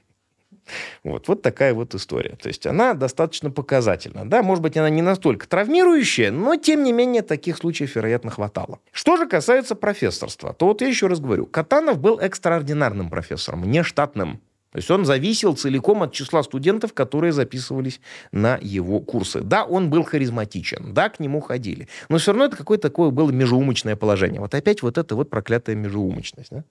Вот, 1.03 1.27
вот 1.27 1.43
такая 1.43 1.75
вот 1.75 1.93
история. 1.93 2.35
То 2.35 2.47
есть 2.47 2.65
она 2.65 2.95
достаточно 2.95 3.51
показательна. 3.51 4.27
Да, 4.27 4.41
может 4.41 4.63
быть, 4.63 4.77
она 4.77 4.89
не 4.89 5.03
настолько 5.03 5.47
травмирующая, 5.47 6.31
но, 6.31 6.55
тем 6.55 6.83
не 6.83 6.91
менее, 6.91 7.21
таких 7.21 7.57
случаев, 7.57 7.95
вероятно, 7.95 8.31
хватало. 8.31 8.79
Что 8.91 9.17
же 9.17 9.27
касается 9.27 9.75
профессорства, 9.75 10.53
то 10.53 10.65
вот 10.65 10.81
я 10.81 10.87
еще 10.87 11.05
раз 11.05 11.19
говорю, 11.19 11.45
Катанов 11.45 11.99
был 11.99 12.19
экстраординарным 12.19 13.09
профессором, 13.09 13.63
не 13.63 13.83
штатным. 13.83 14.41
То 14.77 14.79
есть 14.79 14.91
он 14.91 15.05
зависел 15.05 15.55
целиком 15.55 16.03
от 16.03 16.13
числа 16.13 16.43
студентов, 16.43 16.93
которые 16.93 17.33
записывались 17.33 17.99
на 18.31 18.59
его 18.61 18.99
курсы. 18.99 19.41
Да, 19.41 19.65
он 19.65 19.89
был 19.89 20.03
харизматичен, 20.03 20.93
да, 20.93 21.09
к 21.09 21.19
нему 21.19 21.41
ходили. 21.41 21.87
Но 22.09 22.19
все 22.19 22.31
равно 22.31 22.45
это 22.45 22.57
какое-то 22.57 22.87
такое 22.89 23.09
было 23.09 23.31
межеумочное 23.31 23.95
положение. 23.95 24.39
Вот 24.39 24.53
опять 24.53 24.83
вот 24.83 24.99
эта 24.99 25.15
вот 25.15 25.31
проклятая 25.31 25.75
межеумочность. 25.75 26.51
Да? 26.51 26.63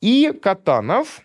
И 0.00 0.32
Катанов 0.40 1.22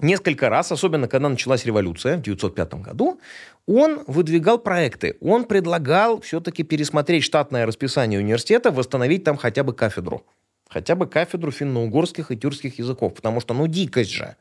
несколько 0.00 0.48
раз, 0.48 0.72
особенно 0.72 1.06
когда 1.06 1.28
началась 1.28 1.64
революция 1.64 2.16
в 2.16 2.22
1905 2.22 2.74
году, 2.82 3.20
он 3.68 4.02
выдвигал 4.08 4.58
проекты. 4.58 5.16
Он 5.20 5.44
предлагал 5.44 6.20
все-таки 6.22 6.64
пересмотреть 6.64 7.22
штатное 7.22 7.66
расписание 7.66 8.18
университета, 8.18 8.72
восстановить 8.72 9.22
там 9.22 9.36
хотя 9.36 9.62
бы 9.62 9.72
кафедру. 9.74 10.26
Хотя 10.68 10.96
бы 10.96 11.06
кафедру 11.06 11.52
финно-угорских 11.52 12.32
и 12.32 12.36
тюркских 12.36 12.80
языков. 12.80 13.14
Потому 13.14 13.40
что, 13.40 13.54
ну, 13.54 13.68
дикость 13.68 14.10
же 14.10 14.34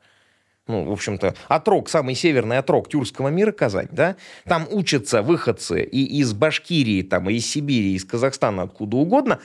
ну, 0.68 0.86
в 0.86 0.92
общем-то, 0.92 1.36
отрог, 1.48 1.90
самый 1.90 2.16
северный 2.16 2.58
отрог 2.58 2.90
тюркского 2.90 3.30
мира, 3.30 3.52
Казань, 3.52 3.88
да, 3.92 4.16
там 4.46 4.68
учатся 4.70 5.22
выходцы 5.22 5.84
и 5.84 6.20
из 6.20 6.34
Башкирии, 6.34 7.02
там, 7.02 7.30
и 7.30 7.36
из 7.36 7.46
Сибири, 7.48 7.94
и 7.94 7.96
из 7.96 8.06
Казахстана, 8.06 8.64
откуда 8.64 8.98
угодно, 8.98 9.40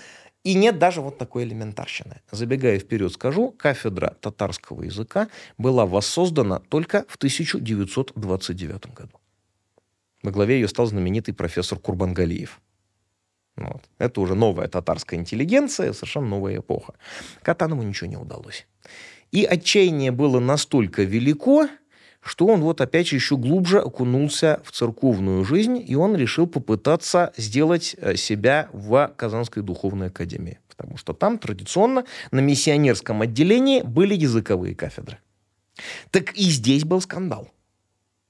и 0.45 0.55
нет 0.55 0.79
даже 0.79 1.01
вот 1.01 1.19
такой 1.19 1.45
элементарщины. 1.45 2.21
Забегая 2.31 2.79
вперед, 2.79 3.13
скажу, 3.13 3.53
кафедра 3.53 4.17
татарского 4.21 4.83
языка 4.83 5.29
была 5.57 5.87
воссоздана 5.87 6.59
только 6.59 7.05
в 7.09 7.17
1929 7.17 8.93
году. 8.93 9.21
Во 10.23 10.31
главе 10.31 10.57
ее 10.57 10.69
стал 10.69 10.87
знаменитый 10.87 11.35
профессор 11.35 11.79
Курбангалиев. 11.79 12.61
Вот. 13.57 13.83
Это 13.99 14.21
уже 14.21 14.35
новая 14.35 14.67
татарская 14.69 15.21
интеллигенция, 15.21 15.93
совершенно 15.93 16.29
новая 16.29 16.59
эпоха. 16.59 16.95
Катанову 17.43 17.83
ничего 17.83 18.09
не 18.09 18.17
удалось. 18.17 18.67
И 19.33 19.45
отчаяние 19.45 20.13
было 20.13 20.39
настолько 20.39 21.03
велико, 21.03 21.67
что 22.21 22.47
он 22.47 22.61
вот 22.61 22.81
опять 22.81 23.11
еще 23.13 23.37
глубже 23.37 23.81
окунулся 23.81 24.61
в 24.65 24.71
церковную 24.71 25.45
жизнь, 25.45 25.83
и 25.85 25.97
он 25.97 26.15
решил 26.15 26.47
попытаться 26.47 27.33
сделать 27.37 27.97
э, 27.99 28.15
себя 28.15 28.69
в 28.73 29.13
Казанской 29.17 29.63
духовной 29.63 30.07
академии. 30.07 30.61
Потому 30.69 30.97
что 30.97 31.15
там 31.15 31.39
традиционно 31.39 32.05
на 32.31 32.41
миссионерском 32.41 33.23
отделении 33.23 33.81
были 33.81 34.15
языковые 34.15 34.75
кафедры. 34.75 35.19
Так 36.11 36.35
и 36.35 36.45
здесь 36.45 36.85
был 36.85 37.01
скандал. 37.01 37.51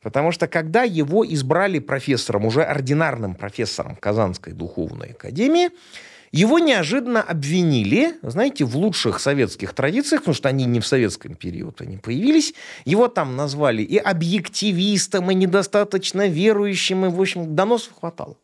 Потому 0.00 0.32
что 0.32 0.48
когда 0.48 0.82
его 0.82 1.24
избрали 1.26 1.78
профессором, 1.78 2.46
уже 2.46 2.62
ординарным 2.62 3.34
профессором 3.34 3.96
Казанской 3.96 4.52
духовной 4.52 5.10
академии, 5.10 5.70
его 6.32 6.58
неожиданно 6.58 7.22
обвинили, 7.22 8.14
знаете, 8.22 8.64
в 8.64 8.74
лучших 8.76 9.20
советских 9.20 9.74
традициях, 9.74 10.22
потому 10.22 10.34
что 10.34 10.48
они 10.48 10.64
не 10.64 10.80
в 10.80 10.86
советском 10.86 11.34
период 11.34 11.82
они 11.82 11.98
появились. 11.98 12.54
Его 12.86 13.08
там 13.08 13.36
назвали 13.36 13.82
и 13.82 13.98
объективистом, 13.98 15.30
и 15.30 15.34
недостаточно 15.34 16.26
верующим, 16.26 17.04
и, 17.04 17.10
в 17.10 17.20
общем, 17.20 17.54
доносов 17.54 17.92
хватало. 18.00 18.38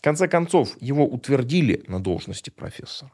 В 0.00 0.04
конце 0.04 0.26
концов, 0.26 0.74
его 0.80 1.06
утвердили 1.06 1.84
на 1.86 2.00
должности 2.00 2.48
профессора. 2.48 3.12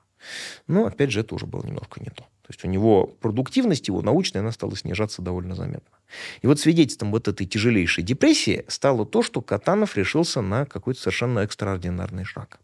Но, 0.66 0.86
опять 0.86 1.10
же, 1.10 1.20
это 1.20 1.34
уже 1.34 1.46
было 1.46 1.64
немножко 1.64 2.00
не 2.00 2.10
то. 2.10 2.24
То 2.48 2.54
есть 2.54 2.64
у 2.64 2.68
него 2.68 3.06
продуктивность 3.20 3.88
его 3.88 4.00
научная, 4.00 4.40
она 4.40 4.52
стала 4.52 4.74
снижаться 4.74 5.20
довольно 5.20 5.54
заметно. 5.54 5.98
И 6.40 6.46
вот 6.46 6.58
свидетельством 6.58 7.10
вот 7.10 7.28
этой 7.28 7.46
тяжелейшей 7.46 8.02
депрессии 8.02 8.64
стало 8.68 9.04
то, 9.04 9.22
что 9.22 9.42
Катанов 9.42 9.98
решился 9.98 10.40
на 10.40 10.64
какой-то 10.64 10.98
совершенно 10.98 11.40
экстраординарный 11.40 12.24
шаг. 12.24 12.58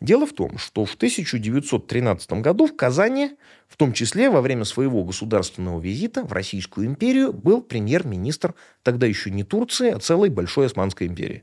Дело 0.00 0.24
в 0.26 0.32
том, 0.34 0.56
что 0.58 0.84
в 0.84 0.94
1913 0.94 2.32
году 2.34 2.68
в 2.68 2.76
Казани, 2.76 3.32
в 3.66 3.76
том 3.76 3.92
числе 3.92 4.30
во 4.30 4.40
время 4.40 4.64
своего 4.64 5.02
государственного 5.02 5.80
визита 5.80 6.22
в 6.24 6.32
Российскую 6.32 6.86
империю, 6.86 7.32
был 7.32 7.60
премьер-министр 7.60 8.54
тогда 8.84 9.08
еще 9.08 9.32
не 9.32 9.42
Турции, 9.42 9.90
а 9.90 9.98
целой 9.98 10.28
Большой 10.28 10.66
Османской 10.66 11.08
империи. 11.08 11.42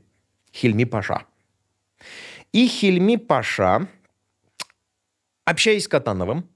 Хельми 0.54 0.84
Паша. 0.84 1.26
И 2.52 2.66
Хельми 2.66 3.16
Паша, 3.16 3.86
общаясь 5.44 5.84
с 5.84 5.88
Катановым, 5.88 6.48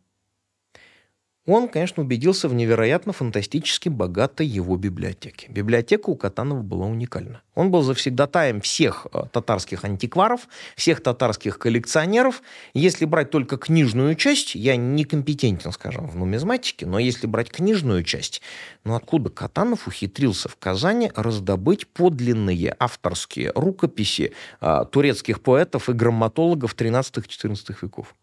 он, 1.47 1.69
конечно, 1.69 2.03
убедился 2.03 2.49
в 2.49 2.55
невероятно 2.55 3.13
фантастически 3.13 3.89
богатой 3.89 4.47
его 4.47 4.77
библиотеке. 4.77 5.47
Библиотека 5.49 6.11
у 6.11 6.17
Катанова 6.17 6.61
была 6.61 6.87
уникальна. 6.87 7.41
Он 7.55 7.71
был 7.71 7.83
завсегдатаем 7.83 8.61
всех 8.61 9.07
э, 9.13 9.23
татарских 9.31 9.85
антикваров, 9.85 10.49
всех 10.75 11.01
татарских 11.01 11.61
коллекционеров. 11.61 12.43
Если 12.75 13.05
брать 13.05 13.31
только 13.31 13.59
книжную 13.59 14.17
часть, 14.17 14.57
я 14.57 14.75
некомпетентен, 14.75 15.71
скажем, 15.71 16.09
в 16.09 16.17
нумизматике, 16.17 16.85
но 16.85 16.99
если 16.99 17.29
брать 17.29 17.51
книжную 17.51 18.03
часть, 18.03 18.43
ну 18.83 18.97
откуда 18.97 19.31
Катанов 19.31 19.87
ухитрился 19.87 20.49
в 20.49 20.57
Казани 20.57 21.13
раздобыть 21.15 21.87
подлинные 21.87 22.75
авторские 22.77 23.53
рукописи 23.55 24.33
а, 24.61 24.85
турецких 24.85 25.41
поэтов 25.41 25.89
и 25.89 25.93
грамматологов 25.93 26.75
13-14 26.75 27.77
веков? 27.83 28.17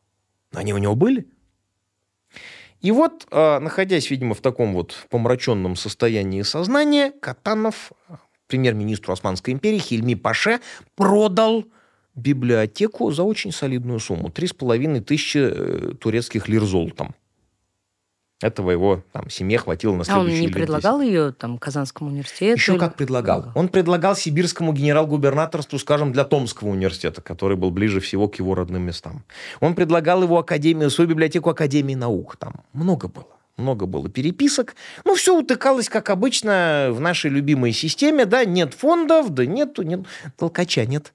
Они 0.54 0.74
у 0.74 0.78
него 0.78 0.96
были? 0.96 1.28
И 2.82 2.92
вот, 2.92 3.28
а, 3.32 3.60
находясь, 3.60 4.10
видимо, 4.12 4.36
в 4.36 4.42
таком 4.42 4.74
вот 4.74 5.08
помраченном 5.10 5.76
состоянии 5.76 6.42
сознания, 6.42 7.12
Катанов, 7.12 7.94
премьер-министру 8.48 9.14
Османской 9.14 9.54
империи 9.54 9.80
Хильми 9.80 10.16
Паше, 10.16 10.60
продал 10.96 11.66
библиотеку 12.16 13.10
за 13.12 13.24
очень 13.24 13.52
солидную 13.52 14.00
сумму. 14.00 14.30
Три 14.30 14.48
с 14.48 14.54
половиной 14.54 15.00
тысячи 15.00 15.38
э, 15.38 15.94
турецких 16.00 16.48
лир 16.48 16.64
золотом. 16.64 17.16
Этого 18.44 18.72
его 18.72 19.02
там, 19.14 19.30
семье 19.30 19.58
хватило 19.58 19.96
на 19.96 20.04
следующий 20.04 20.32
А 20.32 20.36
он 20.36 20.42
не 20.42 20.50
предлагал 20.50 21.00
10. 21.00 21.10
ее 21.10 21.32
там 21.32 21.58
Казанскому 21.58 22.10
университету? 22.10 22.60
Еще 22.60 22.74
или... 22.74 22.80
как 22.80 22.96
предлагал. 22.96 23.54
Он 23.56 23.70
предлагал 23.70 24.18
сибирскому 24.18 24.74
генерал-губернаторству, 24.74 25.80
скажем, 25.80 26.12
для 26.12 26.26
Томского 26.26 26.68
университета, 26.68 27.22
который 27.22 27.56
был 27.56 27.72
ближе 27.72 28.02
всего 28.02 28.28
к 28.28 28.36
его 28.36 28.54
родным 28.54 28.82
местам. 28.84 29.24
Он 29.62 29.76
предлагал 29.76 30.24
его 30.24 30.38
академию, 30.40 30.90
свою 30.90 31.10
библиотеку 31.10 31.52
Академии 31.52 31.96
наук. 31.96 32.36
Там 32.36 32.66
много 32.74 33.08
было 33.08 33.28
много 33.56 33.86
было 33.86 34.10
переписок. 34.10 34.76
Ну, 35.06 35.14
все 35.16 35.38
утыкалось, 35.38 35.88
как 35.88 36.10
обычно, 36.10 36.90
в 36.92 37.00
нашей 37.00 37.30
любимой 37.30 37.72
системе, 37.72 38.26
да, 38.26 38.46
нет 38.46 38.74
фондов, 38.74 39.30
да 39.30 39.46
нету, 39.46 39.84
нет, 39.84 40.02
толкача 40.38 40.86
нет. 40.86 41.14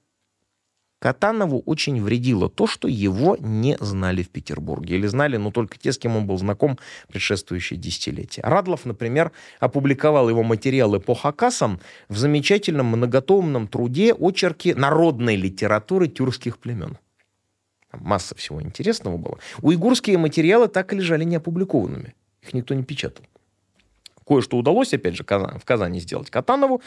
Катанову 0.99 1.63
очень 1.65 2.01
вредило 2.01 2.49
то, 2.49 2.67
что 2.67 2.89
его 2.89 3.37
не 3.39 3.77
знали 3.79 4.21
в 4.21 4.29
Петербурге. 4.29 4.95
Или 4.95 5.07
знали, 5.07 5.37
но 5.37 5.49
только 5.49 5.77
те, 5.77 5.93
с 5.93 5.97
кем 5.97 6.17
он 6.17 6.27
был 6.27 6.37
знаком 6.37 6.77
предшествующие 7.07 7.79
десятилетия. 7.79 8.41
Радлов, 8.43 8.85
например, 8.85 9.31
опубликовал 9.61 10.29
его 10.29 10.43
материалы 10.43 10.99
по 10.99 11.15
Хакасам 11.15 11.79
в 12.09 12.17
замечательном 12.17 12.87
многотомном 12.87 13.69
труде 13.69 14.13
очерки 14.13 14.73
народной 14.73 15.37
литературы 15.37 16.09
тюркских 16.09 16.57
племен. 16.57 16.97
Там 17.91 18.01
масса 18.03 18.35
всего 18.35 18.61
интересного 18.61 19.17
было. 19.17 19.39
Уйгурские 19.61 20.17
материалы 20.17 20.67
так 20.67 20.91
и 20.91 20.97
лежали 20.97 21.23
неопубликованными. 21.23 22.13
Их 22.41 22.53
никто 22.53 22.73
не 22.73 22.83
печатал 22.83 23.23
кое-что 24.29 24.57
удалось, 24.57 24.93
опять 24.93 25.15
же, 25.15 25.23
в 25.23 25.65
Казани 25.65 25.99
сделать 25.99 26.29
Катанову. 26.29 26.83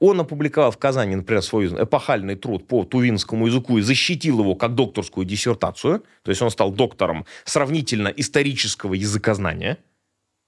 Он 0.00 0.18
опубликовал 0.20 0.70
в 0.70 0.78
Казани, 0.78 1.14
например, 1.14 1.42
свой 1.42 1.66
эпохальный 1.66 2.36
труд 2.36 2.66
по 2.66 2.84
тувинскому 2.84 3.46
языку 3.46 3.76
и 3.76 3.82
защитил 3.82 4.40
его 4.40 4.54
как 4.54 4.74
докторскую 4.74 5.26
диссертацию. 5.26 6.02
То 6.22 6.30
есть 6.30 6.40
он 6.40 6.50
стал 6.50 6.72
доктором 6.72 7.26
сравнительно 7.44 8.08
исторического 8.08 8.94
языкознания. 8.94 9.76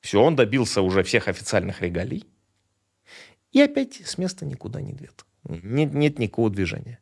Все, 0.01 0.23
он 0.23 0.37
добился 0.37 0.81
уже 0.81 1.03
всех 1.03 1.29
официальных 1.29 1.83
регалий. 1.83 2.25
И 3.53 3.61
опять 3.61 4.01
с 4.07 4.17
места 4.17 4.47
никуда 4.47 4.81
не 4.81 4.95
двет. 4.95 5.27
Нет, 5.45 5.93
нет 5.93 6.19
никакого 6.19 6.49
движения. 6.49 6.99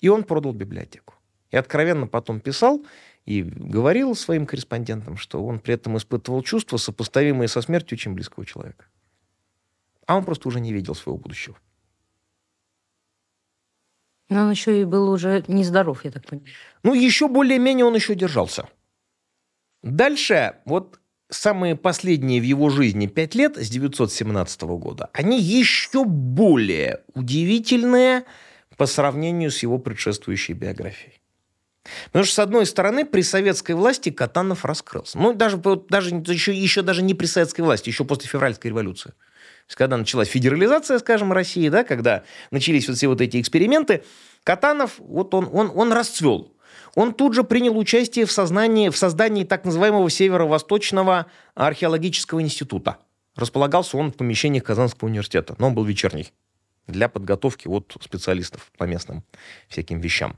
И 0.00 0.08
он 0.08 0.22
продал 0.22 0.52
библиотеку. 0.52 1.14
И 1.50 1.56
откровенно 1.56 2.06
потом 2.06 2.38
писал, 2.40 2.84
и 3.24 3.42
говорил 3.42 4.14
своим 4.14 4.46
корреспондентам, 4.46 5.16
что 5.16 5.44
он 5.44 5.60
при 5.60 5.74
этом 5.74 5.96
испытывал 5.96 6.42
чувства, 6.42 6.76
сопоставимые 6.76 7.48
со 7.48 7.62
смертью 7.62 7.96
очень 7.96 8.14
близкого 8.14 8.44
человека. 8.44 8.86
А 10.06 10.16
он 10.16 10.24
просто 10.24 10.48
уже 10.48 10.60
не 10.60 10.72
видел 10.72 10.94
своего 10.94 11.18
будущего. 11.18 11.56
Но 14.28 14.44
он 14.44 14.50
еще 14.50 14.80
и 14.80 14.84
был 14.84 15.10
уже 15.10 15.44
нездоров, 15.46 16.04
я 16.04 16.10
так 16.10 16.26
понимаю. 16.26 16.52
Ну, 16.82 16.94
еще 16.94 17.28
более-менее 17.28 17.84
он 17.84 17.94
еще 17.94 18.14
держался. 18.14 18.68
Дальше, 19.82 20.56
вот 20.64 21.00
самые 21.28 21.76
последние 21.76 22.40
в 22.40 22.44
его 22.44 22.70
жизни 22.70 23.06
пять 23.06 23.34
лет 23.34 23.56
с 23.56 23.68
917 23.68 24.62
года, 24.62 25.10
они 25.12 25.40
еще 25.40 26.04
более 26.04 27.02
удивительные 27.14 28.24
по 28.76 28.86
сравнению 28.86 29.50
с 29.50 29.62
его 29.62 29.78
предшествующей 29.78 30.54
биографией. 30.54 31.21
Потому 32.06 32.24
что, 32.24 32.34
с 32.34 32.38
одной 32.38 32.66
стороны, 32.66 33.04
при 33.04 33.22
советской 33.22 33.72
власти 33.72 34.10
Катанов 34.10 34.64
раскрылся. 34.64 35.18
Ну, 35.18 35.32
даже, 35.32 35.56
даже 35.56 36.10
еще, 36.14 36.54
еще 36.54 36.82
даже 36.82 37.02
не 37.02 37.14
при 37.14 37.26
советской 37.26 37.62
власти, 37.62 37.88
еще 37.88 38.04
после 38.04 38.28
февральской 38.28 38.70
революции. 38.70 39.10
То 39.10 39.66
есть, 39.68 39.76
когда 39.76 39.96
началась 39.96 40.28
федерализация, 40.28 40.98
скажем, 40.98 41.32
России, 41.32 41.68
да, 41.68 41.84
когда 41.84 42.22
начались 42.50 42.88
вот 42.88 42.96
все 42.96 43.08
вот 43.08 43.20
эти 43.20 43.40
эксперименты, 43.40 44.04
Катанов, 44.44 44.94
вот 44.98 45.34
он, 45.34 45.48
он, 45.52 45.72
он 45.74 45.92
расцвел. 45.92 46.52
Он 46.94 47.14
тут 47.14 47.34
же 47.34 47.42
принял 47.42 47.76
участие 47.78 48.26
в, 48.26 48.32
сознании, 48.32 48.88
в 48.88 48.96
создании 48.96 49.44
так 49.44 49.64
называемого 49.64 50.10
Северо-Восточного 50.10 51.26
археологического 51.54 52.42
института. 52.42 52.98
Располагался 53.34 53.96
он 53.96 54.12
в 54.12 54.16
помещениях 54.16 54.64
Казанского 54.64 55.08
университета, 55.08 55.54
но 55.58 55.68
он 55.68 55.74
был 55.74 55.84
вечерний 55.84 56.32
для 56.86 57.08
подготовки 57.08 57.68
вот 57.68 57.96
специалистов 58.00 58.70
по 58.76 58.84
местным 58.84 59.24
всяким 59.68 60.00
вещам. 60.00 60.36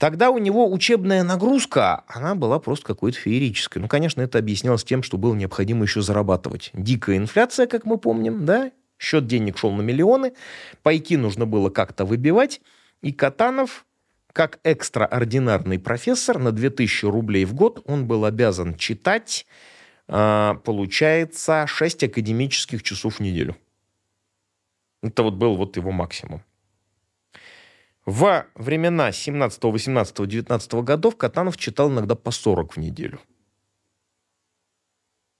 Тогда 0.00 0.30
у 0.30 0.38
него 0.38 0.72
учебная 0.72 1.22
нагрузка, 1.22 2.04
она 2.08 2.34
была 2.34 2.58
просто 2.58 2.86
какой-то 2.86 3.18
феерической. 3.18 3.82
Ну, 3.82 3.86
конечно, 3.86 4.22
это 4.22 4.38
объяснялось 4.38 4.82
тем, 4.82 5.02
что 5.02 5.18
было 5.18 5.34
необходимо 5.34 5.84
еще 5.84 6.00
зарабатывать. 6.00 6.70
Дикая 6.72 7.18
инфляция, 7.18 7.66
как 7.66 7.84
мы 7.84 7.98
помним, 7.98 8.46
да, 8.46 8.72
счет 8.98 9.26
денег 9.26 9.58
шел 9.58 9.72
на 9.72 9.82
миллионы, 9.82 10.32
пайки 10.82 11.18
нужно 11.18 11.44
было 11.44 11.68
как-то 11.68 12.06
выбивать, 12.06 12.62
и 13.02 13.12
Катанов, 13.12 13.84
как 14.32 14.58
экстраординарный 14.62 15.78
профессор, 15.78 16.38
на 16.38 16.50
2000 16.50 17.04
рублей 17.04 17.44
в 17.44 17.52
год 17.52 17.82
он 17.84 18.06
был 18.06 18.24
обязан 18.24 18.76
читать, 18.76 19.44
а, 20.08 20.54
получается, 20.64 21.66
6 21.66 22.04
академических 22.04 22.82
часов 22.82 23.16
в 23.16 23.20
неделю. 23.20 23.54
Это 25.02 25.24
вот 25.24 25.34
был 25.34 25.56
вот 25.56 25.76
его 25.76 25.90
максимум. 25.90 26.42
Во 28.06 28.46
времена 28.54 29.12
17, 29.12 29.62
18, 29.62 30.26
19 30.26 30.74
годов 30.74 31.16
Катанов 31.16 31.56
читал 31.56 31.90
иногда 31.90 32.14
по 32.14 32.30
40 32.30 32.74
в 32.74 32.76
неделю. 32.78 33.20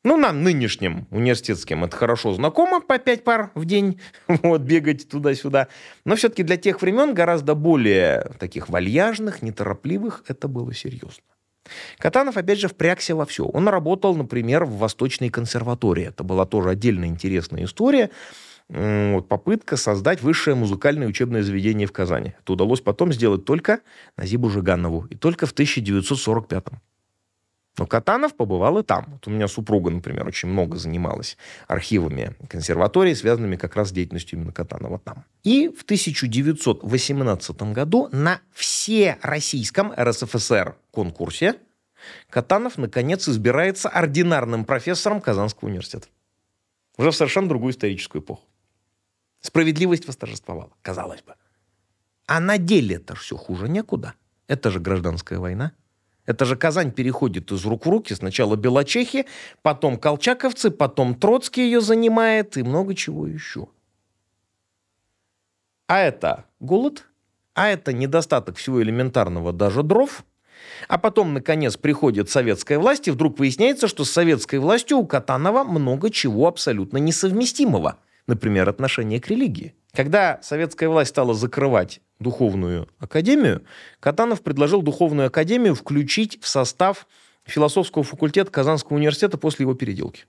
Ну, 0.02 0.16
нам, 0.16 0.42
нынешним 0.42 1.06
университетским, 1.10 1.84
это 1.84 1.94
хорошо 1.94 2.32
знакомо, 2.32 2.80
по 2.80 2.98
5 2.98 3.22
пар 3.22 3.50
в 3.54 3.66
день, 3.66 4.00
вот, 4.28 4.62
бегать 4.62 5.08
туда-сюда. 5.08 5.68
Но 6.06 6.16
все-таки 6.16 6.42
для 6.42 6.56
тех 6.56 6.80
времен 6.80 7.12
гораздо 7.12 7.54
более 7.54 8.32
таких 8.38 8.70
вальяжных, 8.70 9.42
неторопливых 9.42 10.24
это 10.26 10.48
было 10.48 10.72
серьезно. 10.72 11.22
Катанов, 11.98 12.38
опять 12.38 12.58
же, 12.58 12.68
впрягся 12.68 13.14
во 13.14 13.26
все. 13.26 13.44
Он 13.44 13.68
работал, 13.68 14.16
например, 14.16 14.64
в 14.64 14.78
Восточной 14.78 15.28
консерватории. 15.28 16.06
Это 16.06 16.24
была 16.24 16.46
тоже 16.46 16.70
отдельно 16.70 17.04
интересная 17.04 17.64
история 17.64 18.10
вот, 18.70 19.28
попытка 19.28 19.76
создать 19.76 20.22
высшее 20.22 20.54
музыкальное 20.54 21.08
учебное 21.08 21.42
заведение 21.42 21.88
в 21.88 21.92
Казани. 21.92 22.34
Это 22.40 22.52
удалось 22.52 22.80
потом 22.80 23.12
сделать 23.12 23.44
только 23.44 23.80
Назибу 24.16 24.48
Жиганову. 24.48 25.06
И 25.10 25.16
только 25.16 25.46
в 25.46 25.52
1945 25.52 26.64
-м. 26.64 26.78
Но 27.78 27.86
Катанов 27.86 28.36
побывал 28.36 28.78
и 28.78 28.82
там. 28.82 29.06
Вот 29.12 29.26
у 29.26 29.30
меня 29.30 29.48
супруга, 29.48 29.90
например, 29.90 30.26
очень 30.26 30.48
много 30.48 30.76
занималась 30.76 31.36
архивами 31.66 32.36
консерватории, 32.48 33.14
связанными 33.14 33.56
как 33.56 33.74
раз 33.74 33.88
с 33.88 33.92
деятельностью 33.92 34.38
именно 34.38 34.52
Катанова 34.52 34.98
там. 34.98 35.24
И 35.44 35.68
в 35.68 35.82
1918 35.82 37.62
году 37.72 38.08
на 38.12 38.40
всероссийском 38.52 39.92
РСФСР 39.98 40.76
конкурсе 40.90 41.54
Катанов, 42.28 42.78
наконец, 42.78 43.28
избирается 43.28 43.88
ординарным 43.88 44.64
профессором 44.64 45.20
Казанского 45.20 45.68
университета. 45.68 46.06
Уже 46.98 47.10
в 47.10 47.16
совершенно 47.16 47.48
другую 47.48 47.72
историческую 47.72 48.22
эпоху. 48.22 48.49
Справедливость 49.40 50.06
восторжествовала, 50.06 50.70
казалось 50.82 51.22
бы. 51.22 51.34
А 52.26 52.40
на 52.40 52.58
деле 52.58 52.96
это 52.96 53.14
все 53.14 53.36
хуже 53.36 53.68
некуда. 53.68 54.14
Это 54.46 54.70
же 54.70 54.80
гражданская 54.80 55.38
война. 55.38 55.72
Это 56.26 56.44
же 56.44 56.56
Казань 56.56 56.92
переходит 56.92 57.50
из 57.50 57.64
рук 57.64 57.86
в 57.86 57.88
руки. 57.88 58.14
Сначала 58.14 58.56
Белочехи, 58.56 59.26
потом 59.62 59.98
колчаковцы, 59.98 60.70
потом 60.70 61.14
Троцкий 61.14 61.62
ее 61.62 61.80
занимает 61.80 62.56
и 62.56 62.62
много 62.62 62.94
чего 62.94 63.26
еще. 63.26 63.68
А 65.86 65.98
это 65.98 66.44
голод, 66.60 67.06
а 67.54 67.68
это 67.68 67.92
недостаток 67.92 68.56
всего 68.56 68.80
элементарного, 68.82 69.52
даже 69.52 69.82
дров. 69.82 70.24
А 70.86 70.98
потом, 70.98 71.34
наконец, 71.34 71.76
приходит 71.76 72.30
советская 72.30 72.78
власть, 72.78 73.08
и 73.08 73.10
вдруг 73.10 73.38
выясняется, 73.38 73.88
что 73.88 74.04
с 74.04 74.10
советской 74.10 74.60
властью 74.60 74.98
у 74.98 75.06
Катанова 75.06 75.64
много 75.64 76.10
чего 76.10 76.46
абсолютно 76.46 76.98
несовместимого– 76.98 77.98
например, 78.26 78.68
отношение 78.68 79.20
к 79.20 79.28
религии. 79.28 79.74
Когда 79.92 80.38
советская 80.42 80.88
власть 80.88 81.10
стала 81.10 81.34
закрывать 81.34 82.00
духовную 82.18 82.88
академию, 82.98 83.62
Катанов 83.98 84.42
предложил 84.42 84.82
духовную 84.82 85.28
академию 85.28 85.74
включить 85.74 86.40
в 86.40 86.46
состав 86.46 87.06
философского 87.44 88.04
факультета 88.04 88.50
Казанского 88.50 88.96
университета 88.96 89.38
после 89.38 89.64
его 89.64 89.74
переделки. 89.74 90.26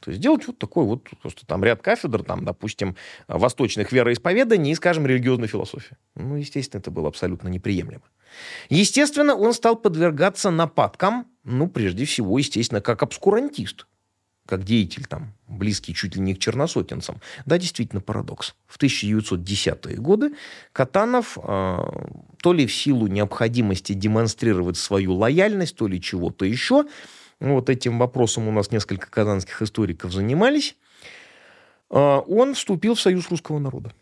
То 0.00 0.10
есть 0.10 0.20
сделать 0.20 0.46
вот 0.46 0.58
такой 0.58 0.84
вот 0.84 1.08
просто 1.20 1.44
там 1.46 1.62
ряд 1.62 1.82
кафедр, 1.82 2.22
там, 2.22 2.44
допустим, 2.44 2.96
восточных 3.28 3.92
вероисповеданий 3.92 4.72
и, 4.72 4.74
скажем, 4.74 5.06
религиозной 5.06 5.46
философии. 5.46 5.96
Ну, 6.14 6.36
естественно, 6.36 6.80
это 6.80 6.90
было 6.90 7.08
абсолютно 7.08 7.48
неприемлемо. 7.48 8.04
Естественно, 8.70 9.34
он 9.34 9.52
стал 9.52 9.76
подвергаться 9.76 10.50
нападкам, 10.50 11.26
ну, 11.44 11.68
прежде 11.68 12.04
всего, 12.06 12.38
естественно, 12.38 12.80
как 12.80 13.02
обскурантист 13.02 13.86
как 14.50 14.64
деятель, 14.64 15.06
там, 15.06 15.32
близкий 15.48 15.94
чуть 15.94 16.16
ли 16.16 16.20
не 16.20 16.34
к 16.34 16.38
черносотенцам. 16.40 17.20
Да, 17.46 17.56
действительно 17.56 18.02
парадокс. 18.02 18.54
В 18.66 18.78
1910-е 18.78 19.96
годы 19.96 20.34
Катанов, 20.72 21.38
э, 21.42 21.78
то 22.42 22.52
ли 22.52 22.66
в 22.66 22.74
силу 22.74 23.06
необходимости 23.06 23.92
демонстрировать 23.92 24.76
свою 24.76 25.14
лояльность, 25.14 25.76
то 25.76 25.86
ли 25.86 26.00
чего-то 26.02 26.44
еще, 26.44 26.84
вот 27.38 27.70
этим 27.70 27.98
вопросом 27.98 28.48
у 28.48 28.52
нас 28.52 28.72
несколько 28.72 29.08
казанских 29.08 29.62
историков 29.62 30.12
занимались, 30.12 30.76
э, 31.88 31.96
он 31.96 32.54
вступил 32.54 32.96
в 32.96 33.00
Союз 33.00 33.30
русского 33.30 33.60
народа. 33.60 33.94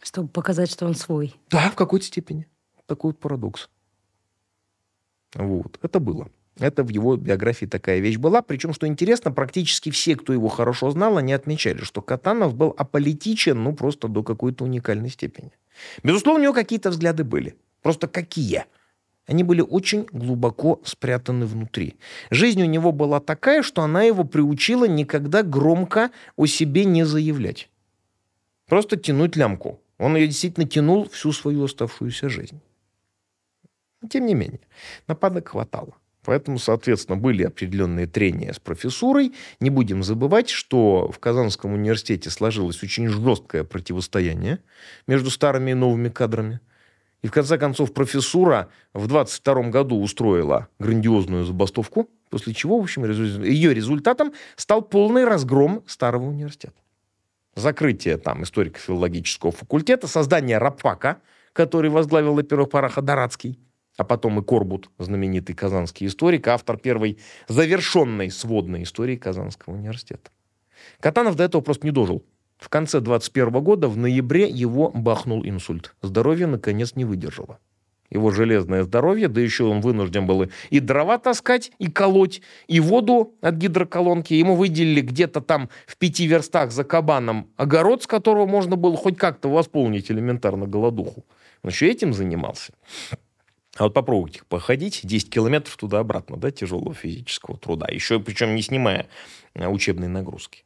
Чтобы 0.00 0.28
показать, 0.28 0.70
что 0.70 0.86
он 0.86 0.94
свой. 0.94 1.34
Да, 1.50 1.70
в 1.70 1.74
какой-то 1.74 2.06
степени. 2.06 2.46
Такой 2.86 3.10
вот 3.10 3.18
парадокс. 3.18 3.68
Вот. 5.34 5.78
Это 5.82 5.98
было. 5.98 6.28
Это 6.58 6.84
в 6.84 6.90
его 6.90 7.16
биографии 7.16 7.66
такая 7.66 8.00
вещь 8.00 8.18
была. 8.18 8.42
Причем, 8.42 8.74
что 8.74 8.86
интересно, 8.86 9.32
практически 9.32 9.90
все, 9.90 10.16
кто 10.16 10.32
его 10.32 10.48
хорошо 10.48 10.90
знал, 10.90 11.16
они 11.16 11.32
отмечали, 11.32 11.82
что 11.82 12.02
Катанов 12.02 12.54
был 12.54 12.74
аполитичен, 12.76 13.62
ну, 13.62 13.74
просто 13.74 14.08
до 14.08 14.22
какой-то 14.22 14.64
уникальной 14.64 15.08
степени. 15.08 15.52
Безусловно, 16.02 16.40
у 16.40 16.42
него 16.42 16.54
какие-то 16.54 16.90
взгляды 16.90 17.24
были. 17.24 17.56
Просто 17.80 18.06
какие? 18.06 18.64
Они 19.26 19.44
были 19.44 19.60
очень 19.60 20.06
глубоко 20.12 20.80
спрятаны 20.84 21.46
внутри. 21.46 21.96
Жизнь 22.30 22.62
у 22.62 22.66
него 22.66 22.92
была 22.92 23.20
такая, 23.20 23.62
что 23.62 23.82
она 23.82 24.02
его 24.02 24.24
приучила 24.24 24.86
никогда 24.86 25.42
громко 25.42 26.10
о 26.36 26.46
себе 26.46 26.84
не 26.84 27.04
заявлять. 27.04 27.70
Просто 28.66 28.96
тянуть 28.96 29.36
лямку. 29.36 29.80
Он 29.98 30.16
ее 30.16 30.26
действительно 30.26 30.66
тянул 30.66 31.08
всю 31.08 31.32
свою 31.32 31.64
оставшуюся 31.64 32.28
жизнь. 32.28 32.60
Тем 34.10 34.26
не 34.26 34.34
менее, 34.34 34.60
нападок 35.06 35.48
хватало. 35.48 35.94
Поэтому, 36.24 36.58
соответственно, 36.58 37.16
были 37.16 37.42
определенные 37.42 38.06
трения 38.06 38.52
с 38.52 38.60
профессурой. 38.60 39.32
Не 39.58 39.70
будем 39.70 40.04
забывать, 40.04 40.48
что 40.48 41.10
в 41.10 41.18
Казанском 41.18 41.72
университете 41.72 42.30
сложилось 42.30 42.82
очень 42.82 43.08
жесткое 43.08 43.64
противостояние 43.64 44.60
между 45.08 45.30
старыми 45.30 45.72
и 45.72 45.74
новыми 45.74 46.08
кадрами. 46.08 46.60
И 47.22 47.28
в 47.28 47.32
конце 47.32 47.58
концов 47.58 47.92
профессура 47.92 48.68
в 48.94 49.06
22 49.06 49.70
году 49.70 50.00
устроила 50.00 50.68
грандиозную 50.78 51.44
забастовку, 51.44 52.08
после 52.30 52.54
чего, 52.54 52.78
в 52.78 52.82
общем, 52.82 53.04
ее 53.42 53.74
результатом 53.74 54.32
стал 54.56 54.82
полный 54.82 55.24
разгром 55.24 55.84
старого 55.86 56.24
университета. 56.24 56.74
Закрытие 57.54 58.16
там 58.16 58.44
историко-филологического 58.44 59.52
факультета, 59.52 60.06
создание 60.06 60.58
РАПАКа, 60.58 61.18
который 61.52 61.90
возглавил 61.90 62.34
на 62.34 62.42
первых 62.42 62.70
порах 62.70 62.96
Адаратский, 62.96 63.58
а 63.96 64.04
потом 64.04 64.40
и 64.40 64.42
Корбут, 64.42 64.90
знаменитый 64.98 65.54
казанский 65.54 66.06
историк, 66.06 66.48
автор 66.48 66.76
первой 66.78 67.18
завершенной 67.48 68.30
сводной 68.30 68.84
истории 68.84 69.16
Казанского 69.16 69.74
университета. 69.74 70.30
Катанов 71.00 71.36
до 71.36 71.44
этого 71.44 71.60
просто 71.62 71.86
не 71.86 71.92
дожил. 71.92 72.24
В 72.58 72.68
конце 72.68 73.00
21 73.00 73.52
года, 73.62 73.88
в 73.88 73.96
ноябре, 73.96 74.48
его 74.48 74.90
бахнул 74.90 75.44
инсульт. 75.44 75.94
Здоровье, 76.00 76.46
наконец, 76.46 76.94
не 76.94 77.04
выдержало. 77.04 77.58
Его 78.08 78.30
железное 78.30 78.82
здоровье, 78.82 79.28
да 79.28 79.40
еще 79.40 79.64
он 79.64 79.80
вынужден 79.80 80.26
был 80.26 80.46
и 80.68 80.80
дрова 80.80 81.16
таскать, 81.16 81.72
и 81.78 81.90
колоть, 81.90 82.42
и 82.68 82.78
воду 82.78 83.34
от 83.40 83.54
гидроколонки. 83.54 84.34
Ему 84.34 84.54
выделили 84.54 85.00
где-то 85.00 85.40
там 85.40 85.70
в 85.86 85.96
пяти 85.96 86.26
верстах 86.26 86.72
за 86.72 86.84
кабаном 86.84 87.48
огород, 87.56 88.02
с 88.02 88.06
которого 88.06 88.46
можно 88.46 88.76
было 88.76 88.98
хоть 88.98 89.16
как-то 89.16 89.48
восполнить 89.48 90.10
элементарно 90.10 90.66
голодуху. 90.66 91.24
Он 91.62 91.70
еще 91.70 91.88
этим 91.88 92.12
занимался. 92.12 92.74
А 93.76 93.84
вот 93.84 93.94
попробуйте 93.94 94.42
походить 94.48 95.00
10 95.02 95.30
километров 95.30 95.76
туда-обратно, 95.76 96.36
да, 96.36 96.50
тяжелого 96.50 96.94
физического 96.94 97.56
труда. 97.56 97.86
Еще 97.90 98.20
причем 98.20 98.54
не 98.54 98.62
снимая 98.62 99.08
а, 99.54 99.68
учебные 99.68 100.08
нагрузки. 100.08 100.64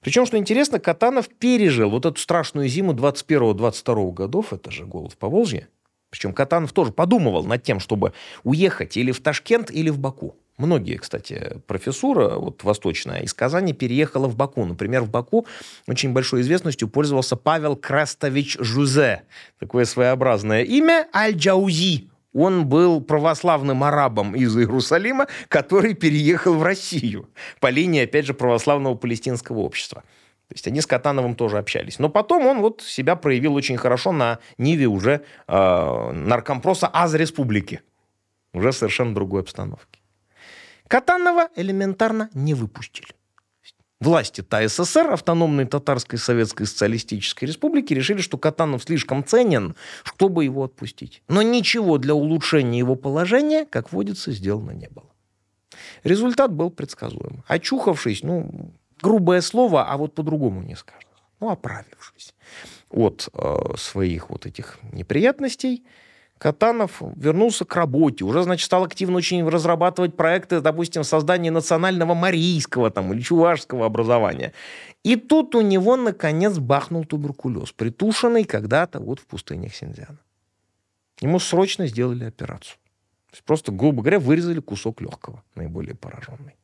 Причем, 0.00 0.26
что 0.26 0.36
интересно, 0.36 0.78
Катанов 0.78 1.28
пережил 1.28 1.90
вот 1.90 2.04
эту 2.04 2.20
страшную 2.20 2.68
зиму 2.68 2.92
21-22 2.92 4.12
годов, 4.12 4.52
это 4.52 4.70
же 4.70 4.84
голод 4.84 5.14
в 5.14 5.16
Поволжье. 5.16 5.68
Причем 6.10 6.32
Катанов 6.32 6.72
тоже 6.72 6.92
подумывал 6.92 7.44
над 7.44 7.62
тем, 7.62 7.80
чтобы 7.80 8.12
уехать 8.44 8.96
или 8.96 9.12
в 9.12 9.20
Ташкент, 9.20 9.70
или 9.70 9.88
в 9.88 9.98
Баку. 9.98 10.36
Многие, 10.58 10.96
кстати, 10.96 11.60
профессура 11.66 12.36
вот 12.36 12.64
восточная 12.64 13.20
из 13.20 13.34
Казани 13.34 13.72
переехала 13.72 14.26
в 14.26 14.36
Баку. 14.36 14.64
Например, 14.64 15.02
в 15.02 15.10
Баку 15.10 15.46
очень 15.86 16.12
большой 16.12 16.42
известностью 16.42 16.88
пользовался 16.88 17.36
Павел 17.36 17.76
Крастович 17.76 18.58
Жузе. 18.60 19.22
Такое 19.58 19.84
своеобразное 19.84 20.62
имя 20.62 21.08
Аль-Джаузи 21.14 22.08
он 22.36 22.66
был 22.66 23.00
православным 23.00 23.82
арабом 23.82 24.34
из 24.34 24.56
Иерусалима, 24.56 25.26
который 25.48 25.94
переехал 25.94 26.54
в 26.54 26.62
Россию 26.62 27.28
по 27.60 27.70
линии, 27.70 28.04
опять 28.04 28.26
же, 28.26 28.34
православного 28.34 28.94
палестинского 28.94 29.60
общества. 29.60 30.02
То 30.48 30.54
есть 30.54 30.66
они 30.68 30.80
с 30.80 30.86
Катановым 30.86 31.34
тоже 31.34 31.58
общались. 31.58 31.98
Но 31.98 32.08
потом 32.08 32.46
он 32.46 32.60
вот 32.60 32.82
себя 32.82 33.16
проявил 33.16 33.54
очень 33.54 33.76
хорошо 33.76 34.12
на 34.12 34.38
Ниве 34.58 34.86
уже 34.86 35.24
э, 35.48 36.12
наркомпроса 36.12 36.88
Аз 36.92 37.14
Республики. 37.14 37.80
Уже 38.52 38.72
совершенно 38.72 39.14
другой 39.14 39.40
обстановке. 39.40 40.00
Катанова 40.86 41.48
элементарно 41.56 42.30
не 42.32 42.54
выпустили. 42.54 43.08
Власти 43.98 44.42
ТАССР, 44.42 45.12
автономной 45.12 45.64
Татарской 45.64 46.18
Советской 46.18 46.66
Социалистической 46.66 47.46
Республики, 47.46 47.94
решили, 47.94 48.20
что 48.20 48.36
Катанов 48.36 48.82
слишком 48.82 49.24
ценен, 49.24 49.74
чтобы 50.04 50.44
его 50.44 50.64
отпустить. 50.64 51.22
Но 51.28 51.40
ничего 51.40 51.96
для 51.96 52.14
улучшения 52.14 52.78
его 52.78 52.94
положения, 52.94 53.64
как 53.64 53.92
водится, 53.92 54.32
сделано 54.32 54.72
не 54.72 54.88
было. 54.88 55.06
Результат 56.04 56.52
был 56.52 56.70
предсказуем. 56.70 57.42
Очухавшись, 57.48 58.22
ну, 58.22 58.70
грубое 59.00 59.40
слово, 59.40 59.90
а 59.90 59.96
вот 59.96 60.14
по-другому 60.14 60.62
не 60.62 60.76
скажешь. 60.76 61.02
Ну, 61.40 61.50
оправившись 61.50 62.34
от 62.90 63.28
э, 63.32 63.56
своих 63.76 64.30
вот 64.30 64.46
этих 64.46 64.78
неприятностей, 64.92 65.84
Катанов 66.38 67.00
вернулся 67.16 67.64
к 67.64 67.74
работе, 67.74 68.24
уже, 68.24 68.42
значит, 68.42 68.66
стал 68.66 68.84
активно 68.84 69.16
очень 69.16 69.48
разрабатывать 69.48 70.16
проекты, 70.16 70.60
допустим, 70.60 71.02
создания 71.02 71.50
национального 71.50 72.14
марийского 72.14 72.90
там, 72.90 73.12
или 73.12 73.20
чувашского 73.22 73.86
образования. 73.86 74.52
И 75.02 75.16
тут 75.16 75.54
у 75.54 75.62
него, 75.62 75.96
наконец, 75.96 76.58
бахнул 76.58 77.04
туберкулез, 77.04 77.72
притушенный 77.72 78.44
когда-то 78.44 79.00
вот 79.00 79.20
в 79.20 79.26
пустынях 79.26 79.74
Синьцзяна. 79.74 80.18
Ему 81.20 81.38
срочно 81.38 81.86
сделали 81.86 82.24
операцию. 82.24 82.76
То 83.30 83.36
есть 83.36 83.44
просто, 83.44 83.72
грубо 83.72 84.02
говоря, 84.02 84.18
вырезали 84.18 84.60
кусок 84.60 85.00
легкого, 85.00 85.42
наиболее 85.54 85.94
пораженный. 85.94 86.56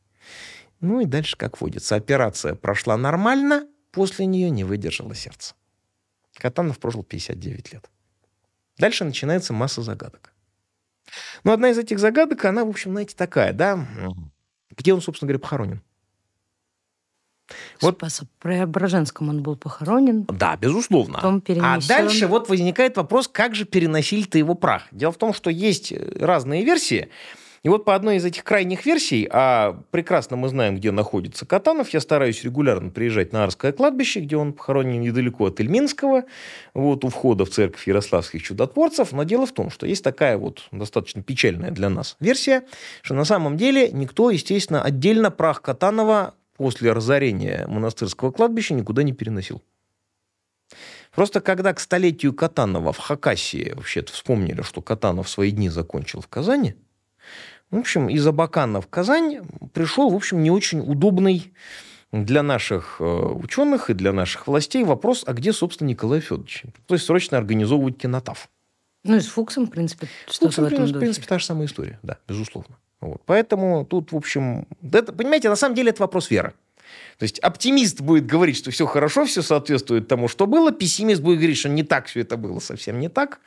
Ну 0.80 1.00
и 1.00 1.06
дальше, 1.06 1.38
как 1.38 1.60
водится, 1.60 1.96
операция 1.96 2.54
прошла 2.54 2.98
нормально, 2.98 3.66
после 3.90 4.26
нее 4.26 4.50
не 4.50 4.64
выдержало 4.64 5.14
сердце. 5.14 5.54
Катанов 6.34 6.78
прожил 6.78 7.04
59 7.04 7.72
лет. 7.72 7.91
Дальше 8.78 9.04
начинается 9.04 9.52
масса 9.52 9.82
загадок. 9.82 10.32
Но 11.44 11.52
одна 11.52 11.70
из 11.70 11.78
этих 11.78 11.98
загадок, 11.98 12.44
она, 12.44 12.64
в 12.64 12.68
общем, 12.68 12.92
знаете, 12.92 13.14
такая, 13.16 13.52
да? 13.52 13.86
Где 14.70 14.94
он, 14.94 15.02
собственно 15.02 15.28
говоря, 15.28 15.40
похоронен? 15.40 15.82
Вот. 17.80 17.96
Спасо 17.96 18.26
Преображенском 18.38 19.28
он 19.28 19.42
был 19.42 19.56
похоронен. 19.56 20.24
Да, 20.24 20.56
безусловно. 20.56 21.16
Потом 21.16 21.42
А 21.60 21.78
дальше 21.80 22.26
вот 22.26 22.48
возникает 22.48 22.96
вопрос, 22.96 23.28
как 23.28 23.54
же 23.54 23.64
переносили-то 23.64 24.38
его 24.38 24.54
прах. 24.54 24.84
Дело 24.90 25.12
в 25.12 25.18
том, 25.18 25.34
что 25.34 25.50
есть 25.50 25.92
разные 25.92 26.64
версии. 26.64 27.10
И 27.62 27.68
вот 27.68 27.84
по 27.84 27.94
одной 27.94 28.16
из 28.16 28.24
этих 28.24 28.42
крайних 28.42 28.84
версий, 28.86 29.28
а 29.30 29.80
прекрасно 29.92 30.36
мы 30.36 30.48
знаем, 30.48 30.76
где 30.76 30.90
находится 30.90 31.46
Катанов, 31.46 31.90
я 31.90 32.00
стараюсь 32.00 32.42
регулярно 32.42 32.90
приезжать 32.90 33.32
на 33.32 33.44
Арское 33.44 33.70
кладбище, 33.70 34.18
где 34.18 34.36
он 34.36 34.52
похоронен 34.52 35.00
недалеко 35.00 35.46
от 35.46 35.60
Эльминского, 35.60 36.24
вот 36.74 37.04
у 37.04 37.08
входа 37.08 37.44
в 37.44 37.50
церковь 37.50 37.86
Ярославских 37.86 38.42
чудотворцев. 38.42 39.12
Но 39.12 39.22
дело 39.22 39.46
в 39.46 39.52
том, 39.52 39.70
что 39.70 39.86
есть 39.86 40.02
такая 40.02 40.38
вот 40.38 40.66
достаточно 40.72 41.22
печальная 41.22 41.70
для 41.70 41.88
нас 41.88 42.16
версия, 42.18 42.64
что 43.00 43.14
на 43.14 43.24
самом 43.24 43.56
деле 43.56 43.92
никто, 43.92 44.30
естественно, 44.30 44.82
отдельно 44.82 45.30
прах 45.30 45.62
Катанова 45.62 46.34
после 46.56 46.92
разорения 46.92 47.64
монастырского 47.68 48.32
кладбища 48.32 48.74
никуда 48.74 49.04
не 49.04 49.12
переносил. 49.12 49.62
Просто 51.14 51.40
когда 51.40 51.72
к 51.72 51.78
столетию 51.78 52.32
Катанова 52.32 52.92
в 52.92 52.98
Хакасии 52.98 53.72
вообще-то 53.76 54.12
вспомнили, 54.12 54.62
что 54.62 54.82
Катанов 54.82 55.28
свои 55.28 55.52
дни 55.52 55.68
закончил 55.68 56.20
в 56.22 56.26
Казани– 56.26 56.74
в 57.72 57.78
общем, 57.78 58.08
из 58.08 58.24
Абакана 58.26 58.80
в 58.82 58.86
Казань 58.86 59.40
пришел, 59.72 60.10
в 60.10 60.14
общем, 60.14 60.42
не 60.42 60.50
очень 60.50 60.80
удобный 60.80 61.52
для 62.12 62.42
наших 62.42 62.96
э, 63.00 63.04
ученых 63.04 63.88
и 63.88 63.94
для 63.94 64.12
наших 64.12 64.46
властей 64.46 64.84
вопрос, 64.84 65.24
а 65.26 65.32
где, 65.32 65.54
собственно, 65.54 65.88
Николай 65.88 66.20
Федорович? 66.20 66.64
То 66.86 66.94
есть 66.94 67.06
срочно 67.06 67.38
организовывать 67.38 67.96
кинотав. 67.96 68.50
Ну 69.04 69.16
и 69.16 69.20
с 69.20 69.26
Фуксом, 69.26 69.66
в 69.66 69.70
принципе, 69.70 70.06
что-то 70.30 70.62
в 70.62 70.64
этом 70.66 70.84
в 70.84 70.98
принципе, 70.98 71.26
та 71.26 71.38
же 71.38 71.46
самая 71.46 71.66
история, 71.66 71.98
да, 72.02 72.18
безусловно. 72.28 72.76
Вот. 73.00 73.22
Поэтому 73.24 73.86
тут, 73.86 74.12
в 74.12 74.16
общем, 74.16 74.68
это, 74.82 75.10
понимаете, 75.12 75.48
на 75.48 75.56
самом 75.56 75.74
деле 75.74 75.90
это 75.90 76.02
вопрос 76.02 76.30
веры. 76.30 76.52
То 77.16 77.22
есть 77.22 77.38
оптимист 77.38 78.02
будет 78.02 78.26
говорить, 78.26 78.58
что 78.58 78.70
все 78.70 78.84
хорошо, 78.84 79.24
все 79.24 79.40
соответствует 79.40 80.08
тому, 80.08 80.28
что 80.28 80.46
было, 80.46 80.72
пессимист 80.72 81.22
будет 81.22 81.38
говорить, 81.38 81.56
что 81.56 81.70
не 81.70 81.82
так 81.82 82.06
все 82.06 82.20
это 82.20 82.36
было, 82.36 82.60
совсем 82.60 83.00
не 83.00 83.08
так. 83.08 83.40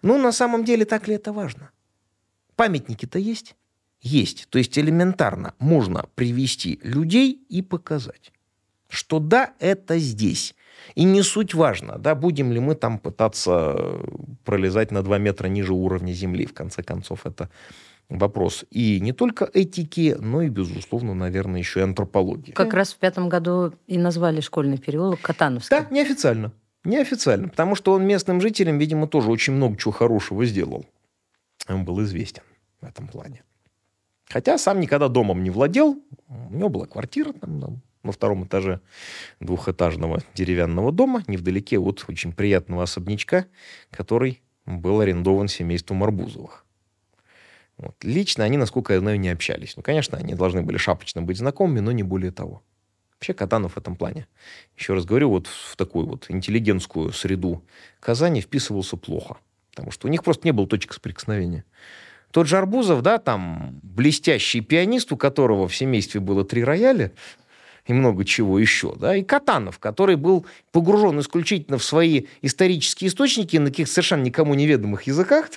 Ну, 0.00 0.16
на 0.16 0.32
самом 0.32 0.64
деле, 0.64 0.86
так 0.86 1.06
ли 1.08 1.14
это 1.14 1.34
важно? 1.34 1.70
Памятники-то 2.56 3.18
есть 3.18 3.54
есть. 4.00 4.48
То 4.50 4.58
есть 4.58 4.78
элементарно 4.78 5.54
можно 5.58 6.06
привести 6.14 6.80
людей 6.82 7.40
и 7.48 7.62
показать, 7.62 8.32
что 8.88 9.18
да, 9.18 9.52
это 9.58 9.98
здесь. 9.98 10.54
И 10.94 11.04
не 11.04 11.22
суть 11.22 11.54
важно, 11.54 11.98
да, 11.98 12.14
будем 12.14 12.52
ли 12.52 12.60
мы 12.60 12.74
там 12.74 12.98
пытаться 12.98 14.00
пролезать 14.44 14.90
на 14.90 15.02
2 15.02 15.18
метра 15.18 15.48
ниже 15.48 15.72
уровня 15.72 16.12
Земли. 16.12 16.46
В 16.46 16.54
конце 16.54 16.82
концов, 16.82 17.26
это 17.26 17.50
вопрос 18.08 18.64
и 18.70 19.00
не 19.00 19.12
только 19.12 19.50
этики, 19.52 20.16
но 20.20 20.42
и, 20.42 20.48
безусловно, 20.48 21.14
наверное, 21.14 21.58
еще 21.58 21.80
и 21.80 21.82
антропологии. 21.82 22.52
Как 22.52 22.72
раз 22.74 22.92
в 22.92 22.98
пятом 22.98 23.28
году 23.28 23.72
и 23.88 23.98
назвали 23.98 24.40
школьный 24.40 24.78
переулок 24.78 25.20
Катановский. 25.20 25.76
Да, 25.76 25.86
неофициально. 25.90 26.52
Неофициально, 26.84 27.48
потому 27.48 27.74
что 27.74 27.92
он 27.92 28.06
местным 28.06 28.40
жителям, 28.40 28.78
видимо, 28.78 29.08
тоже 29.08 29.28
очень 29.28 29.54
много 29.54 29.76
чего 29.76 29.90
хорошего 29.90 30.44
сделал. 30.44 30.86
Он 31.68 31.84
был 31.84 32.00
известен 32.04 32.44
в 32.80 32.86
этом 32.86 33.08
плане. 33.08 33.42
Хотя 34.28 34.58
сам 34.58 34.80
никогда 34.80 35.08
домом 35.08 35.42
не 35.42 35.50
владел. 35.50 36.02
У 36.28 36.54
него 36.54 36.68
была 36.68 36.86
квартира 36.86 37.32
там, 37.32 37.60
там 37.60 37.82
на 38.02 38.12
втором 38.12 38.44
этаже 38.44 38.80
двухэтажного 39.40 40.22
деревянного 40.34 40.92
дома, 40.92 41.22
невдалеке 41.26 41.78
от 41.78 42.04
очень 42.08 42.32
приятного 42.32 42.82
особнячка, 42.82 43.46
который 43.90 44.42
был 44.64 45.00
арендован 45.00 45.48
семейством 45.48 46.02
Арбузовых. 46.02 46.64
Вот. 47.78 47.94
Лично 48.02 48.44
они, 48.44 48.56
насколько 48.56 48.94
я 48.94 49.00
знаю, 49.00 49.20
не 49.20 49.28
общались. 49.28 49.76
Ну, 49.76 49.82
конечно, 49.82 50.16
они 50.16 50.34
должны 50.34 50.62
были 50.62 50.78
шапочно 50.78 51.22
быть 51.22 51.36
знакомыми, 51.36 51.80
но 51.80 51.92
не 51.92 52.02
более 52.02 52.32
того. 52.32 52.62
Вообще 53.14 53.34
Катанов 53.34 53.74
в 53.74 53.78
этом 53.78 53.96
плане, 53.96 54.26
еще 54.76 54.94
раз 54.94 55.04
говорю, 55.04 55.30
вот 55.30 55.46
в 55.46 55.76
такую 55.76 56.06
вот 56.06 56.26
интеллигентскую 56.28 57.12
среду 57.12 57.62
Казани 58.00 58.40
вписывался 58.40 58.96
плохо. 58.96 59.36
Потому 59.70 59.90
что 59.90 60.06
у 60.06 60.10
них 60.10 60.22
просто 60.22 60.46
не 60.46 60.52
было 60.52 60.66
точек 60.66 60.94
соприкосновения. 60.94 61.64
Тот 62.30 62.46
же 62.46 62.58
Арбузов, 62.58 63.02
да, 63.02 63.18
там 63.18 63.80
блестящий 63.82 64.60
пианист, 64.60 65.12
у 65.12 65.16
которого 65.16 65.68
в 65.68 65.76
семействе 65.76 66.20
было 66.20 66.44
три 66.44 66.64
рояля, 66.64 67.12
и 67.86 67.92
много 67.92 68.24
чего 68.24 68.58
еще, 68.58 68.94
да, 68.96 69.16
и 69.16 69.22
Катанов, 69.22 69.78
который 69.78 70.16
был 70.16 70.44
погружен 70.72 71.18
исключительно 71.20 71.78
в 71.78 71.84
свои 71.84 72.24
исторические 72.42 73.08
источники 73.08 73.56
на 73.56 73.70
каких 73.70 73.88
совершенно 73.88 74.22
никому 74.22 74.54
неведомых 74.54 75.04
языках. 75.04 75.50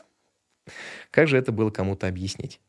Как 1.12 1.28
же 1.28 1.38
это 1.38 1.52
было 1.52 1.72
кому-то 1.72 2.08
объяснить? 2.08 2.60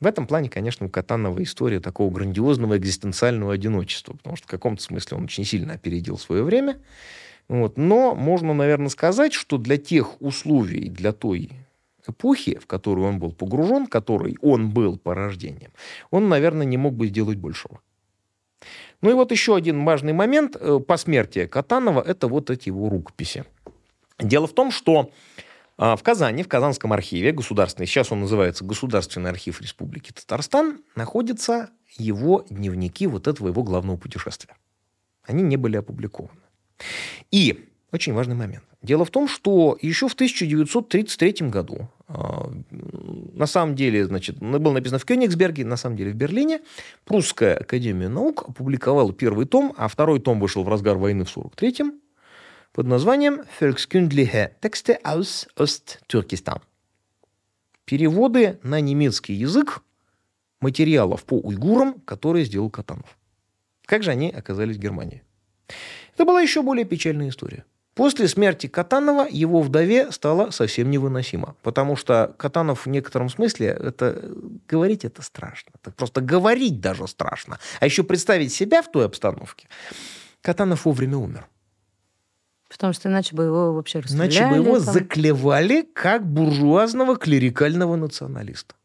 В 0.00 0.06
этом 0.06 0.28
плане, 0.28 0.48
конечно, 0.48 0.86
у 0.86 0.88
Катанова 0.88 1.42
история 1.42 1.80
такого 1.80 2.12
грандиозного 2.12 2.78
экзистенциального 2.78 3.54
одиночества, 3.54 4.12
потому 4.12 4.36
что 4.36 4.46
в 4.46 4.50
каком-то 4.50 4.82
смысле 4.82 5.16
он 5.16 5.24
очень 5.24 5.44
сильно 5.44 5.74
опередил 5.74 6.18
свое 6.18 6.44
время. 6.44 6.78
Вот. 7.48 7.78
Но 7.78 8.14
можно, 8.14 8.54
наверное, 8.54 8.90
сказать, 8.90 9.32
что 9.32 9.58
для 9.58 9.76
тех 9.76 10.20
условий, 10.22 10.88
для 10.88 11.12
той 11.12 11.50
эпохи, 12.08 12.58
в 12.58 12.66
которую 12.66 13.08
он 13.08 13.18
был 13.18 13.32
погружен, 13.32 13.86
которой 13.86 14.36
он 14.40 14.70
был 14.70 14.98
по 14.98 15.14
рождениям, 15.14 15.72
он, 16.10 16.28
наверное, 16.28 16.66
не 16.66 16.76
мог 16.76 16.94
бы 16.94 17.06
сделать 17.06 17.38
большего. 17.38 17.80
Ну 19.00 19.10
и 19.10 19.14
вот 19.14 19.30
еще 19.30 19.54
один 19.54 19.84
важный 19.84 20.12
момент 20.12 20.56
э, 20.56 20.80
по 20.80 20.96
смерти 20.96 21.46
Катанова– 21.46 22.02
это 22.06 22.26
вот 22.26 22.50
эти 22.50 22.68
его 22.68 22.88
рукописи. 22.88 23.44
Дело 24.18 24.48
в 24.48 24.52
том, 24.52 24.72
что 24.72 25.12
а, 25.80 25.94
в 25.94 26.02
Казани, 26.02 26.42
в 26.42 26.48
Казанском 26.48 26.92
архиве 26.92 27.30
государственный, 27.30 27.86
сейчас 27.86 28.10
он 28.10 28.20
называется 28.20 28.64
Государственный 28.64 29.30
архив 29.30 29.60
Республики 29.60 30.10
Татарстан, 30.10 30.80
находятся 30.96 31.70
его 31.96 32.44
дневники 32.50 33.06
вот 33.06 33.28
этого 33.28 33.48
его 33.48 33.62
главного 33.62 33.96
путешествия. 33.96 34.56
Они 35.22 35.42
не 35.42 35.56
были 35.56 35.76
опубликованы. 35.76 36.40
И 37.30 37.68
очень 37.92 38.12
важный 38.12 38.34
момент. 38.34 38.64
Дело 38.82 39.04
в 39.04 39.10
том, 39.10 39.28
что 39.28 39.78
еще 39.80 40.08
в 40.08 40.14
1933 40.14 41.48
году 41.48 41.88
на 42.08 43.46
самом 43.46 43.74
деле, 43.74 44.06
значит, 44.06 44.38
было 44.38 44.72
написано 44.72 44.98
в 44.98 45.04
Кёнигсберге, 45.04 45.64
на 45.64 45.76
самом 45.76 45.96
деле 45.96 46.12
в 46.12 46.14
Берлине. 46.14 46.60
Прусская 47.04 47.56
академия 47.56 48.08
наук 48.08 48.48
опубликовала 48.48 49.12
первый 49.12 49.46
том, 49.46 49.74
а 49.76 49.88
второй 49.88 50.18
том 50.20 50.40
вышел 50.40 50.64
в 50.64 50.68
разгар 50.68 50.96
войны 50.96 51.24
в 51.24 51.36
43-м 51.36 52.00
под 52.72 52.86
названием 52.86 53.42
«Volkskundliche 53.60 54.52
Texte 54.62 54.98
aus 55.04 55.46
Osttürkistan». 55.56 56.62
Переводы 57.84 58.58
на 58.62 58.80
немецкий 58.80 59.34
язык 59.34 59.82
материалов 60.60 61.24
по 61.24 61.34
уйгурам, 61.34 62.00
которые 62.00 62.44
сделал 62.46 62.70
Катанов. 62.70 63.18
Как 63.84 64.02
же 64.02 64.10
они 64.10 64.30
оказались 64.30 64.76
в 64.76 64.80
Германии? 64.80 65.22
Это 66.14 66.24
была 66.24 66.40
еще 66.40 66.62
более 66.62 66.84
печальная 66.84 67.28
история. 67.28 67.64
После 67.98 68.28
смерти 68.28 68.68
Катанова 68.68 69.26
его 69.28 69.60
вдове 69.60 70.12
стало 70.12 70.52
совсем 70.52 70.88
невыносимо, 70.88 71.56
потому 71.62 71.96
что 71.96 72.32
Катанов 72.38 72.86
в 72.86 72.88
некотором 72.88 73.28
смысле, 73.28 73.66
это 73.66 74.22
говорить 74.68 75.04
это 75.04 75.20
страшно. 75.20 75.72
Это 75.74 75.90
просто 75.90 76.20
говорить 76.20 76.80
даже 76.80 77.08
страшно. 77.08 77.58
А 77.80 77.86
еще 77.86 78.04
представить 78.04 78.54
себя 78.54 78.82
в 78.82 78.92
той 78.92 79.04
обстановке. 79.04 79.66
Катанов 80.42 80.84
вовремя 80.84 81.16
умер. 81.16 81.48
Потому 82.68 82.92
что 82.92 83.08
иначе 83.08 83.34
бы 83.34 83.42
его 83.42 83.72
вообще 83.72 83.98
расстреляли. 83.98 84.30
Иначе 84.30 84.48
бы 84.48 84.56
его 84.64 84.78
там. 84.78 84.94
заклевали 84.94 85.82
как 85.82 86.24
буржуазного 86.24 87.16
клерикального 87.16 87.96
националиста. 87.96 88.76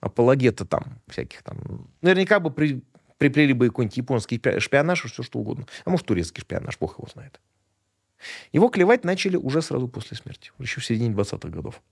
Апологета 0.00 0.64
там 0.64 1.02
всяких 1.08 1.42
там. 1.42 1.90
Наверняка 2.00 2.40
бы 2.40 2.50
при, 2.50 2.82
приплели 3.18 3.52
бы 3.52 3.66
какой-нибудь 3.66 3.98
японский 3.98 4.40
шпионаж, 4.60 5.04
все 5.04 5.22
что 5.22 5.40
угодно. 5.40 5.66
А 5.84 5.90
может, 5.90 6.06
турецкий 6.06 6.40
шпионаж, 6.40 6.78
бог 6.78 6.98
его 6.98 7.06
знает. 7.12 7.38
Его 8.52 8.68
клевать 8.68 9.04
начали 9.04 9.36
уже 9.36 9.62
сразу 9.62 9.88
после 9.88 10.16
смерти, 10.16 10.52
еще 10.58 10.80
в 10.80 10.84
середине 10.84 11.14
20-х 11.14 11.48
годов. 11.48 11.82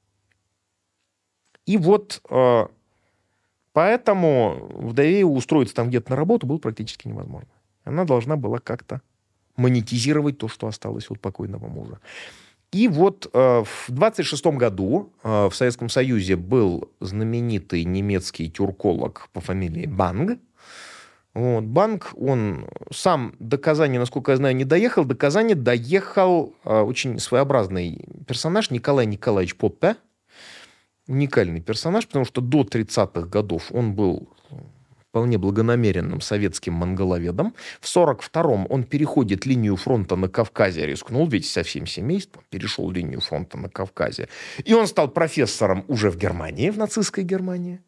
И 1.66 1.76
вот 1.78 2.20
э, 2.30 2.66
поэтому 3.72 4.68
вдове 4.74 5.24
устроиться 5.24 5.74
там 5.74 5.88
где-то 5.88 6.10
на 6.10 6.16
работу 6.16 6.46
было 6.46 6.58
практически 6.58 7.08
невозможно. 7.08 7.48
Она 7.84 8.04
должна 8.04 8.36
была 8.36 8.58
как-то 8.58 9.00
монетизировать 9.56 10.38
то, 10.38 10.48
что 10.48 10.66
осталось 10.66 11.10
от 11.10 11.20
покойного 11.20 11.68
мужа. 11.68 12.00
И 12.72 12.88
вот 12.88 13.30
э, 13.32 13.64
в 13.64 13.86
26 13.88 14.46
году 14.46 15.12
э, 15.22 15.48
в 15.48 15.54
Советском 15.54 15.88
Союзе 15.88 16.34
был 16.34 16.90
знаменитый 17.00 17.84
немецкий 17.84 18.50
тюрколог 18.50 19.28
по 19.32 19.40
фамилии 19.40 19.86
Банг, 19.86 20.40
вот. 21.34 21.64
Банк, 21.64 22.12
он 22.16 22.66
сам 22.92 23.34
до 23.40 23.58
Казани, 23.58 23.98
насколько 23.98 24.30
я 24.30 24.36
знаю, 24.36 24.54
не 24.54 24.64
доехал. 24.64 25.04
До 25.04 25.16
Казани 25.16 25.54
доехал 25.54 26.54
э, 26.64 26.80
очень 26.80 27.18
своеобразный 27.18 28.04
персонаж 28.26 28.70
Николай 28.70 29.06
Николаевич 29.06 29.56
Поппе. 29.56 29.96
Уникальный 31.06 31.60
персонаж, 31.60 32.06
потому 32.06 32.24
что 32.24 32.40
до 32.40 32.62
30-х 32.62 33.26
годов 33.26 33.70
он 33.72 33.94
был 33.94 34.28
вполне 35.14 35.38
благонамеренным 35.38 36.20
советским 36.20 36.74
монголоведом. 36.74 37.54
В 37.80 37.96
42-м 37.96 38.66
он 38.68 38.84
переходит 38.84 39.46
линию 39.46 39.76
фронта 39.76 40.16
на 40.16 40.28
Кавказе, 40.28 40.86
рискнул, 40.86 41.28
ведь 41.28 41.46
со 41.46 41.62
всем 41.62 41.86
семейством 41.86 42.42
перешел 42.48 42.90
линию 42.90 43.20
фронта 43.20 43.58
на 43.58 43.68
Кавказе. 43.68 44.28
И 44.64 44.74
он 44.74 44.86
стал 44.86 45.08
профессором 45.08 45.84
уже 45.88 46.10
в 46.10 46.16
Германии, 46.16 46.70
в 46.70 46.78
нацистской 46.78 47.22
Германии. 47.22 47.80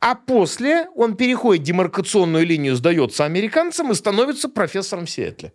А 0.00 0.14
после 0.14 0.88
он 0.94 1.16
переходит 1.16 1.64
демаркационную 1.64 2.46
линию, 2.46 2.76
сдается 2.76 3.24
американцам 3.24 3.90
и 3.92 3.94
становится 3.94 4.48
профессором 4.48 5.06
в 5.06 5.10
Сиэтле. 5.10 5.52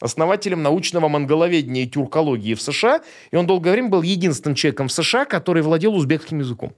Основателем 0.00 0.62
научного 0.62 1.08
монголоведения 1.08 1.84
и 1.84 1.88
тюркологии 1.88 2.54
в 2.54 2.62
США. 2.62 3.02
И 3.32 3.36
он 3.36 3.46
долгое 3.46 3.72
время 3.72 3.88
был 3.88 4.02
единственным 4.02 4.54
человеком 4.54 4.88
в 4.88 4.92
США, 4.92 5.24
который 5.24 5.62
владел 5.62 5.94
узбекским 5.94 6.38
языком. 6.38 6.72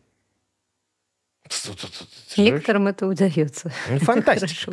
Некоторым 2.36 2.86
это 2.86 3.06
удается. 3.06 3.72
Ну, 3.90 3.98
фантастика. 3.98 4.72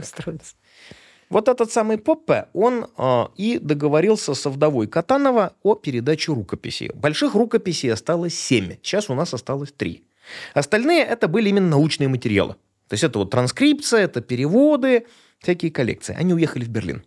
Вот 1.30 1.50
этот 1.50 1.72
самый 1.72 1.98
Поппе, 1.98 2.48
он 2.54 2.88
э, 2.98 3.26
и 3.36 3.60
договорился 3.60 4.34
со 4.34 4.50
вдовой 4.50 4.88
Катанова 4.88 5.56
о 5.62 5.76
передаче 5.76 6.32
рукописей. 6.32 6.90
Больших 6.94 7.36
рукописей 7.36 7.92
осталось 7.92 8.40
семь. 8.40 8.78
Сейчас 8.82 9.10
у 9.10 9.14
нас 9.14 9.34
осталось 9.34 9.74
три. 9.74 10.07
Остальные 10.54 11.04
это 11.04 11.28
были 11.28 11.50
именно 11.50 11.70
научные 11.70 12.08
материалы. 12.08 12.56
То 12.88 12.94
есть 12.94 13.04
это 13.04 13.20
вот 13.20 13.32
транскрипция, 13.32 14.02
это 14.02 14.22
переводы, 14.22 15.08
всякие 15.40 15.72
коллекции. 15.72 16.16
Они 16.18 16.34
уехали 16.34 16.64
в 16.64 16.70
Берлин. 16.70 17.04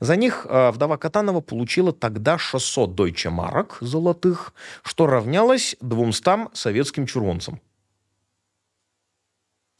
За 0.00 0.16
них 0.16 0.46
э, 0.48 0.70
вдова 0.70 0.96
Катанова 0.96 1.40
получила 1.40 1.92
тогда 1.92 2.38
600 2.38 2.94
дойче 2.94 3.30
марок 3.30 3.78
золотых, 3.80 4.52
что 4.82 5.06
равнялось 5.06 5.76
200 5.80 6.54
советским 6.54 7.06
чурвонцам. 7.06 7.60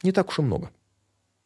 Не 0.03 0.11
так 0.11 0.29
уж 0.29 0.39
и 0.39 0.41
много. 0.41 0.71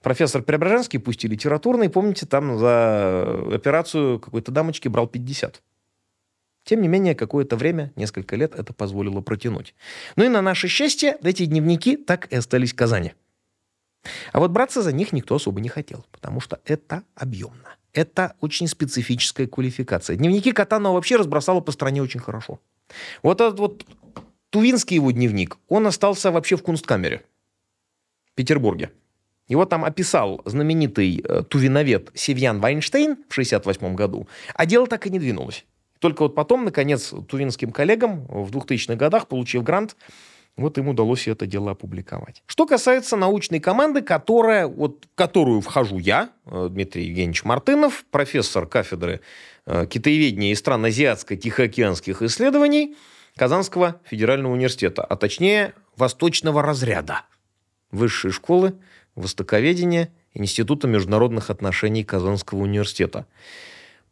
Профессор 0.01 0.43
Преображенский, 0.43 0.99
пусть 0.99 1.25
и 1.25 1.27
литературный, 1.27 1.89
помните, 1.89 2.25
там 2.25 2.59
за 2.59 3.41
операцию 3.51 4.19
какой-то 4.19 4.51
дамочки 4.51 4.87
брал 4.87 5.07
50. 5.07 5.61
Тем 6.65 6.81
не 6.81 6.87
менее, 6.87 7.13
какое-то 7.13 7.55
время, 7.55 7.93
несколько 7.95 8.35
лет, 8.35 8.55
это 8.55 8.73
позволило 8.73 9.21
протянуть. 9.21 9.75
Ну 10.15 10.25
и 10.25 10.27
на 10.27 10.41
наше 10.41 10.67
счастье, 10.67 11.17
эти 11.23 11.45
дневники 11.45 11.95
так 11.95 12.31
и 12.33 12.35
остались 12.35 12.73
в 12.73 12.75
Казани. 12.75 13.13
А 14.33 14.39
вот 14.39 14.51
браться 14.51 14.81
за 14.81 14.91
них 14.91 15.13
никто 15.13 15.35
особо 15.35 15.61
не 15.61 15.69
хотел, 15.69 16.05
потому 16.11 16.41
что 16.41 16.59
это 16.65 17.03
объемно. 17.15 17.75
Это 17.93 18.35
очень 18.41 18.67
специфическая 18.67 19.47
квалификация. 19.47 20.15
Дневники 20.15 20.51
Катанова 20.51 20.95
вообще 20.95 21.15
разбросало 21.15 21.61
по 21.61 21.71
стране 21.71 22.01
очень 22.01 22.19
хорошо. 22.19 22.59
Вот 23.21 23.41
этот 23.41 23.59
вот 23.59 23.85
Тувинский 24.49 24.95
его 24.95 25.11
дневник, 25.11 25.57
он 25.67 25.85
остался 25.85 26.31
вообще 26.31 26.55
в 26.55 26.63
кунсткамере 26.63 27.23
в 28.31 28.35
Петербурге. 28.35 28.91
Его 29.47 29.65
там 29.65 29.85
описал 29.85 30.41
знаменитый 30.45 31.23
э, 31.23 31.43
тувиновед 31.43 32.09
Севьян 32.15 32.59
Вайнштейн 32.59 33.15
в 33.15 33.31
1968 33.31 33.95
году, 33.95 34.27
а 34.55 34.65
дело 34.65 34.87
так 34.87 35.05
и 35.05 35.09
не 35.11 35.19
двинулось. 35.19 35.65
Только 36.05 36.21
вот 36.21 36.35
потом, 36.35 36.65
наконец, 36.65 37.15
тувинским 37.27 37.71
коллегам 37.71 38.27
в 38.27 38.55
2000-х 38.55 38.93
годах, 38.93 39.27
получив 39.27 39.63
грант, 39.63 39.95
вот 40.55 40.77
им 40.77 40.89
удалось 40.89 41.27
это 41.27 41.47
дело 41.47 41.71
опубликовать. 41.71 42.43
Что 42.45 42.67
касается 42.67 43.17
научной 43.17 43.59
команды, 43.59 44.03
которая, 44.03 44.67
вот, 44.67 45.05
в 45.11 45.15
которую 45.15 45.61
вхожу 45.61 45.97
я, 45.97 46.29
э, 46.45 46.67
Дмитрий 46.69 47.05
Евгеньевич 47.05 47.43
Мартынов, 47.43 48.05
профессор 48.11 48.67
кафедры 48.67 49.21
э, 49.65 49.87
китаеведения 49.87 50.51
и 50.51 50.55
стран 50.55 50.85
азиатско-тихоокеанских 50.85 52.21
исследований 52.21 52.95
Казанского 53.35 53.99
федерального 54.03 54.53
университета, 54.53 55.03
а 55.03 55.15
точнее 55.15 55.73
Восточного 55.97 56.61
разряда 56.61 57.23
Высшей 57.89 58.29
школы 58.29 58.75
Востоковедения 59.15 60.11
Института 60.35 60.87
международных 60.87 61.49
отношений 61.49 62.03
Казанского 62.03 62.59
университета. 62.59 63.25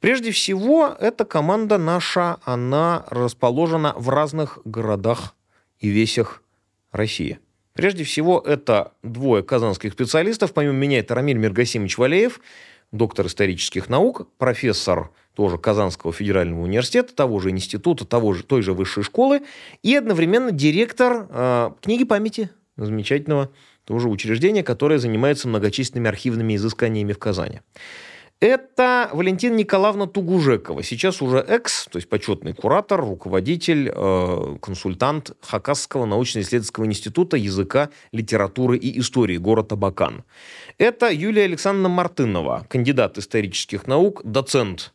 Прежде 0.03 0.31
всего, 0.31 0.93
эта 0.99 1.23
команда 1.23 1.77
наша, 1.77 2.35
она 2.43 3.05
расположена 3.09 3.93
в 3.95 4.09
разных 4.09 4.59
городах 4.65 5.33
и 5.79 5.87
весях 5.87 6.43
России. 6.91 7.39
Прежде 7.71 8.03
всего, 8.03 8.43
это 8.45 8.91
двое 9.01 9.43
казанских 9.43 9.93
специалистов. 9.93 10.51
Помимо 10.51 10.73
меня, 10.73 10.99
это 10.99 11.15
Рамиль 11.15 11.37
Миргасимович 11.37 11.97
Валеев, 11.97 12.41
доктор 12.91 13.27
исторических 13.27 13.87
наук, 13.87 14.27
профессор 14.37 15.11
тоже 15.35 15.57
Казанского 15.57 16.11
федерального 16.11 16.63
университета, 16.63 17.15
того 17.15 17.39
же 17.39 17.51
института, 17.51 18.03
того 18.03 18.33
же, 18.33 18.43
той 18.43 18.61
же 18.61 18.73
высшей 18.73 19.03
школы, 19.03 19.43
и 19.83 19.95
одновременно 19.95 20.51
директор 20.51 21.27
э, 21.29 21.71
книги 21.81 22.03
памяти 22.03 22.49
замечательного 22.75 23.51
тоже 23.85 24.09
учреждения, 24.09 24.63
которое 24.63 24.99
занимается 24.99 25.47
многочисленными 25.47 26.09
архивными 26.09 26.57
изысканиями 26.57 27.13
в 27.13 27.19
Казани. 27.19 27.61
Это 28.43 29.09
Валентина 29.13 29.55
Николаевна 29.55 30.05
Тугужекова, 30.05 30.83
сейчас 30.83 31.21
уже 31.21 31.37
экс, 31.37 31.87
то 31.89 31.95
есть 31.95 32.09
почетный 32.09 32.51
куратор, 32.53 32.99
руководитель, 32.99 33.89
э, 33.89 34.57
консультант 34.61 35.31
Хакасского 35.39 36.05
научно-исследовательского 36.05 36.85
института 36.85 37.37
языка, 37.37 37.89
литературы 38.11 38.75
и 38.77 38.99
истории 38.99 39.37
города 39.37 39.75
Абакан. 39.75 40.25
Это 40.77 41.09
Юлия 41.09 41.45
Александровна 41.45 41.87
Мартынова, 41.87 42.67
кандидат 42.67 43.17
исторических 43.17 43.87
наук, 43.87 44.19
доцент 44.25 44.91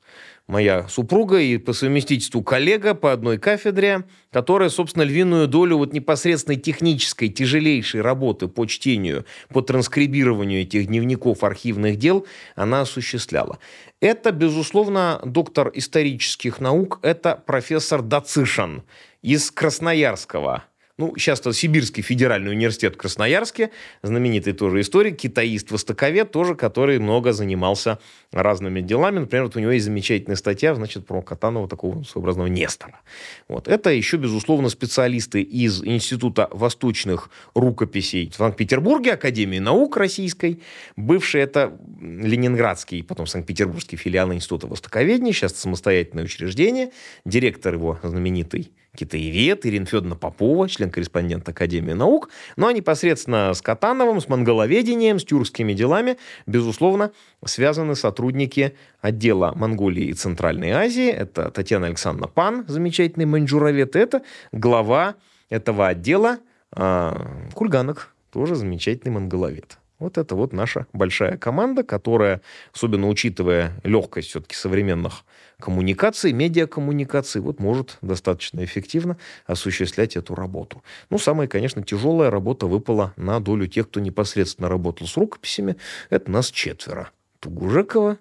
моя 0.49 0.89
супруга 0.89 1.39
и 1.39 1.59
по 1.59 1.73
совместительству 1.73 2.43
коллега 2.43 2.95
по 2.95 3.13
одной 3.13 3.39
кафедре, 3.39 4.05
которая, 4.33 4.71
собственно, 4.71 5.05
львиную 5.05 5.47
долю 5.47 5.77
вот 5.77 5.93
непосредственной 5.93 6.59
технической, 6.59 7.29
тяжелейшей 7.29 8.01
работы 8.01 8.49
по 8.49 8.67
чтению, 8.67 9.25
по 9.51 9.61
транскрибированию 9.61 10.63
этих 10.63 10.87
дневников 10.87 11.45
архивных 11.45 11.97
дел, 11.97 12.27
она 12.57 12.81
осуществляла. 12.81 13.59
Это, 14.01 14.33
безусловно, 14.33 15.21
доктор 15.25 15.71
исторических 15.75 16.61
наук, 16.61 16.99
это 17.03 17.41
профессор 17.47 18.03
Дацишин 18.03 18.83
из 19.23 19.51
Красноярского 19.51 20.65
ну, 20.99 21.15
сейчас 21.17 21.39
это 21.39 21.53
Сибирский 21.53 22.03
федеральный 22.03 22.51
университет 22.51 22.95
в 22.95 22.97
Красноярске, 22.99 23.71
знаменитый 24.03 24.53
тоже 24.53 24.81
историк, 24.81 25.17
китаист, 25.17 25.71
востоковед 25.71 26.33
тоже, 26.33 26.57
который 26.57 26.99
много 26.99 27.33
занимался 27.33 28.01
разными 28.33 28.81
делами. 28.81 29.21
Например, 29.21 29.45
вот 29.45 29.55
у 29.55 29.61
него 29.61 29.71
есть 29.71 29.85
замечательная 29.85 30.35
статья, 30.35 30.75
значит, 30.75 31.07
про 31.07 31.23
Катанова, 31.23 31.69
такого 31.69 32.03
своеобразного 32.03 32.49
Нестора. 32.49 33.01
Вот. 33.47 33.69
Это 33.69 33.91
еще, 33.91 34.17
безусловно, 34.17 34.69
специалисты 34.71 35.41
из 35.41 35.85
Института 35.85 36.49
восточных 36.51 37.31
рукописей 37.55 38.29
в 38.31 38.35
Санкт-Петербурге, 38.35 39.13
Академии 39.13 39.61
наук 39.61 39.97
Российской. 39.97 40.61
Бывший 40.97 41.43
это 41.43 41.79
Ленинградский, 42.01 43.05
потом 43.05 43.29
Санкт-Петербургский 43.29 43.97
филиал 43.97 44.33
Института 44.33 44.67
востоковедения, 44.67 45.33
сейчас 45.33 45.55
самостоятельное 45.55 46.25
учреждение. 46.25 46.91
Директор 47.25 47.75
его 47.75 48.01
знаменитый 48.03 48.73
китаевед, 48.99 49.65
Ирина 49.65 49.87
Федоровна 49.87 50.17
Попова, 50.17 50.69
член-корреспондент 50.69 51.49
Академии 51.49 51.93
наук, 51.93 52.31
ну 52.57 52.67
а 52.67 52.73
непосредственно 52.73 53.55
с 53.55 53.63
Катановым, 53.63 54.21
с 54.21 54.29
монголоведением, 54.29 55.21
с 55.21 55.25
тюркскими 55.25 55.73
делами, 55.73 56.17
безусловно, 56.47 57.13
связаны 57.45 57.95
сотрудники 57.95 58.75
отдела 59.01 59.53
Монголии 59.55 60.07
и 60.07 60.13
Центральной 60.15 60.71
Азии. 60.71 61.09
Это 61.09 61.51
Татьяна 61.51 61.87
Александровна 61.87 62.27
Пан, 62.27 62.65
замечательный 62.67 63.27
маньчжуровед, 63.27 63.95
это 63.95 64.23
глава 64.51 65.15
этого 65.49 65.87
отдела 65.87 66.39
э, 66.75 67.13
Кульганок, 67.55 68.13
тоже 68.33 68.57
замечательный 68.57 69.13
монголовед. 69.13 69.79
Вот 69.99 70.19
это 70.19 70.35
вот 70.35 70.53
наша 70.53 70.87
большая 70.93 71.37
команда, 71.37 71.83
которая, 71.83 72.41
особенно 72.75 73.09
учитывая 73.09 73.73
легкость 73.85 74.29
все-таки 74.29 74.55
современных 74.55 75.25
коммуникаций, 75.61 76.33
медиакоммуникаций, 76.33 77.41
вот 77.41 77.59
может 77.59 77.99
достаточно 78.01 78.65
эффективно 78.65 79.19
осуществлять 79.47 80.17
эту 80.17 80.35
работу. 80.35 80.83
Ну, 81.11 81.19
самая, 81.19 81.49
конечно, 81.49 81.83
тяжелая 81.83 82.31
работа 82.31 82.67
выпала 82.67 83.13
на 83.17 83.41
долю 83.41 83.67
тех, 83.67 83.89
кто 83.89 84.01
непосредственно 84.01 84.69
работал 84.69 85.07
с 85.07 85.17
рукописями. 85.17 85.77
Это 86.11 86.31
нас 86.31 86.51
четверо. 86.51 87.11
Тугужекова, 87.41 88.19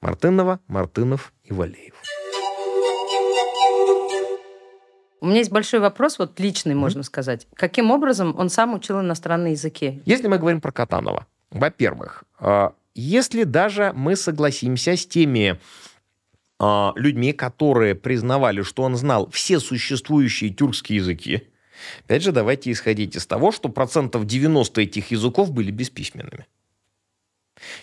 Мартынова, 0.00 0.60
Мартынов 0.66 1.32
и 1.44 1.52
Валеев. 1.52 1.94
У 5.20 5.26
меня 5.26 5.38
есть 5.38 5.50
большой 5.50 5.80
вопрос, 5.80 6.18
вот 6.18 6.38
личный, 6.38 6.74
можно 6.74 7.02
сказать. 7.02 7.46
Каким 7.54 7.90
образом 7.90 8.34
он 8.38 8.50
сам 8.50 8.74
учил 8.74 9.00
иностранные 9.00 9.52
языки? 9.52 10.02
Если 10.04 10.28
мы 10.28 10.36
говорим 10.36 10.60
про 10.60 10.70
Катанова, 10.70 11.26
во-первых, 11.50 12.24
а, 12.38 12.74
если 12.94 13.44
даже 13.44 13.92
мы 13.94 14.16
согласимся 14.16 14.96
с 14.96 15.06
теми 15.06 15.58
людьми, 16.60 17.32
которые 17.32 17.94
признавали, 17.94 18.62
что 18.62 18.82
он 18.82 18.96
знал 18.96 19.28
все 19.30 19.60
существующие 19.60 20.50
тюркские 20.50 20.96
языки, 20.98 21.48
опять 22.04 22.22
же, 22.22 22.32
давайте 22.32 22.70
исходить 22.70 23.16
из 23.16 23.26
того, 23.26 23.52
что 23.52 23.68
процентов 23.68 24.26
90 24.26 24.80
этих 24.80 25.10
языков 25.10 25.50
были 25.50 25.70
бесписьменными. 25.70 26.46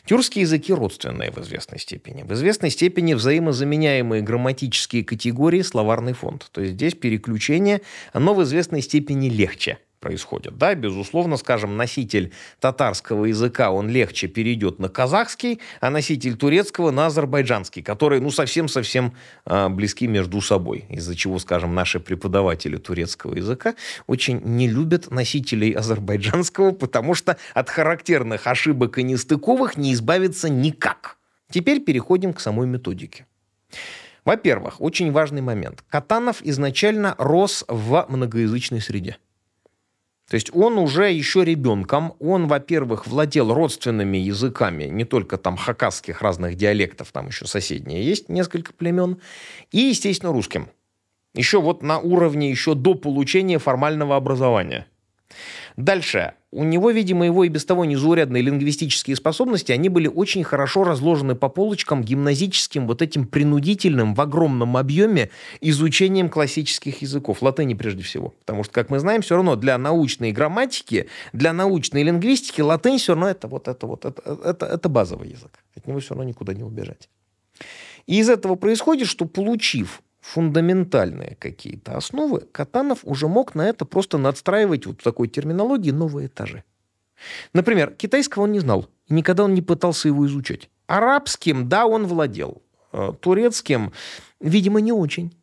Тюркские 0.05 0.41
языки 0.41 0.73
родственные 0.73 1.31
в 1.31 1.37
известной 1.39 1.79
степени. 1.79 2.23
В 2.23 2.33
известной 2.33 2.69
степени 2.69 3.13
взаимозаменяемые 3.13 4.21
грамматические 4.21 5.03
категории 5.03 5.61
словарный 5.61 6.13
фонд. 6.13 6.49
То 6.51 6.61
есть 6.61 6.73
здесь 6.73 6.93
переключение, 6.93 7.81
оно 8.11 8.33
в 8.33 8.43
известной 8.43 8.81
степени 8.81 9.29
легче– 9.29 9.79
происходит. 10.01 10.57
Да, 10.57 10.75
безусловно, 10.75 11.37
скажем, 11.37 11.77
носитель 11.77 12.33
татарского 12.59 13.25
языка, 13.25 13.71
он 13.71 13.87
легче 13.87 14.27
перейдет 14.27 14.79
на 14.79 14.89
казахский, 14.89 15.61
а 15.79 15.89
носитель 15.89 16.35
турецкого 16.35 16.91
на 16.91 17.05
азербайджанский, 17.05 17.81
которые, 17.81 18.21
ну, 18.21 18.31
совсем-совсем 18.31 19.13
э, 19.45 19.69
близки 19.69 20.07
между 20.07 20.41
собой, 20.41 20.85
из-за 20.89 21.15
чего, 21.15 21.39
скажем, 21.39 21.73
наши 21.73 22.01
преподаватели 22.01 22.75
турецкого 22.75 23.35
языка 23.35 23.75
очень 24.07 24.41
не 24.43 24.67
любят 24.67 25.09
носителей 25.11 25.71
азербайджанского, 25.71 26.71
потому 26.71 27.13
что 27.13 27.37
от 27.53 27.69
характерных 27.69 28.47
ошибок 28.47 28.97
и 28.97 29.03
нестыковых 29.03 29.77
не 29.77 29.93
избавиться 29.93 30.49
никак. 30.49 31.17
Теперь 31.49 31.81
переходим 31.81 32.33
к 32.33 32.39
самой 32.39 32.67
методике. 32.67 33.25
Во-первых, 34.25 34.81
очень 34.81 35.11
важный 35.11 35.41
момент. 35.41 35.83
Катанов 35.89 36.41
изначально 36.43 37.15
рос 37.17 37.65
в 37.67 38.05
многоязычной 38.09 38.81
среде. 38.81 39.17
То 40.31 40.35
есть 40.35 40.55
он 40.55 40.77
уже 40.77 41.11
еще 41.11 41.43
ребенком, 41.43 42.13
он, 42.21 42.47
во-первых, 42.47 43.05
владел 43.05 43.53
родственными 43.53 44.17
языками, 44.17 44.85
не 44.85 45.03
только 45.03 45.37
там 45.37 45.57
хакасских 45.57 46.21
разных 46.21 46.55
диалектов, 46.55 47.11
там 47.11 47.27
еще 47.27 47.47
соседние 47.47 48.01
есть 48.05 48.29
несколько 48.29 48.71
племен, 48.71 49.17
и, 49.73 49.79
естественно, 49.79 50.31
русским. 50.31 50.69
Еще 51.33 51.59
вот 51.59 51.83
на 51.83 51.99
уровне, 51.99 52.49
еще 52.49 52.75
до 52.75 52.93
получения 52.93 53.59
формального 53.59 54.15
образования. 54.15 54.87
Дальше 55.77 56.33
у 56.51 56.65
него, 56.65 56.91
видимо, 56.91 57.25
его 57.25 57.45
и 57.45 57.49
без 57.49 57.63
того 57.63 57.85
незаурядные 57.85 58.43
лингвистические 58.43 59.15
способности, 59.15 59.71
они 59.71 59.87
были 59.87 60.07
очень 60.07 60.43
хорошо 60.43 60.83
разложены 60.83 61.33
по 61.35 61.47
полочкам 61.47 62.03
гимназическим, 62.03 62.87
вот 62.87 63.01
этим 63.01 63.25
принудительным 63.25 64.13
в 64.13 64.21
огромном 64.21 64.75
объеме 64.75 65.29
изучением 65.61 66.29
классических 66.29 67.01
языков, 67.01 67.41
латыни 67.41 67.73
прежде 67.73 68.03
всего. 68.03 68.33
Потому 68.39 68.63
что, 68.63 68.73
как 68.73 68.89
мы 68.89 68.99
знаем, 68.99 69.21
все 69.21 69.35
равно 69.35 69.55
для 69.55 69.77
научной 69.77 70.33
грамматики, 70.33 71.07
для 71.31 71.53
научной 71.53 72.03
лингвистики 72.03 72.59
латынь 72.59 72.97
все 72.97 73.13
равно 73.13 73.29
это 73.29 73.47
вот 73.47 73.69
это 73.69 73.87
вот, 73.87 74.03
это, 74.03 74.21
это, 74.43 74.65
это 74.65 74.89
базовый 74.89 75.29
язык. 75.29 75.51
От 75.75 75.87
него 75.87 75.99
все 75.99 76.15
равно 76.15 76.27
никуда 76.27 76.53
не 76.53 76.63
убежать. 76.63 77.07
И 78.07 78.19
из 78.19 78.29
этого 78.29 78.55
происходит, 78.55 79.07
что 79.07 79.25
получив 79.25 80.01
фундаментальные 80.21 81.35
какие-то 81.39 81.97
основы, 81.97 82.41
Катанов 82.51 82.99
уже 83.03 83.27
мог 83.27 83.55
на 83.55 83.67
это 83.67 83.85
просто 83.85 84.17
надстраивать 84.17 84.85
вот 84.85 85.01
в 85.01 85.03
такой 85.03 85.27
терминологии 85.27 85.91
новые 85.91 86.27
этажи. 86.27 86.63
Например, 87.53 87.91
китайского 87.91 88.43
он 88.43 88.51
не 88.51 88.59
знал, 88.59 88.87
никогда 89.09 89.43
он 89.43 89.53
не 89.53 89.61
пытался 89.61 90.07
его 90.07 90.25
изучать. 90.25 90.69
Арабским, 90.87 91.69
да, 91.69 91.85
он 91.85 92.07
владел. 92.07 92.61
Э, 92.93 93.13
турецким, 93.19 93.93
видимо, 94.39 94.81
не 94.81 94.91
очень. 94.91 95.33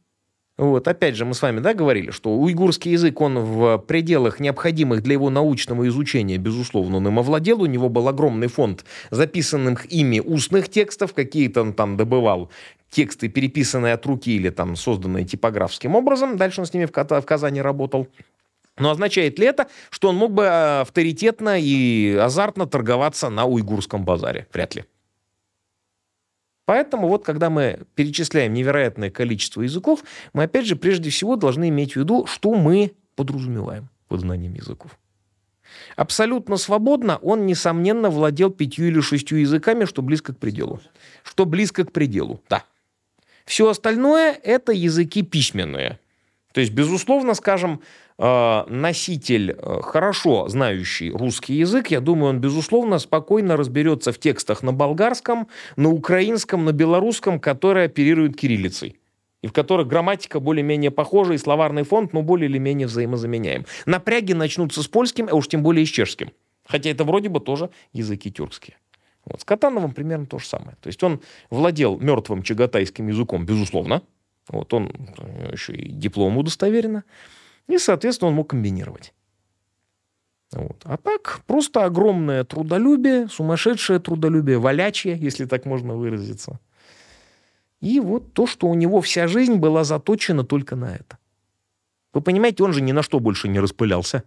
Вот, 0.58 0.88
опять 0.88 1.14
же, 1.14 1.24
мы 1.24 1.34
с 1.34 1.42
вами, 1.42 1.60
да, 1.60 1.72
говорили, 1.72 2.10
что 2.10 2.36
уйгурский 2.36 2.90
язык, 2.90 3.20
он 3.20 3.38
в 3.38 3.78
пределах 3.78 4.40
необходимых 4.40 5.04
для 5.04 5.12
его 5.12 5.30
научного 5.30 5.86
изучения, 5.86 6.36
безусловно, 6.36 6.96
он 6.96 7.06
им 7.06 7.18
овладел. 7.20 7.62
У 7.62 7.66
него 7.66 7.88
был 7.88 8.08
огромный 8.08 8.48
фонд 8.48 8.84
записанных 9.12 9.90
ими 9.90 10.18
устных 10.18 10.68
текстов, 10.68 11.14
какие-то 11.14 11.60
он 11.60 11.74
там 11.74 11.96
добывал 11.96 12.50
тексты, 12.90 13.28
переписанные 13.28 13.94
от 13.94 14.06
руки 14.06 14.34
или 14.34 14.50
там 14.50 14.76
созданные 14.76 15.24
типографским 15.24 15.94
образом. 15.94 16.36
Дальше 16.36 16.60
он 16.60 16.66
с 16.66 16.72
ними 16.72 16.86
в, 16.86 16.92
в 16.92 17.26
Казани 17.26 17.60
работал. 17.60 18.08
Но 18.78 18.90
означает 18.90 19.38
ли 19.38 19.46
это, 19.46 19.68
что 19.90 20.08
он 20.08 20.16
мог 20.16 20.32
бы 20.32 20.44
э, 20.44 20.80
авторитетно 20.82 21.58
и 21.60 22.14
азартно 22.14 22.66
торговаться 22.66 23.28
на 23.28 23.44
уйгурском 23.44 24.04
базаре? 24.04 24.46
Вряд 24.52 24.74
ли. 24.76 24.84
Поэтому 26.64 27.08
вот 27.08 27.24
когда 27.24 27.48
мы 27.50 27.80
перечисляем 27.94 28.52
невероятное 28.52 29.10
количество 29.10 29.62
языков, 29.62 30.04
мы 30.32 30.44
опять 30.44 30.66
же 30.66 30.76
прежде 30.76 31.10
всего 31.10 31.36
должны 31.36 31.70
иметь 31.70 31.94
в 31.94 31.96
виду, 31.96 32.26
что 32.26 32.54
мы 32.54 32.92
подразумеваем 33.16 33.88
под 34.06 34.20
знанием 34.20 34.54
языков. 34.54 34.98
Абсолютно 35.96 36.56
свободно 36.56 37.16
он, 37.18 37.46
несомненно, 37.46 38.10
владел 38.10 38.50
пятью 38.50 38.88
или 38.88 39.00
шестью 39.00 39.38
языками, 39.38 39.86
что 39.86 40.02
близко 40.02 40.34
к 40.34 40.38
пределу. 40.38 40.80
Что 41.22 41.46
близко 41.46 41.84
к 41.84 41.92
пределу, 41.92 42.42
да. 42.48 42.64
Все 43.48 43.66
остальное– 43.66 44.38
это 44.44 44.72
языки 44.72 45.22
письменные. 45.22 45.98
То 46.52 46.60
есть, 46.60 46.74
безусловно, 46.74 47.32
скажем, 47.32 47.80
э, 48.18 48.64
носитель, 48.68 49.52
э, 49.52 49.80
хорошо 49.82 50.48
знающий 50.48 51.10
русский 51.10 51.54
язык, 51.54 51.90
я 51.90 52.00
думаю, 52.00 52.28
он, 52.28 52.40
безусловно, 52.40 52.98
спокойно 52.98 53.56
разберется 53.56 54.12
в 54.12 54.18
текстах 54.18 54.62
на 54.62 54.74
болгарском, 54.74 55.48
на 55.76 55.88
украинском, 55.88 56.66
на 56.66 56.72
белорусском, 56.72 57.40
которые 57.40 57.86
оперируют 57.86 58.36
кириллицей 58.36 58.96
и 59.40 59.46
в 59.46 59.54
которых 59.54 59.88
грамматика 59.88 60.40
более-менее 60.40 60.90
похожа, 60.90 61.32
и 61.32 61.38
словарный 61.38 61.84
фонд, 61.84 62.12
ну, 62.12 62.20
более 62.20 62.50
или 62.50 62.58
менее 62.58 62.86
взаимозаменяем. 62.86 63.64
Напряги 63.86 64.34
начнутся 64.34 64.82
с 64.82 64.88
польским, 64.88 65.26
а 65.30 65.34
уж 65.34 65.48
тем 65.48 65.62
более 65.62 65.86
с 65.86 65.88
чешским. 65.88 66.32
Хотя 66.66 66.90
это 66.90 67.04
вроде 67.04 67.30
бы 67.30 67.40
тоже 67.40 67.70
языки 67.94 68.30
тюркские. 68.30 68.76
Вот. 69.28 69.40
С 69.42 69.44
Катановым 69.44 69.92
примерно 69.92 70.26
то 70.26 70.38
же 70.38 70.46
самое. 70.46 70.76
То 70.80 70.88
есть 70.88 71.02
он 71.02 71.20
владел 71.50 71.98
мертвым 71.98 72.42
чагатайским 72.42 73.08
языком, 73.08 73.44
безусловно. 73.44 74.02
Вот 74.48 74.72
он 74.72 74.90
еще 75.52 75.74
и 75.74 75.90
диплом 75.90 76.38
удостоверено. 76.38 77.04
И, 77.66 77.76
соответственно, 77.78 78.30
он 78.30 78.34
мог 78.34 78.48
комбинировать. 78.50 79.12
Вот. 80.52 80.80
А 80.84 80.96
так, 80.96 81.42
просто 81.46 81.84
огромное 81.84 82.42
трудолюбие, 82.44 83.28
сумасшедшее 83.28 83.98
трудолюбие, 83.98 84.58
валячье, 84.58 85.14
если 85.14 85.44
так 85.44 85.66
можно 85.66 85.94
выразиться. 85.94 86.58
И 87.80 88.00
вот 88.00 88.32
то, 88.32 88.46
что 88.46 88.66
у 88.66 88.74
него 88.74 89.02
вся 89.02 89.28
жизнь 89.28 89.56
была 89.56 89.84
заточена 89.84 90.44
только 90.44 90.74
на 90.74 90.94
это. 90.94 91.18
Вы 92.14 92.22
понимаете, 92.22 92.64
он 92.64 92.72
же 92.72 92.80
ни 92.80 92.92
на 92.92 93.02
что 93.02 93.20
больше 93.20 93.48
не 93.48 93.60
распылялся. 93.60 94.24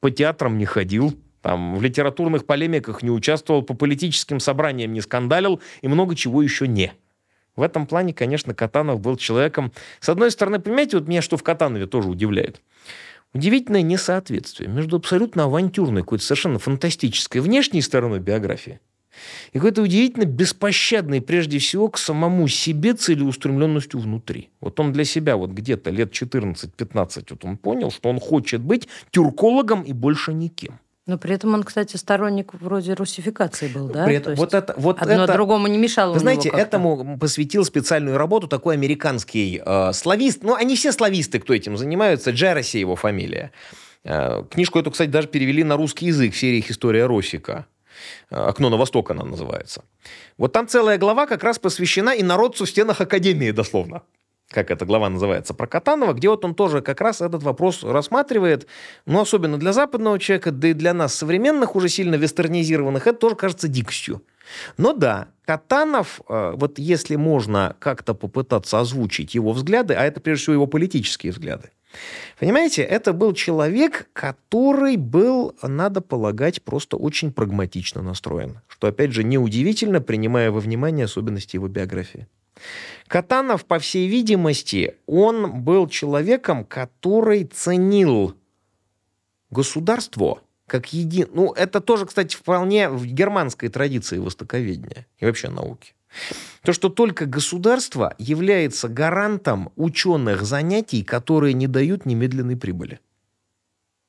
По 0.00 0.10
театрам 0.10 0.58
не 0.58 0.64
ходил, 0.64 1.14
там, 1.42 1.76
в 1.76 1.82
литературных 1.82 2.46
полемиках 2.46 3.02
не 3.02 3.10
участвовал, 3.10 3.62
по 3.62 3.74
политическим 3.74 4.40
собраниям 4.40 4.92
не 4.92 5.00
скандалил 5.00 5.60
и 5.82 5.88
много 5.88 6.14
чего 6.14 6.42
еще 6.42 6.66
не. 6.66 6.92
В 7.56 7.62
этом 7.62 7.86
плане, 7.86 8.14
конечно, 8.14 8.54
Катанов 8.54 9.00
был 9.00 9.16
человеком... 9.16 9.72
С 10.00 10.08
одной 10.08 10.30
стороны, 10.30 10.60
понимаете, 10.60 10.98
вот 10.98 11.08
меня 11.08 11.22
что 11.22 11.36
в 11.36 11.42
Катанове 11.42 11.86
тоже 11.86 12.08
удивляет. 12.08 12.62
Удивительное 13.34 13.82
несоответствие 13.82 14.70
между 14.70 14.96
абсолютно 14.96 15.44
авантюрной, 15.44 16.02
какой-то 16.02 16.24
совершенно 16.24 16.58
фантастической 16.58 17.40
внешней 17.40 17.82
стороной 17.82 18.20
биографии 18.20 18.80
и 19.52 19.58
какой-то 19.58 19.82
удивительно 19.82 20.24
беспощадный, 20.24 21.20
прежде 21.20 21.58
всего, 21.58 21.88
к 21.88 21.98
самому 21.98 22.48
себе 22.48 22.94
целеустремленностью 22.94 24.00
внутри. 24.00 24.50
Вот 24.60 24.78
он 24.80 24.92
для 24.92 25.04
себя 25.04 25.36
вот 25.36 25.50
где-то 25.50 25.90
лет 25.90 26.12
14-15 26.12 27.26
вот 27.30 27.44
он 27.44 27.56
понял, 27.56 27.90
что 27.90 28.08
он 28.08 28.20
хочет 28.20 28.60
быть 28.60 28.88
тюркологом 29.10 29.82
и 29.82 29.92
больше 29.92 30.32
никем. 30.32 30.78
Но 31.08 31.16
при 31.16 31.34
этом 31.34 31.54
он, 31.54 31.62
кстати, 31.62 31.96
сторонник 31.96 32.52
вроде 32.52 32.92
русификации 32.92 33.66
был, 33.66 33.88
да? 33.88 34.04
При 34.04 34.16
этом, 34.16 34.34
вот 34.34 34.52
это, 34.52 34.74
вот 34.76 35.00
одно 35.00 35.24
это, 35.24 35.32
другому 35.32 35.66
не 35.66 35.78
мешало. 35.78 36.12
Вы 36.12 36.20
знаете, 36.20 36.50
этому 36.50 37.16
посвятил 37.18 37.64
специальную 37.64 38.18
работу 38.18 38.46
такой 38.46 38.74
американский 38.74 39.62
э, 39.64 39.92
славист. 39.94 40.42
Ну, 40.42 40.54
они 40.54 40.76
все 40.76 40.92
слависты, 40.92 41.40
кто 41.40 41.54
этим 41.54 41.78
занимаются. 41.78 42.30
Джераси 42.30 42.76
его 42.76 42.94
фамилия. 42.94 43.52
Э, 44.04 44.44
книжку 44.50 44.78
эту, 44.78 44.90
кстати, 44.90 45.08
даже 45.08 45.28
перевели 45.28 45.64
на 45.64 45.78
русский 45.78 46.04
язык 46.04 46.34
в 46.34 46.38
серии 46.38 46.62
«История 46.68 47.06
Росика». 47.06 47.64
Э, 48.30 48.36
«Окно 48.36 48.68
на 48.68 48.76
восток» 48.76 49.10
она 49.10 49.24
называется. 49.24 49.84
Вот 50.36 50.52
там 50.52 50.68
целая 50.68 50.98
глава 50.98 51.26
как 51.26 51.42
раз 51.42 51.58
посвящена 51.58 52.10
и 52.10 52.22
народцу 52.22 52.66
в 52.66 52.68
стенах 52.68 53.00
Академии, 53.00 53.50
дословно 53.50 54.02
как 54.50 54.70
эта 54.70 54.86
глава 54.86 55.08
называется, 55.08 55.52
про 55.52 55.66
Катанова, 55.66 56.14
где 56.14 56.28
вот 56.30 56.44
он 56.44 56.54
тоже 56.54 56.80
как 56.80 57.00
раз 57.00 57.20
этот 57.20 57.42
вопрос 57.42 57.84
рассматривает, 57.84 58.66
ну, 59.04 59.20
особенно 59.20 59.58
для 59.58 59.72
западного 59.72 60.18
человека, 60.18 60.52
да 60.52 60.68
и 60.68 60.72
для 60.72 60.94
нас, 60.94 61.14
современных, 61.14 61.76
уже 61.76 61.88
сильно 61.88 62.14
вестернизированных, 62.14 63.06
это 63.06 63.18
тоже 63.18 63.36
кажется 63.36 63.68
дикостью. 63.68 64.22
Но 64.78 64.94
да, 64.94 65.28
Катанов, 65.44 66.22
э, 66.26 66.54
вот 66.56 66.78
если 66.78 67.16
можно 67.16 67.76
как-то 67.78 68.14
попытаться 68.14 68.80
озвучить 68.80 69.34
его 69.34 69.52
взгляды, 69.52 69.92
а 69.92 70.04
это 70.04 70.20
прежде 70.20 70.42
всего 70.44 70.54
его 70.54 70.66
политические 70.66 71.32
взгляды, 71.32 71.70
понимаете, 72.40 72.82
это 72.82 73.12
был 73.12 73.34
человек, 73.34 74.08
который 74.14 74.96
был, 74.96 75.54
надо 75.62 76.00
полагать, 76.00 76.62
просто 76.62 76.96
очень 76.96 77.32
прагматично 77.32 78.00
настроен, 78.00 78.60
что, 78.66 78.86
опять 78.86 79.12
же, 79.12 79.22
неудивительно, 79.24 80.00
принимая 80.00 80.50
во 80.50 80.60
внимание 80.60 81.04
особенности 81.04 81.56
его 81.56 81.68
биографии. 81.68 82.26
Катанов, 83.06 83.64
по 83.64 83.78
всей 83.78 84.08
видимости, 84.08 84.96
он 85.06 85.62
был 85.62 85.88
человеком, 85.88 86.64
который 86.64 87.44
ценил 87.44 88.34
государство 89.50 90.40
как 90.66 90.92
един... 90.92 91.28
Ну, 91.32 91.52
это 91.54 91.80
тоже, 91.80 92.06
кстати, 92.06 92.36
вполне 92.36 92.90
в 92.90 93.06
германской 93.06 93.70
традиции 93.70 94.18
востоковедения 94.18 95.06
и 95.18 95.24
вообще 95.24 95.48
науки. 95.48 95.94
То, 96.62 96.72
что 96.72 96.90
только 96.90 97.26
государство 97.26 98.14
является 98.18 98.88
гарантом 98.88 99.72
ученых 99.76 100.42
занятий, 100.42 101.02
которые 101.02 101.54
не 101.54 101.66
дают 101.66 102.06
немедленной 102.06 102.56
прибыли. 102.56 103.00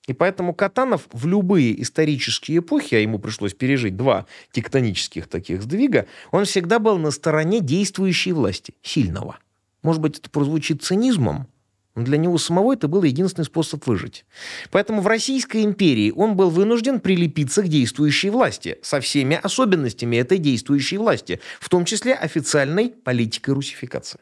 И 0.10 0.14
поэтому 0.14 0.56
Катанов 0.56 1.08
в 1.12 1.28
любые 1.28 1.80
исторические 1.84 2.58
эпохи, 2.58 2.96
а 2.96 2.98
ему 2.98 3.20
пришлось 3.20 3.54
пережить 3.54 3.96
два 3.96 4.26
тектонических 4.52 5.28
таких 5.28 5.62
сдвига, 5.62 6.08
он 6.32 6.46
всегда 6.46 6.80
был 6.80 6.98
на 6.98 7.12
стороне 7.12 7.60
действующей 7.60 8.32
власти, 8.32 8.74
сильного. 8.82 9.38
Может 9.84 10.02
быть, 10.02 10.18
это 10.18 10.32
прозвучит 10.32 10.82
цинизмом, 10.82 11.46
но 11.94 12.02
для 12.02 12.18
него 12.18 12.40
самого 12.40 12.74
это 12.74 12.88
был 12.88 13.04
единственный 13.04 13.46
способ 13.46 13.86
выжить. 13.86 14.26
Поэтому 14.72 15.02
в 15.02 15.06
Российской 15.06 15.64
империи 15.64 16.10
он 16.10 16.36
был 16.36 16.50
вынужден 16.50 17.02
прилепиться 17.02 17.62
к 17.62 17.68
действующей 17.68 18.32
власти 18.32 18.80
со 18.82 19.02
всеми 19.02 19.40
особенностями 19.40 20.16
этой 20.16 20.40
действующей 20.40 20.98
власти, 20.98 21.40
в 21.60 21.70
том 21.70 21.86
числе 21.86 22.16
официальной 22.16 22.90
политикой 22.90 23.54
русификации. 23.54 24.20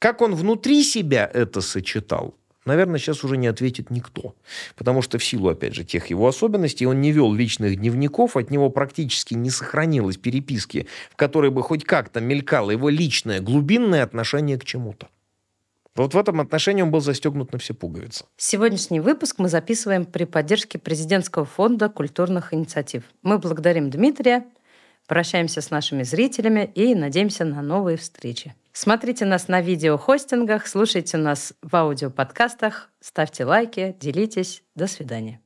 Как 0.00 0.20
он 0.20 0.34
внутри 0.34 0.82
себя 0.82 1.30
это 1.32 1.60
сочетал, 1.60 2.34
наверное, 2.68 3.00
сейчас 3.00 3.24
уже 3.24 3.36
не 3.36 3.48
ответит 3.48 3.90
никто. 3.90 4.34
Потому 4.76 5.02
что 5.02 5.18
в 5.18 5.24
силу, 5.24 5.48
опять 5.48 5.74
же, 5.74 5.84
тех 5.84 6.06
его 6.06 6.28
особенностей, 6.28 6.86
он 6.86 7.00
не 7.00 7.10
вел 7.10 7.32
личных 7.32 7.76
дневников, 7.76 8.36
от 8.36 8.50
него 8.50 8.70
практически 8.70 9.34
не 9.34 9.50
сохранилось 9.50 10.18
переписки, 10.18 10.86
в 11.10 11.16
которой 11.16 11.50
бы 11.50 11.62
хоть 11.62 11.84
как-то 11.84 12.20
мелькало 12.20 12.70
его 12.70 12.88
личное, 12.88 13.40
глубинное 13.40 14.04
отношение 14.04 14.58
к 14.58 14.64
чему-то. 14.64 15.08
Вот 15.96 16.14
в 16.14 16.18
этом 16.18 16.40
отношении 16.40 16.82
он 16.82 16.92
был 16.92 17.00
застегнут 17.00 17.52
на 17.52 17.58
все 17.58 17.74
пуговицы. 17.74 18.24
Сегодняшний 18.36 19.00
выпуск 19.00 19.36
мы 19.38 19.48
записываем 19.48 20.04
при 20.04 20.24
поддержке 20.24 20.78
президентского 20.78 21.44
фонда 21.44 21.88
культурных 21.88 22.54
инициатив. 22.54 23.02
Мы 23.22 23.38
благодарим 23.38 23.90
Дмитрия, 23.90 24.44
прощаемся 25.08 25.60
с 25.60 25.70
нашими 25.70 26.04
зрителями 26.04 26.70
и 26.72 26.94
надеемся 26.94 27.44
на 27.44 27.62
новые 27.62 27.96
встречи. 27.96 28.54
Смотрите 28.80 29.24
нас 29.24 29.48
на 29.48 29.60
видеохостингах, 29.60 30.68
слушайте 30.68 31.16
нас 31.16 31.52
в 31.62 31.74
аудиоподкастах, 31.74 32.92
ставьте 33.00 33.44
лайки, 33.44 33.96
делитесь. 33.98 34.62
До 34.76 34.86
свидания. 34.86 35.40